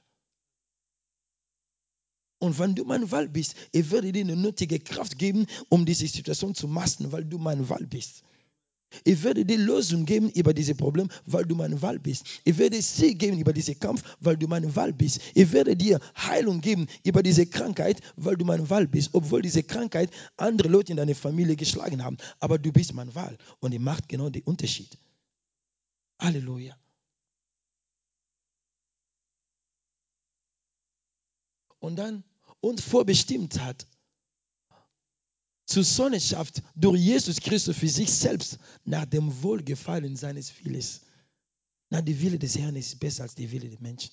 Und 2.39 2.59
wenn 2.59 2.75
du 2.75 2.83
mein 2.83 3.09
Wahl 3.11 3.29
bist, 3.29 3.55
ich 3.71 3.89
werde 3.91 4.11
dir 4.11 4.23
eine 4.23 4.35
nötige 4.35 4.79
Kraft 4.79 5.17
geben, 5.17 5.47
um 5.69 5.85
diese 5.85 6.07
Situation 6.07 6.53
zu 6.53 6.67
mastern, 6.67 7.11
weil 7.11 7.23
du 7.23 7.37
mein 7.37 7.69
Wahl 7.69 7.87
bist. 7.87 8.23
Ich 9.03 9.23
werde 9.23 9.45
dir 9.45 9.57
Lösung 9.57 10.05
geben 10.05 10.29
über 10.29 10.53
dieses 10.53 10.77
Problem, 10.77 11.09
weil 11.25 11.45
du 11.45 11.55
meine 11.55 11.81
Wahl 11.81 11.99
bist. 11.99 12.25
Ich 12.43 12.57
werde 12.57 12.81
Sieg 12.81 13.19
geben 13.19 13.39
über 13.39 13.53
diesen 13.53 13.79
Kampf, 13.79 14.03
weil 14.19 14.37
du 14.37 14.47
meine 14.47 14.75
Wahl 14.75 14.93
bist. 14.93 15.19
Ich 15.33 15.51
werde 15.51 15.75
dir 15.75 15.99
Heilung 16.17 16.61
geben 16.61 16.87
über 17.03 17.21
diese 17.21 17.45
Krankheit, 17.45 18.01
weil 18.15 18.35
du 18.37 18.45
meine 18.45 18.69
Wahl 18.69 18.87
bist. 18.87 19.09
Obwohl 19.13 19.41
diese 19.41 19.63
Krankheit 19.63 20.11
andere 20.37 20.69
Leute 20.69 20.91
in 20.93 20.97
deiner 20.97 21.15
Familie 21.15 21.55
geschlagen 21.55 22.03
haben. 22.03 22.17
Aber 22.39 22.57
du 22.57 22.71
bist 22.71 22.93
meine 22.93 23.13
Wahl. 23.15 23.37
Und 23.59 23.71
die 23.71 23.79
macht 23.79 24.07
genau 24.07 24.29
den 24.29 24.43
Unterschied. 24.43 24.97
Halleluja. 26.19 26.77
Und 31.79 31.97
dann 31.97 32.23
uns 32.61 32.81
vorbestimmt 32.81 33.59
hat, 33.59 33.85
zur 35.65 35.83
Sonnenschaft 35.83 36.61
durch 36.75 36.99
Jesus 37.01 37.39
Christus 37.39 37.75
für 37.75 37.89
sich 37.89 38.11
selbst 38.11 38.59
nach 38.83 39.05
dem 39.05 39.41
Wohlgefallen 39.41 40.15
seines 40.15 40.53
Willens. 40.63 41.01
Na, 41.89 42.01
die 42.01 42.19
Wille 42.21 42.39
des 42.39 42.57
Herrn 42.57 42.75
ist 42.75 42.99
besser 42.99 43.23
als 43.23 43.35
die 43.35 43.51
Wille 43.51 43.69
der 43.69 43.81
Menschen. 43.81 44.11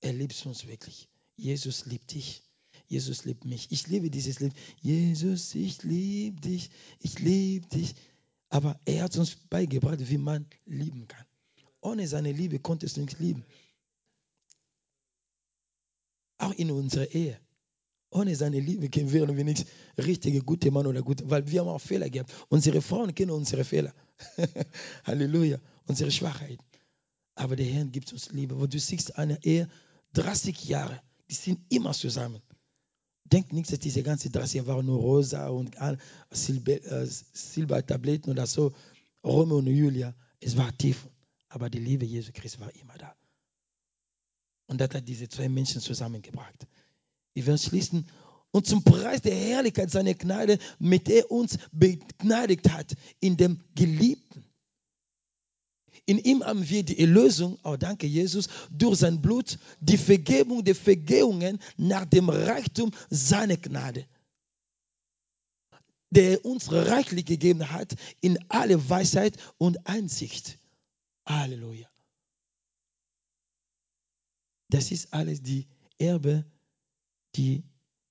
Er 0.00 0.12
liebt 0.12 0.44
uns 0.46 0.66
wirklich. 0.66 1.08
Jesus 1.36 1.86
liebt 1.86 2.12
dich. 2.12 2.42
Jesus 2.88 3.24
liebt 3.24 3.44
mich. 3.44 3.70
Ich 3.70 3.86
liebe 3.86 4.10
dieses 4.10 4.40
Lied. 4.40 4.52
Jesus, 4.80 5.54
ich 5.54 5.82
liebe 5.82 6.40
dich. 6.40 6.70
Ich 6.98 7.18
liebe 7.18 7.66
dich. 7.68 7.94
Aber 8.48 8.78
er 8.84 9.04
hat 9.04 9.16
uns 9.16 9.34
beigebracht, 9.48 9.98
wie 10.10 10.18
man 10.18 10.46
lieben 10.66 11.08
kann. 11.08 11.24
Ohne 11.80 12.06
seine 12.06 12.32
Liebe 12.32 12.58
konntest 12.58 12.96
du 12.96 13.00
nicht 13.00 13.18
lieben. 13.18 13.44
Auch 16.38 16.52
in 16.52 16.70
unserer 16.70 17.10
Ehe. 17.12 17.40
Ohne 18.12 18.36
seine 18.36 18.60
Liebe 18.60 18.88
wären 19.10 19.36
wir 19.36 19.44
nicht 19.44 19.66
richtige, 19.96 20.42
gute 20.42 20.70
Mann 20.70 20.86
oder 20.86 21.02
gute, 21.02 21.28
weil 21.30 21.50
wir 21.50 21.60
haben 21.60 21.68
auch 21.68 21.80
Fehler 21.80 22.10
gehabt. 22.10 22.30
Unsere 22.50 22.82
Frauen 22.82 23.14
kennen 23.14 23.30
unsere 23.30 23.64
Fehler. 23.64 23.94
Halleluja. 25.04 25.58
Unsere 25.86 26.10
Schwachheit. 26.10 26.58
Aber 27.34 27.56
der 27.56 27.64
Herr 27.66 27.86
gibt 27.86 28.12
uns 28.12 28.30
Liebe. 28.30 28.60
Wo 28.60 28.66
du 28.66 28.78
siehst, 28.78 29.16
eine 29.16 29.42
Ehe, 29.42 29.66
30 30.12 30.64
Jahre, 30.64 31.00
die 31.30 31.34
sind 31.34 31.60
immer 31.70 31.92
zusammen. 31.94 32.42
Denk 33.24 33.50
nicht, 33.52 33.72
dass 33.72 33.78
diese 33.78 34.02
ganze 34.02 34.28
30 34.28 34.56
Jahre 34.56 34.68
waren 34.68 34.86
nur 34.86 34.98
rosa 34.98 35.48
und 35.48 35.74
äh, 35.76 37.06
Silbertabletten 37.32 38.30
oder 38.30 38.46
so. 38.46 38.74
Romeo 39.24 39.56
und 39.56 39.68
Julia, 39.68 40.14
es 40.38 40.56
war 40.58 40.76
tief. 40.76 41.08
Aber 41.48 41.70
die 41.70 41.78
Liebe 41.78 42.04
Jesu 42.04 42.30
Christi 42.32 42.60
war 42.60 42.74
immer 42.74 42.98
da. 42.98 43.14
Und 44.66 44.80
das 44.82 44.90
hat 44.94 45.08
diese 45.08 45.28
zwei 45.30 45.48
Menschen 45.48 45.80
zusammengebracht. 45.80 46.66
Wir 47.34 47.46
werden 47.46 47.58
schließen. 47.58 48.06
Und 48.50 48.66
zum 48.66 48.84
Preis 48.84 49.22
der 49.22 49.34
Herrlichkeit 49.34 49.90
seiner 49.90 50.14
Gnade, 50.14 50.58
mit 50.78 51.08
der 51.08 51.20
er 51.20 51.30
uns 51.30 51.58
begnadigt 51.72 52.70
hat, 52.70 52.94
in 53.18 53.36
dem 53.36 53.60
Geliebten. 53.74 54.44
In 56.04 56.18
ihm 56.18 56.44
haben 56.44 56.68
wir 56.68 56.82
die 56.82 56.98
Erlösung, 56.98 57.58
oh 57.62 57.76
danke 57.76 58.06
Jesus, 58.06 58.48
durch 58.70 58.98
sein 58.98 59.22
Blut, 59.22 59.58
die 59.80 59.96
Vergebung 59.96 60.64
der 60.64 60.74
Vergehungen 60.74 61.58
nach 61.76 62.04
dem 62.04 62.28
Reichtum 62.28 62.90
seiner 63.08 63.56
Gnade, 63.56 64.06
der 66.10 66.32
er 66.32 66.44
uns 66.44 66.72
reichlich 66.72 67.24
gegeben 67.24 67.70
hat 67.70 67.94
in 68.20 68.38
alle 68.50 68.90
Weisheit 68.90 69.38
und 69.58 69.86
Einsicht. 69.86 70.58
Halleluja. 71.24 71.88
Das 74.68 74.90
ist 74.90 75.14
alles 75.14 75.42
die 75.42 75.68
Erbe 75.98 76.44
die 77.36 77.64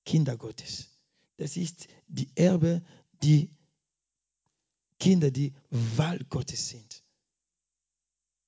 Kinder 0.06 0.38
Gottes. 0.38 0.90
Das 1.38 1.58
ist 1.58 1.88
die 2.08 2.30
Erbe, 2.36 2.84
die 3.24 3.50
Kinder, 5.00 5.32
die 5.32 5.54
Wahl 5.70 6.20
Gottes 6.30 6.70
sind. 6.70 7.04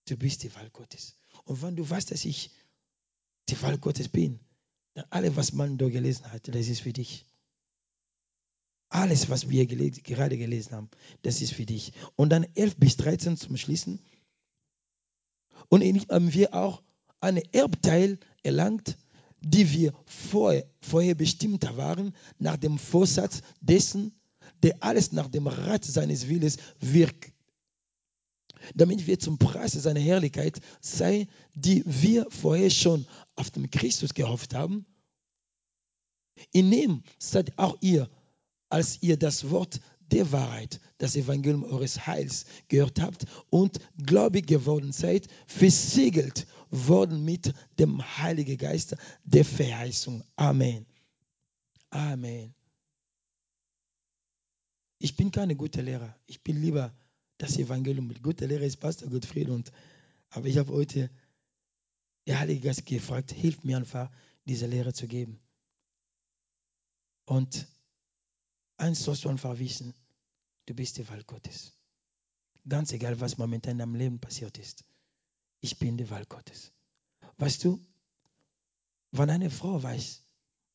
Du 0.08 0.18
bist 0.18 0.44
die 0.44 0.54
Wahl 0.56 0.70
Gottes. 0.70 1.16
Und 1.46 1.62
wenn 1.62 1.76
du 1.76 1.90
weißt, 1.90 2.12
dass 2.12 2.26
ich 2.26 2.52
die 3.50 3.62
Wahl 3.62 3.78
Gottes 3.78 4.10
bin, 4.10 4.40
dann 4.94 5.06
alles, 5.10 5.36
was 5.36 5.54
man 5.54 5.78
da 5.78 5.90
gelesen 5.90 6.32
hat, 6.32 6.48
das 6.48 6.68
ist 6.68 6.82
für 6.82 6.94
dich. 6.94 7.26
Alles, 8.90 9.30
was 9.30 9.50
wir 9.50 9.66
gerade 9.66 10.38
gelesen 10.38 10.74
haben, 10.74 10.90
das 11.24 11.42
ist 11.42 11.54
für 11.54 11.66
dich. 11.66 11.94
Und 12.16 12.30
dann 12.30 12.46
11 12.56 12.76
bis 12.78 12.98
13 12.98 13.38
zum 13.38 13.58
Schließen. 13.58 14.00
Und 15.70 15.82
haben 15.84 16.34
wir 16.34 16.54
auch 16.54 16.84
einen 17.20 17.44
Erbteil 17.54 18.20
erlangt, 18.44 18.98
die 19.44 19.72
wir 19.72 19.94
vorher, 20.06 20.66
vorher 20.82 21.16
bestimmt 21.16 21.64
waren, 21.78 22.16
nach 22.40 22.58
dem 22.58 22.80
Vorsatz 22.80 23.42
dessen, 23.62 24.14
der 24.64 24.82
alles 24.82 25.12
nach 25.12 25.28
dem 25.28 25.48
Rat 25.48 25.84
seines 25.84 26.28
Willens 26.30 26.58
wirkt, 26.80 27.34
damit 28.74 29.06
wir 29.06 29.20
zum 29.20 29.38
Preis 29.38 29.74
seiner 29.74 30.00
Herrlichkeit 30.00 30.60
sei, 30.80 31.28
die 31.54 31.84
wir 31.86 32.26
vorher 32.30 32.70
schon 32.70 33.06
auf 33.36 33.52
den 33.52 33.70
Christus 33.70 34.14
gehofft 34.14 34.54
haben. 34.54 34.86
In 36.52 36.72
ihm 36.72 37.04
seid 37.20 37.58
auch 37.58 37.78
ihr, 37.82 38.10
als 38.70 39.02
ihr 39.02 39.18
das 39.18 39.50
Wort 39.50 39.82
der 40.12 40.32
Wahrheit, 40.32 40.80
das 40.98 41.16
Evangelium 41.16 41.64
eures 41.64 42.08
Heils 42.08 42.46
gehört 42.68 43.02
habt 43.02 43.26
und 43.50 43.80
gläubig 43.98 44.48
geworden 44.48 44.92
seid, 44.92 45.28
versiegelt 45.48 46.46
worden 46.74 47.24
mit 47.24 47.54
dem 47.78 48.02
Heiligen 48.18 48.58
Geist 48.58 48.96
der 49.24 49.46
Verheißung. 49.46 50.24
Amen. 50.36 50.88
Amen. 51.92 52.56
Ich 54.98 55.16
bin 55.16 55.32
keine 55.32 55.56
gute 55.56 55.82
Lehrer. 55.82 56.18
Ich 56.26 56.42
bin 56.42 56.60
lieber 56.60 56.92
das 57.38 57.58
Evangelium. 57.58 58.08
Mit 58.08 58.24
guter 58.24 58.48
Lehrer 58.48 58.64
ist 58.64 58.78
Pastor 58.78 59.10
Gottfried. 59.10 59.50
Und, 59.50 59.72
aber 60.30 60.48
ich 60.48 60.58
habe 60.58 60.74
heute 60.74 61.12
der 62.26 62.40
Heilige 62.40 62.62
Geist 62.62 62.86
gefragt, 62.88 63.32
hilf 63.32 63.64
mir 63.64 63.78
einfach, 63.78 64.10
diese 64.46 64.66
Lehre 64.66 64.94
zu 64.94 65.08
geben. 65.08 65.40
Und 67.26 67.68
eins 68.78 69.04
sollst 69.04 69.26
du 69.26 69.30
einfach 69.30 69.60
wissen, 69.60 69.94
du 70.66 70.74
bist 70.74 70.98
die 70.98 71.08
Wahl 71.08 71.24
Gottes. 71.24 71.74
Ganz 72.68 72.94
egal, 72.94 73.20
was 73.20 73.38
momentan 73.38 73.74
in 73.74 73.78
deinem 73.78 73.96
Leben 73.96 74.20
passiert 74.20 74.58
ist. 74.58 74.84
Ich 75.64 75.80
bin 75.80 75.96
die 75.96 76.10
Wahl 76.10 76.26
Gottes. 76.26 76.74
Weißt 77.38 77.64
du, 77.64 77.80
wenn 79.12 79.30
eine 79.30 79.50
Frau 79.50 79.82
weiß, 79.82 80.22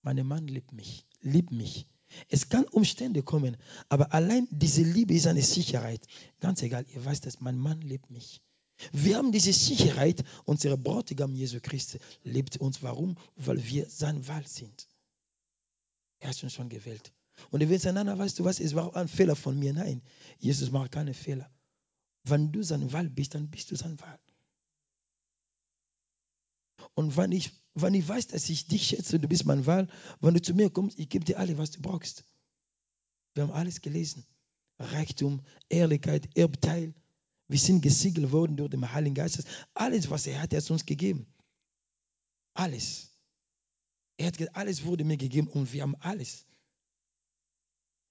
mein 0.01 0.27
Mann 0.27 0.49
liebt 0.49 0.73
mich, 0.73 1.05
liebt 1.21 1.53
mich, 1.53 1.87
es 2.31 2.49
kann 2.49 2.65
Umstände 2.65 3.23
kommen, 3.23 3.59
aber 3.91 4.15
allein 4.15 4.49
diese 4.51 4.81
Liebe 4.83 5.13
ist 5.13 5.27
eine 5.27 5.43
Sicherheit. 5.43 6.07
Ganz 6.41 6.63
egal, 6.63 6.87
ihr 6.89 7.05
weißt, 7.05 7.27
dass 7.27 7.39
mein 7.41 7.59
Mann 7.59 7.83
liebt 7.83 8.09
mich. 8.09 8.41
Wir 8.91 9.19
haben 9.19 9.31
diese 9.31 9.53
Sicherheit, 9.53 10.25
unser 10.47 10.75
Bräutigam 10.79 11.35
Jesu 11.35 11.59
Christus 11.61 12.01
liebt 12.25 12.57
uns. 12.57 12.83
Warum? 12.83 13.19
Weil 13.37 13.63
wir 13.67 13.91
sein 13.91 14.27
Wahl 14.27 14.47
sind. 14.47 14.89
Er 16.19 16.31
hat 16.31 16.43
uns 16.43 16.55
schon 16.55 16.71
gewählt. 16.71 17.13
Und 17.51 17.61
du 17.61 17.69
willst 17.69 17.85
sagen, 17.85 17.97
nein, 17.97 18.19
weißt 18.19 18.39
du 18.39 18.45
was, 18.45 18.59
es 18.59 18.75
war 18.75 18.97
ein 18.97 19.09
Fehler 19.09 19.37
von 19.37 19.59
mir. 19.59 19.75
Nein, 19.75 20.01
Jesus 20.39 20.71
macht 20.71 20.93
keine 20.93 21.13
Fehler. 21.13 21.51
Wenn 22.25 22.53
du 22.53 22.63
sein 22.63 22.91
Wahl 22.91 23.11
bist, 23.11 23.35
dann 23.35 23.51
bist 23.51 23.71
du 23.71 23.77
sein 23.77 24.01
Wahl. 24.01 24.19
Und 26.99 27.17
wenn 27.17 27.31
ich, 27.31 27.53
wenn 27.75 27.95
ich 27.95 28.09
weiß, 28.09 28.27
dass 28.27 28.49
ich 28.49 28.67
dich 28.67 28.89
schätze, 28.89 29.21
du 29.21 29.29
bist 29.29 29.45
mein 29.45 29.67
Wahl, 29.67 29.87
wenn 30.21 30.35
du 30.35 30.43
zu 30.43 30.53
mir 30.53 30.69
kommst, 30.69 30.99
ich 30.99 31.09
gebe 31.09 31.25
dir 31.25 31.39
alles, 31.39 31.57
was 31.57 31.71
du 31.71 31.81
brauchst. 31.81 32.25
Wir 33.35 33.45
haben 33.45 33.53
alles 33.53 33.81
gelesen. 33.83 34.27
Reichtum, 34.81 35.41
Ehrlichkeit, 35.69 36.29
Erbteil. 36.37 36.97
Wir 37.47 37.61
sind 37.61 37.83
gesiegelt 37.83 38.33
worden 38.33 38.57
durch 38.57 38.71
den 38.71 38.93
Heiligen 38.93 39.15
Geist. 39.15 39.45
Alles, 39.75 40.11
was 40.11 40.27
er 40.27 40.43
hat, 40.43 40.53
er 40.53 40.61
hat 40.61 40.69
uns 40.73 40.87
gegeben. 40.87 41.33
Alles. 42.55 43.13
Er 44.17 44.27
hat 44.27 44.37
gesagt, 44.37 44.57
alles 44.57 44.85
wurde 44.85 45.05
mir 45.05 45.19
gegeben 45.19 45.47
und 45.47 45.73
wir 45.73 45.83
haben 45.83 45.95
alles. 46.01 46.47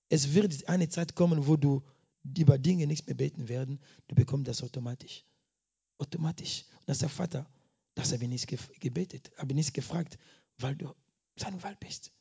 Es 0.07 0.33
wird 0.33 0.69
eine 0.69 0.87
Zeit 0.87 1.13
kommen, 1.13 1.45
wo 1.45 1.57
du 1.57 1.83
über 2.23 2.57
Dinge 2.57 2.87
nichts 2.87 3.05
mehr 3.05 3.17
beten 3.17 3.49
werden. 3.49 3.81
Du 4.07 4.15
bekommst 4.15 4.47
das 4.47 4.63
automatisch. 4.63 5.25
Automatisch. 5.97 6.63
Und 6.79 6.87
das 6.87 6.95
ist 6.95 7.01
der 7.01 7.09
Vater. 7.09 7.49
Das 7.97 8.13
habe 8.13 8.23
ich 8.25 8.29
nicht 8.29 8.47
gebetet, 8.79 9.31
habe 9.37 9.53
ich 9.53 9.55
nicht 9.55 9.73
gefragt, 9.73 10.19
weil 10.59 10.75
du 10.75 10.93
sein 11.35 11.63
Wahl 11.63 11.75
bist. 11.79 12.11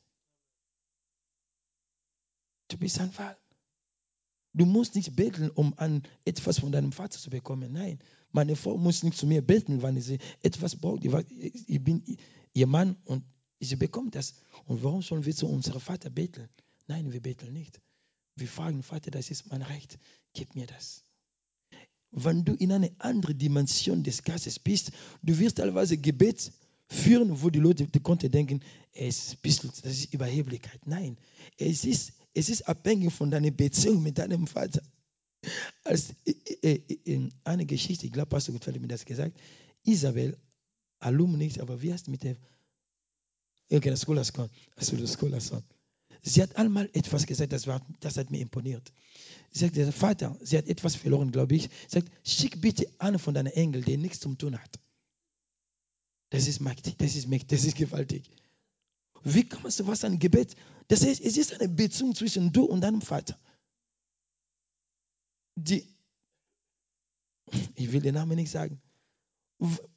Du 2.67 2.77
bist 2.77 2.95
sein 2.95 3.15
Wahl. 3.19 3.37
Du 4.53 4.65
musst 4.65 4.95
nicht 4.95 5.15
beten, 5.15 5.51
um 5.51 5.77
an 5.77 6.01
etwas 6.25 6.59
von 6.61 6.71
deinem 6.71 6.91
Vater 6.91 7.19
zu 7.19 7.29
bekommen. 7.29 7.73
Nein, 7.73 7.99
meine 8.31 8.55
Frau 8.55 8.75
muss 8.75 9.03
nicht 9.03 9.19
zu 9.19 9.27
mir 9.27 9.43
beten, 9.43 9.83
wenn 9.83 10.01
sie 10.01 10.17
etwas 10.41 10.75
braucht. 10.75 11.05
Ich 11.05 11.83
bin 11.83 12.17
ihr 12.53 12.65
Mann 12.65 12.97
und 13.05 13.23
sie 13.59 13.75
bekommt 13.75 14.15
das. 14.15 14.33
Und 14.65 14.81
warum 14.81 15.03
sollen 15.03 15.25
wir 15.25 15.35
zu 15.35 15.47
unserem 15.47 15.79
Vater 15.79 16.09
beten? 16.09 16.49
Nein, 16.87 17.13
wir 17.13 17.21
beten 17.21 17.53
nicht. 17.53 17.79
Wir 18.35 18.47
fragen, 18.47 18.81
Vater, 18.81 19.11
das 19.11 19.29
ist 19.29 19.45
mein 19.51 19.61
Recht, 19.61 19.99
gib 20.33 20.55
mir 20.55 20.65
das. 20.65 21.06
Wenn 22.19 22.43
du 22.43 22.53
in 22.53 22.71
eine 22.71 22.91
andere 22.97 23.35
Dimension 23.35 24.03
des 24.03 24.23
Geistes 24.23 24.57
bist, 24.57 24.91
du 25.21 25.37
wirst 25.37 25.57
teilweise 25.57 25.97
Gebet 25.97 26.51
führen, 26.87 27.41
wo 27.41 27.51
die 27.51 27.59
Leute 27.59 27.85
die 27.85 27.99
konnten 27.99 28.31
denken, 28.31 28.61
es 28.91 29.37
ist, 29.43 29.63
das 29.83 29.91
ist 29.91 30.13
Überheblichkeit. 30.13 30.79
Nein, 30.85 31.17
es 31.57 31.85
ist, 31.85 32.13
es 32.33 32.49
ist 32.49 32.67
abhängig 32.67 33.13
von 33.13 33.29
deiner 33.29 33.51
Beziehung 33.51 34.01
mit 34.01 34.17
deinem 34.17 34.47
Vater. 34.47 34.81
als 35.83 36.15
äh, 36.25 36.81
äh, 37.05 37.29
eine 37.43 37.65
Geschichte, 37.65 38.07
ich 38.07 38.11
glaube, 38.11 38.29
Pastor 38.29 38.53
Gutfeld 38.53 38.75
hat 38.75 38.81
mir 38.81 38.87
das 38.87 39.05
gesagt, 39.05 39.39
Isabel, 39.83 40.37
Alumni, 40.99 41.51
aber 41.59 41.81
wie 41.81 41.93
heißt 41.93 42.07
mit 42.07 42.23
der, 42.23 42.35
okay, 43.71 43.91
das 43.91 44.01
Scholason, 44.01 44.49
also 44.75 44.97
das 44.97 45.13
Scholason. 45.13 45.63
Sie 46.27 46.43
hat 46.43 46.57
einmal 46.57 46.89
etwas 46.91 47.25
gesagt, 47.25 47.53
das, 47.53 47.67
war, 47.67 47.81
das 48.01 48.17
hat 48.17 48.31
mir 48.31 48.41
imponiert. 48.41 48.91
Sie 49.53 49.59
sagt, 49.59 49.93
Vater, 49.93 50.37
sie 50.41 50.57
hat 50.57 50.67
etwas 50.67 50.97
verloren, 50.97 51.31
glaube 51.31 51.55
ich. 51.55 51.69
Sie 51.87 51.99
sagt, 51.99 52.11
schick 52.27 52.59
bitte 52.59 52.85
einen 52.99 53.17
von 53.17 53.33
deinen 53.33 53.47
Engeln, 53.47 53.85
der 53.85 53.97
nichts 53.97 54.19
zu 54.19 54.35
tun 54.35 54.61
hat. 54.61 54.77
Das 56.29 56.49
ist 56.49 56.59
mächtig, 56.59 56.97
das 56.97 57.15
ist 57.15 57.27
mächtig, 57.27 57.47
das 57.47 57.63
ist 57.63 57.77
gewaltig. 57.77 58.29
Wie 59.23 59.47
kann 59.47 59.61
man 59.61 59.71
sowas 59.71 60.03
ein 60.03 60.19
Gebet? 60.19 60.57
Das 60.89 61.05
heißt, 61.05 61.21
es 61.21 61.37
ist 61.37 61.53
eine 61.53 61.69
Beziehung 61.69 62.13
zwischen 62.13 62.51
du 62.51 62.65
und 62.65 62.81
deinem 62.81 63.01
Vater. 63.01 63.39
Die, 65.55 65.87
ich 67.75 67.89
will 67.93 68.01
den 68.01 68.15
Namen 68.15 68.35
nicht 68.35 68.51
sagen. 68.51 68.81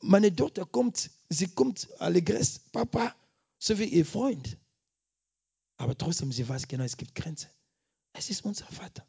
Meine 0.01 0.35
Tochter 0.35 0.65
kommt, 0.65 1.11
sie 1.29 1.49
kommt 1.49 1.89
allegres, 2.01 2.61
Papa, 2.71 3.17
so 3.59 3.77
wie 3.81 3.85
ihr 3.87 4.07
Freund. 4.07 4.57
Aber 5.81 5.97
trotzdem, 5.97 6.31
sie 6.31 6.47
weiß 6.47 6.69
genau, 6.69 6.85
es 6.85 6.99
gibt 6.99 7.15
Grenzen. 7.15 7.49
Es 8.13 8.29
ist 8.29 8.45
unser 8.45 8.67
Vater. 8.67 9.07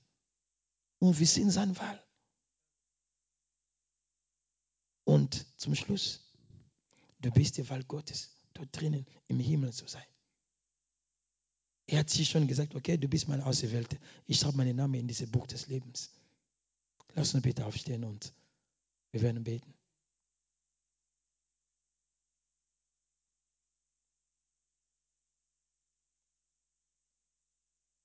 Und 1.00 1.20
wir 1.20 1.28
sind 1.28 1.52
sein 1.52 1.78
Wahl. 1.78 2.02
Und 5.04 5.46
zum 5.60 5.76
Schluss, 5.76 6.22
du 7.20 7.30
bist 7.30 7.58
die 7.58 7.70
Wahl 7.70 7.84
Gottes, 7.84 8.32
dort 8.54 8.70
drinnen 8.72 9.06
im 9.28 9.42
Himmel 9.42 9.74
zu 9.74 9.86
sein. 9.86 10.06
Er 11.88 12.00
hat 12.00 12.10
sich 12.10 12.30
schon 12.30 12.48
gesagt, 12.48 12.74
okay, 12.74 12.96
du 12.96 13.10
bist 13.10 13.28
meine 13.28 13.46
Auserwählte. 13.46 14.00
Ich 14.26 14.40
schreibe 14.40 14.56
meinen 14.56 14.78
Namen 14.78 14.94
in 14.94 15.10
dieses 15.10 15.30
Buch 15.30 15.48
des 15.48 15.68
Lebens. 15.68 16.10
Lass 17.16 17.34
uns 17.34 17.44
bitte 17.44 17.66
aufstehen 17.66 18.06
und 18.06 18.34
wir 19.12 19.22
werden 19.22 19.44
beten. 19.44 19.74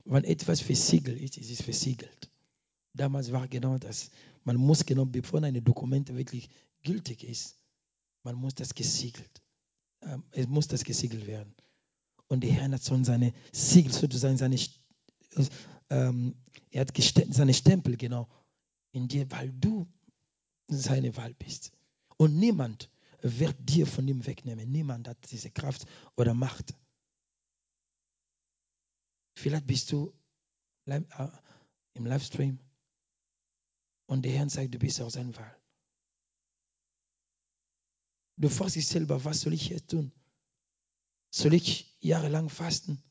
Wenn 0.07 0.25
etwas 0.25 0.61
versiegelt 0.61 1.21
ist, 1.21 1.37
ist 1.37 1.51
es 1.51 1.63
versiegelt. 1.63 2.31
Damals 2.95 3.33
war 3.33 3.49
genau 3.49 3.77
das. 3.77 4.11
Man 4.45 4.57
muss 4.57 4.87
genau, 4.87 5.05
bevor 5.05 5.43
ein 5.43 5.63
Dokument 5.63 6.15
wirklich 6.15 6.49
gültig 6.83 7.25
ist, 7.25 7.59
man 8.23 8.37
muss 8.37 8.55
das 8.55 8.75
gesiegelt. 8.75 9.43
Ähm, 10.03 10.23
es 10.31 10.47
muss 10.47 10.69
das 10.69 10.85
gesiegelt 10.85 11.27
werden. 11.27 11.55
Und 12.29 12.43
der 12.43 12.53
Herr 12.53 12.71
hat 12.71 12.85
schon 12.85 13.05
seine 13.05 13.33
Siegel, 13.53 13.93
sozusagen 13.93 14.37
seine, 14.37 14.59
ähm, 15.91 16.35
er 16.71 16.81
hat 16.81 16.93
seine 17.31 17.55
Stempel 17.55 17.97
genau 17.97 18.29
in 18.93 19.09
dir, 19.09 19.31
weil 19.31 19.53
du 19.53 19.87
seine 20.69 21.17
Wahl 21.17 21.35
bist. 21.35 21.73
Und 22.17 22.37
niemand 22.37 22.91
wird 23.23 23.57
dir 23.61 23.87
von 23.87 24.07
ihm 24.09 24.25
wegnehmen. 24.27 24.71
Niemand 24.71 25.09
hat 25.09 25.19
diese 25.31 25.51
Kraft 25.51 25.85
oder 26.17 26.35
Macht. 26.35 26.75
Vielleicht 29.37 29.67
bist 29.67 29.93
du 29.93 30.15
äh, 30.87 31.03
im 31.93 32.07
Livestream 32.07 32.59
und 34.07 34.25
der 34.25 34.33
Herr 34.33 34.49
sagt, 34.49 34.75
du 34.75 34.79
bist 34.79 35.01
auch 35.03 35.11
sein 35.11 35.37
Wahl. 35.37 35.57
Du 38.39 38.49
fragst 38.49 38.77
dich 38.77 38.87
selber, 38.87 39.25
was 39.25 39.43
soll 39.43 39.53
ich 39.53 39.69
jetzt 39.69 39.91
tun? 39.91 40.11
Soll 41.31 41.53
ich 41.53 41.97
jahrelang 42.01 42.49
fasten? 42.49 43.03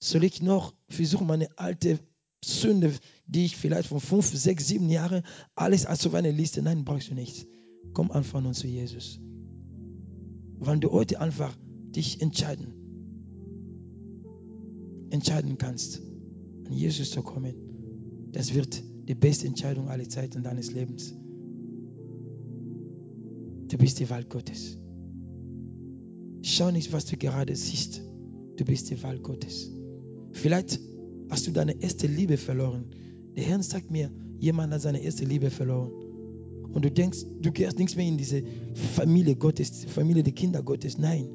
Soll 0.00 0.24
ich 0.24 0.40
noch 0.40 0.74
versuchen, 0.88 1.26
meine 1.26 1.58
alte 1.58 2.00
Sünde, 2.42 2.98
die 3.26 3.44
ich 3.44 3.56
vielleicht 3.56 3.88
von 3.88 4.00
fünf, 4.00 4.26
sechs, 4.26 4.66
sieben 4.66 4.88
Jahren, 4.88 5.24
alles 5.54 5.84
als 5.84 6.06
auf 6.06 6.14
eine 6.14 6.30
Liste, 6.30 6.62
nein, 6.62 6.84
brauchst 6.84 7.10
du 7.10 7.14
nicht. 7.14 7.46
Komm 7.92 8.10
einfach 8.10 8.40
nur 8.40 8.54
zu 8.54 8.66
Jesus. 8.66 9.20
Wenn 10.58 10.80
du 10.80 10.90
heute 10.90 11.20
einfach 11.20 11.54
dich 11.60 12.20
entscheiden, 12.20 12.81
entscheiden 15.12 15.58
kannst, 15.58 16.00
an 16.66 16.72
Jesus 16.72 17.10
zu 17.10 17.22
kommen, 17.22 17.54
das 18.32 18.54
wird 18.54 18.82
die 19.08 19.14
beste 19.14 19.46
Entscheidung 19.46 19.88
aller 19.88 20.08
Zeiten 20.08 20.42
deines 20.42 20.72
Lebens. 20.72 21.14
Du 23.68 23.78
bist 23.78 24.00
die 24.00 24.08
Wahl 24.10 24.24
Gottes. 24.24 24.78
Schau 26.42 26.70
nicht, 26.70 26.92
was 26.92 27.06
du 27.06 27.16
gerade 27.16 27.54
siehst. 27.54 28.02
Du 28.56 28.64
bist 28.64 28.90
die 28.90 29.02
Wahl 29.02 29.18
Gottes. 29.18 29.70
Vielleicht 30.32 30.80
hast 31.30 31.46
du 31.46 31.52
deine 31.52 31.80
erste 31.80 32.06
Liebe 32.06 32.36
verloren. 32.36 32.86
Der 33.36 33.44
Herr 33.44 33.62
sagt 33.62 33.90
mir, 33.90 34.10
jemand 34.38 34.72
hat 34.72 34.82
seine 34.82 35.02
erste 35.02 35.24
Liebe 35.24 35.50
verloren. 35.50 35.90
Und 36.72 36.84
du 36.84 36.90
denkst, 36.90 37.24
du 37.40 37.52
gehst 37.52 37.78
nichts 37.78 37.96
mehr 37.96 38.06
in 38.06 38.16
diese 38.16 38.42
Familie 38.94 39.36
Gottes, 39.36 39.84
Familie 39.84 40.22
der 40.22 40.32
Kinder 40.32 40.62
Gottes. 40.62 40.98
Nein, 40.98 41.28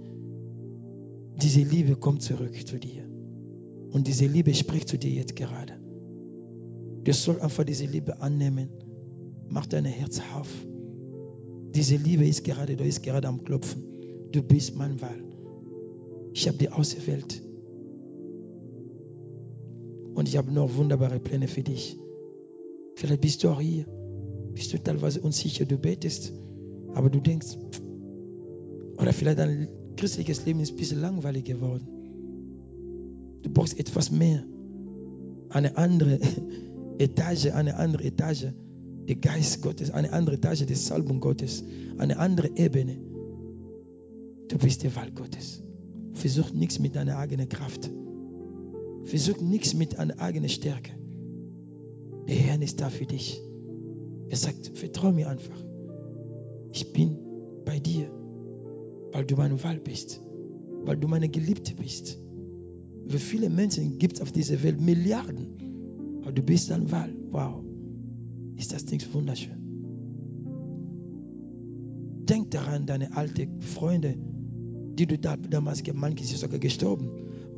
diese 1.41 1.61
Liebe 1.61 1.95
kommt 1.95 2.21
zurück 2.23 2.55
zu 2.67 2.79
dir. 2.79 3.07
Und 3.97 4.05
diese 4.05 4.27
Liebe 4.27 4.53
spricht 4.53 4.89
zu 4.89 4.99
dir 4.99 5.09
jetzt 5.09 5.35
gerade. 5.35 5.73
Du 7.03 7.11
sollst 7.13 7.41
einfach 7.41 7.63
diese 7.63 7.85
Liebe 7.85 8.21
annehmen. 8.21 8.69
Mach 9.49 9.65
dein 9.65 9.85
Herz 9.85 10.21
auf. 10.35 10.47
Diese 11.73 11.95
Liebe 11.95 12.27
ist 12.27 12.43
gerade, 12.43 12.75
du 12.75 12.83
ist 12.83 13.01
gerade 13.01 13.27
am 13.27 13.43
Klopfen. 13.43 13.81
Du 14.31 14.43
bist 14.43 14.75
mein 14.75 15.01
Wahl. 15.01 15.23
Ich 16.31 16.47
habe 16.47 16.59
dich 16.59 16.71
auserwählt. 16.71 17.41
Und 20.13 20.29
ich 20.29 20.37
habe 20.37 20.51
noch 20.51 20.75
wunderbare 20.75 21.19
Pläne 21.19 21.47
für 21.47 21.63
dich. 21.63 21.97
Vielleicht 22.97 23.21
bist 23.21 23.43
du 23.43 23.49
auch 23.49 23.59
hier. 23.59 23.85
Bist 24.53 24.73
du 24.73 24.77
teilweise 24.77 25.21
unsicher, 25.21 25.65
du 25.65 25.79
betest, 25.79 26.33
aber 26.93 27.09
du 27.09 27.19
denkst, 27.19 27.57
oder 28.99 29.11
vielleicht 29.11 29.39
dein 29.39 29.67
christliches 29.95 30.45
Leben 30.45 30.59
ist 30.59 30.73
ein 30.73 30.77
bisschen 30.77 31.01
langweilig 31.01 31.45
geworden. 31.45 31.96
Du 33.47 33.53
brauchst 33.53 33.79
etwas 33.79 34.11
mehr. 34.11 34.43
Eine 35.47 35.77
andere 35.77 36.19
Etage, 36.99 37.53
eine 37.53 37.77
andere 37.77 38.03
Etage 38.03 38.47
der 39.07 39.15
Geist 39.15 39.61
Gottes, 39.61 39.89
eine 39.89 40.11
andere 40.11 40.35
Etage 40.35 40.65
des 40.65 40.85
Salbung 40.85 41.21
Gottes, 41.21 41.63
eine 41.97 42.17
andere 42.19 42.49
Ebene. 42.57 42.99
Du 44.49 44.57
bist 44.57 44.83
die 44.83 44.93
Wahl 44.97 45.11
Gottes. 45.11 45.63
Versuch 46.11 46.51
nichts 46.51 46.79
mit 46.79 46.97
deiner 46.97 47.19
eigenen 47.19 47.47
Kraft. 47.47 47.89
Versuch 49.05 49.39
nichts 49.39 49.73
mit 49.73 49.97
deiner 49.97 50.19
eigenen 50.19 50.49
Stärke. 50.49 50.91
Der 52.27 52.35
Herr 52.35 52.61
ist 52.61 52.81
da 52.81 52.89
für 52.89 53.05
dich. 53.05 53.41
Er 54.27 54.35
sagt, 54.35 54.77
vertraue 54.77 55.13
mir 55.13 55.29
einfach. 55.29 55.63
Ich 56.73 56.91
bin 56.91 57.17
bei 57.63 57.79
dir, 57.79 58.11
weil 59.13 59.23
du 59.23 59.37
meine 59.37 59.63
Wahl 59.63 59.79
bist, 59.79 60.21
weil 60.83 60.97
du 60.97 61.07
meine 61.07 61.29
Geliebte 61.29 61.75
bist. 61.75 62.19
Wie 63.09 63.19
viele 63.19 63.49
Menschen 63.49 63.97
gibt 63.97 64.17
es 64.17 64.21
auf 64.21 64.31
dieser 64.31 64.61
Welt? 64.63 64.81
Milliarden. 64.81 66.19
Aber 66.21 66.33
du 66.33 66.41
bist 66.41 66.71
ein 66.71 66.91
Wahl. 66.91 67.15
Wow. 67.31 67.63
Ist 68.55 68.73
das 68.73 68.85
nicht 68.85 69.13
wunderschön? 69.13 69.55
Denk 72.25 72.51
daran, 72.51 72.85
deine 72.85 73.15
alten 73.15 73.61
Freunde, 73.61 74.17
die 74.95 75.05
du 75.05 75.17
damals 75.17 75.83
gemeint 75.83 76.19
hast, 76.19 76.27
sind 76.27 76.39
sogar 76.39 76.59
gestorben. 76.59 77.09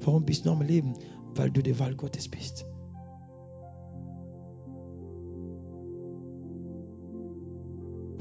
Warum 0.01 0.23
bist 0.23 0.45
du 0.45 0.49
noch 0.49 0.59
am 0.59 0.67
Leben? 0.67 0.93
Weil 1.33 1.49
du 1.49 1.63
die 1.63 1.79
Wahl 1.79 1.95
Gottes 1.95 2.27
bist. 2.27 2.65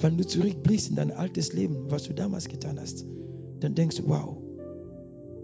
Wenn 0.00 0.16
du 0.16 0.26
zurückblickst 0.26 0.90
in 0.90 0.96
dein 0.96 1.10
altes 1.10 1.52
Leben, 1.52 1.90
was 1.90 2.04
du 2.04 2.14
damals 2.14 2.48
getan 2.48 2.78
hast, 2.80 3.04
dann 3.60 3.74
denkst 3.74 3.96
du, 3.96 4.08
wow, 4.08 4.38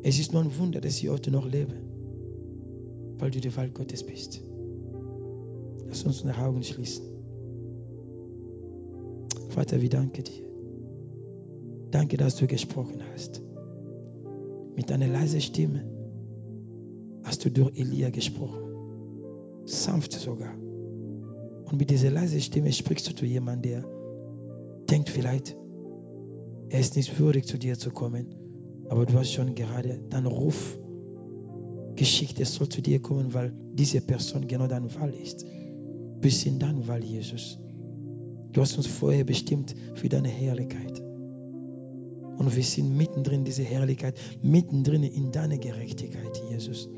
es 0.07 0.19
ist 0.19 0.35
nur 0.35 0.43
ein 0.43 0.59
Wunder, 0.59 0.83
dass 0.83 0.99
ich 0.99 1.09
heute 1.09 1.31
noch 1.31 1.51
lebe, 1.51 1.73
weil 3.17 3.31
du 3.31 3.41
die 3.41 3.57
Wahl 3.57 3.71
Gottes 3.71 4.05
bist. 4.05 4.45
Lass 5.87 6.05
uns 6.05 6.21
unsere 6.21 6.45
Augen 6.45 6.63
schließen. 6.63 7.07
Vater, 9.49 9.81
wir 9.81 9.89
danken 9.89 10.25
dir. 10.25 10.45
Danke, 11.91 12.19
dass 12.19 12.37
du 12.37 12.47
gesprochen 12.47 13.01
hast. 13.13 13.41
Mit 14.77 14.93
einer 14.93 15.07
leisen 15.07 15.41
Stimme 15.41 15.85
hast 17.23 17.43
du 17.47 17.51
durch 17.51 17.75
Elia 17.75 18.11
gesprochen. 18.11 18.61
Sanft 19.65 20.13
sogar. 20.13 20.55
Und 21.65 21.79
mit 21.79 21.89
dieser 21.89 22.11
leisen 22.11 22.43
Stimme 22.43 22.71
sprichst 22.73 23.09
du 23.09 23.15
zu 23.15 23.25
jemandem, 23.25 23.71
der 23.71 23.85
denkt 24.91 25.09
vielleicht, 25.09 25.57
er 26.69 26.81
ist 26.81 26.95
nicht 26.95 27.19
würdig, 27.19 27.47
zu 27.47 27.57
dir 27.57 27.79
zu 27.79 27.91
kommen. 27.91 28.43
Aber 28.89 29.07
du 29.07 29.14
hast 29.14 29.32
schon 29.32 29.55
gerade 29.55 30.01
deinen 30.11 30.26
Ruf 30.26 30.78
geschickt, 31.97 32.39
er 32.41 32.47
soll 32.47 32.68
zu 32.68 32.82
dir 32.82 33.01
kommen, 33.01 33.35
weil 33.35 33.53
diese 33.72 34.01
Person 34.01 34.47
genau 34.47 34.66
dein 34.66 34.95
Wahl 34.95 35.12
ist. 35.14 35.45
Bis 36.20 36.45
in 36.47 36.59
dein 36.59 36.87
Wahl, 36.87 37.05
Jesus. 37.05 37.59
Du 38.53 38.61
hast 38.61 38.76
uns 38.76 38.87
vorher 38.87 39.24
bestimmt 39.24 39.74
für 39.95 40.09
deine 40.09 40.28
Herrlichkeit. 40.28 41.01
Und 42.39 42.55
wir 42.55 42.62
sind 42.62 42.97
mittendrin 42.97 43.41
in 43.41 43.45
dieser 43.45 43.64
Herrlichkeit, 43.64 44.16
mittendrin 44.43 45.03
in 45.03 45.32
deiner 45.32 45.59
Gerechtigkeit, 45.59 46.43
Jesus. 46.51 46.89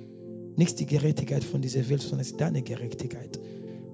Nicht 0.57 0.81
die 0.81 0.87
Gerechtigkeit 0.87 1.45
von 1.45 1.61
dieser 1.61 1.89
Welt, 1.89 2.01
sondern 2.01 2.21
es 2.21 2.31
ist 2.31 2.41
deine 2.41 2.63
Gerechtigkeit. 2.63 3.39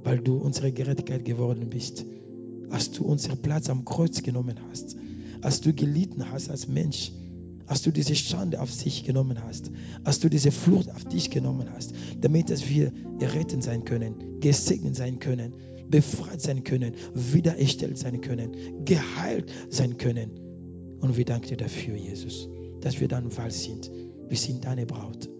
weil 0.04 0.18
du 0.18 0.36
unsere 0.36 0.72
Gerechtigkeit 0.72 1.24
geworden 1.24 1.68
bist. 1.70 2.04
Als 2.70 2.90
du 2.90 3.04
unseren 3.04 3.38
Platz 3.38 3.68
am 3.68 3.84
Kreuz 3.84 4.22
genommen 4.22 4.56
hast, 4.68 4.96
als 5.42 5.60
du 5.60 5.72
gelitten 5.72 6.30
hast 6.30 6.50
als 6.50 6.68
Mensch, 6.68 7.12
als 7.66 7.82
du 7.82 7.90
diese 7.90 8.14
Schande 8.14 8.60
auf 8.60 8.72
sich 8.72 9.04
genommen 9.04 9.42
hast, 9.42 9.70
als 10.04 10.20
du 10.20 10.28
diese 10.28 10.50
Flucht 10.50 10.90
auf 10.90 11.04
dich 11.04 11.30
genommen 11.30 11.68
hast, 11.72 11.92
damit 12.20 12.50
dass 12.50 12.68
wir 12.68 12.92
errettet 13.20 13.62
sein 13.62 13.84
können, 13.84 14.40
gesegnet 14.40 14.96
sein 14.96 15.18
können, 15.18 15.54
befreit 15.88 16.40
sein 16.40 16.64
können, 16.64 16.94
wiedererstellt 17.14 17.98
sein 17.98 18.20
können, 18.20 18.84
geheilt 18.84 19.50
sein 19.68 19.96
können. 19.98 20.30
Und 21.00 21.16
wir 21.16 21.24
danken 21.24 21.48
dir 21.48 21.56
dafür, 21.56 21.96
Jesus, 21.96 22.48
dass 22.80 23.00
wir 23.00 23.08
dann 23.08 23.36
Wahl 23.36 23.50
sind. 23.50 23.90
Wir 24.28 24.38
sind 24.38 24.64
deine 24.64 24.86
Braut. 24.86 25.31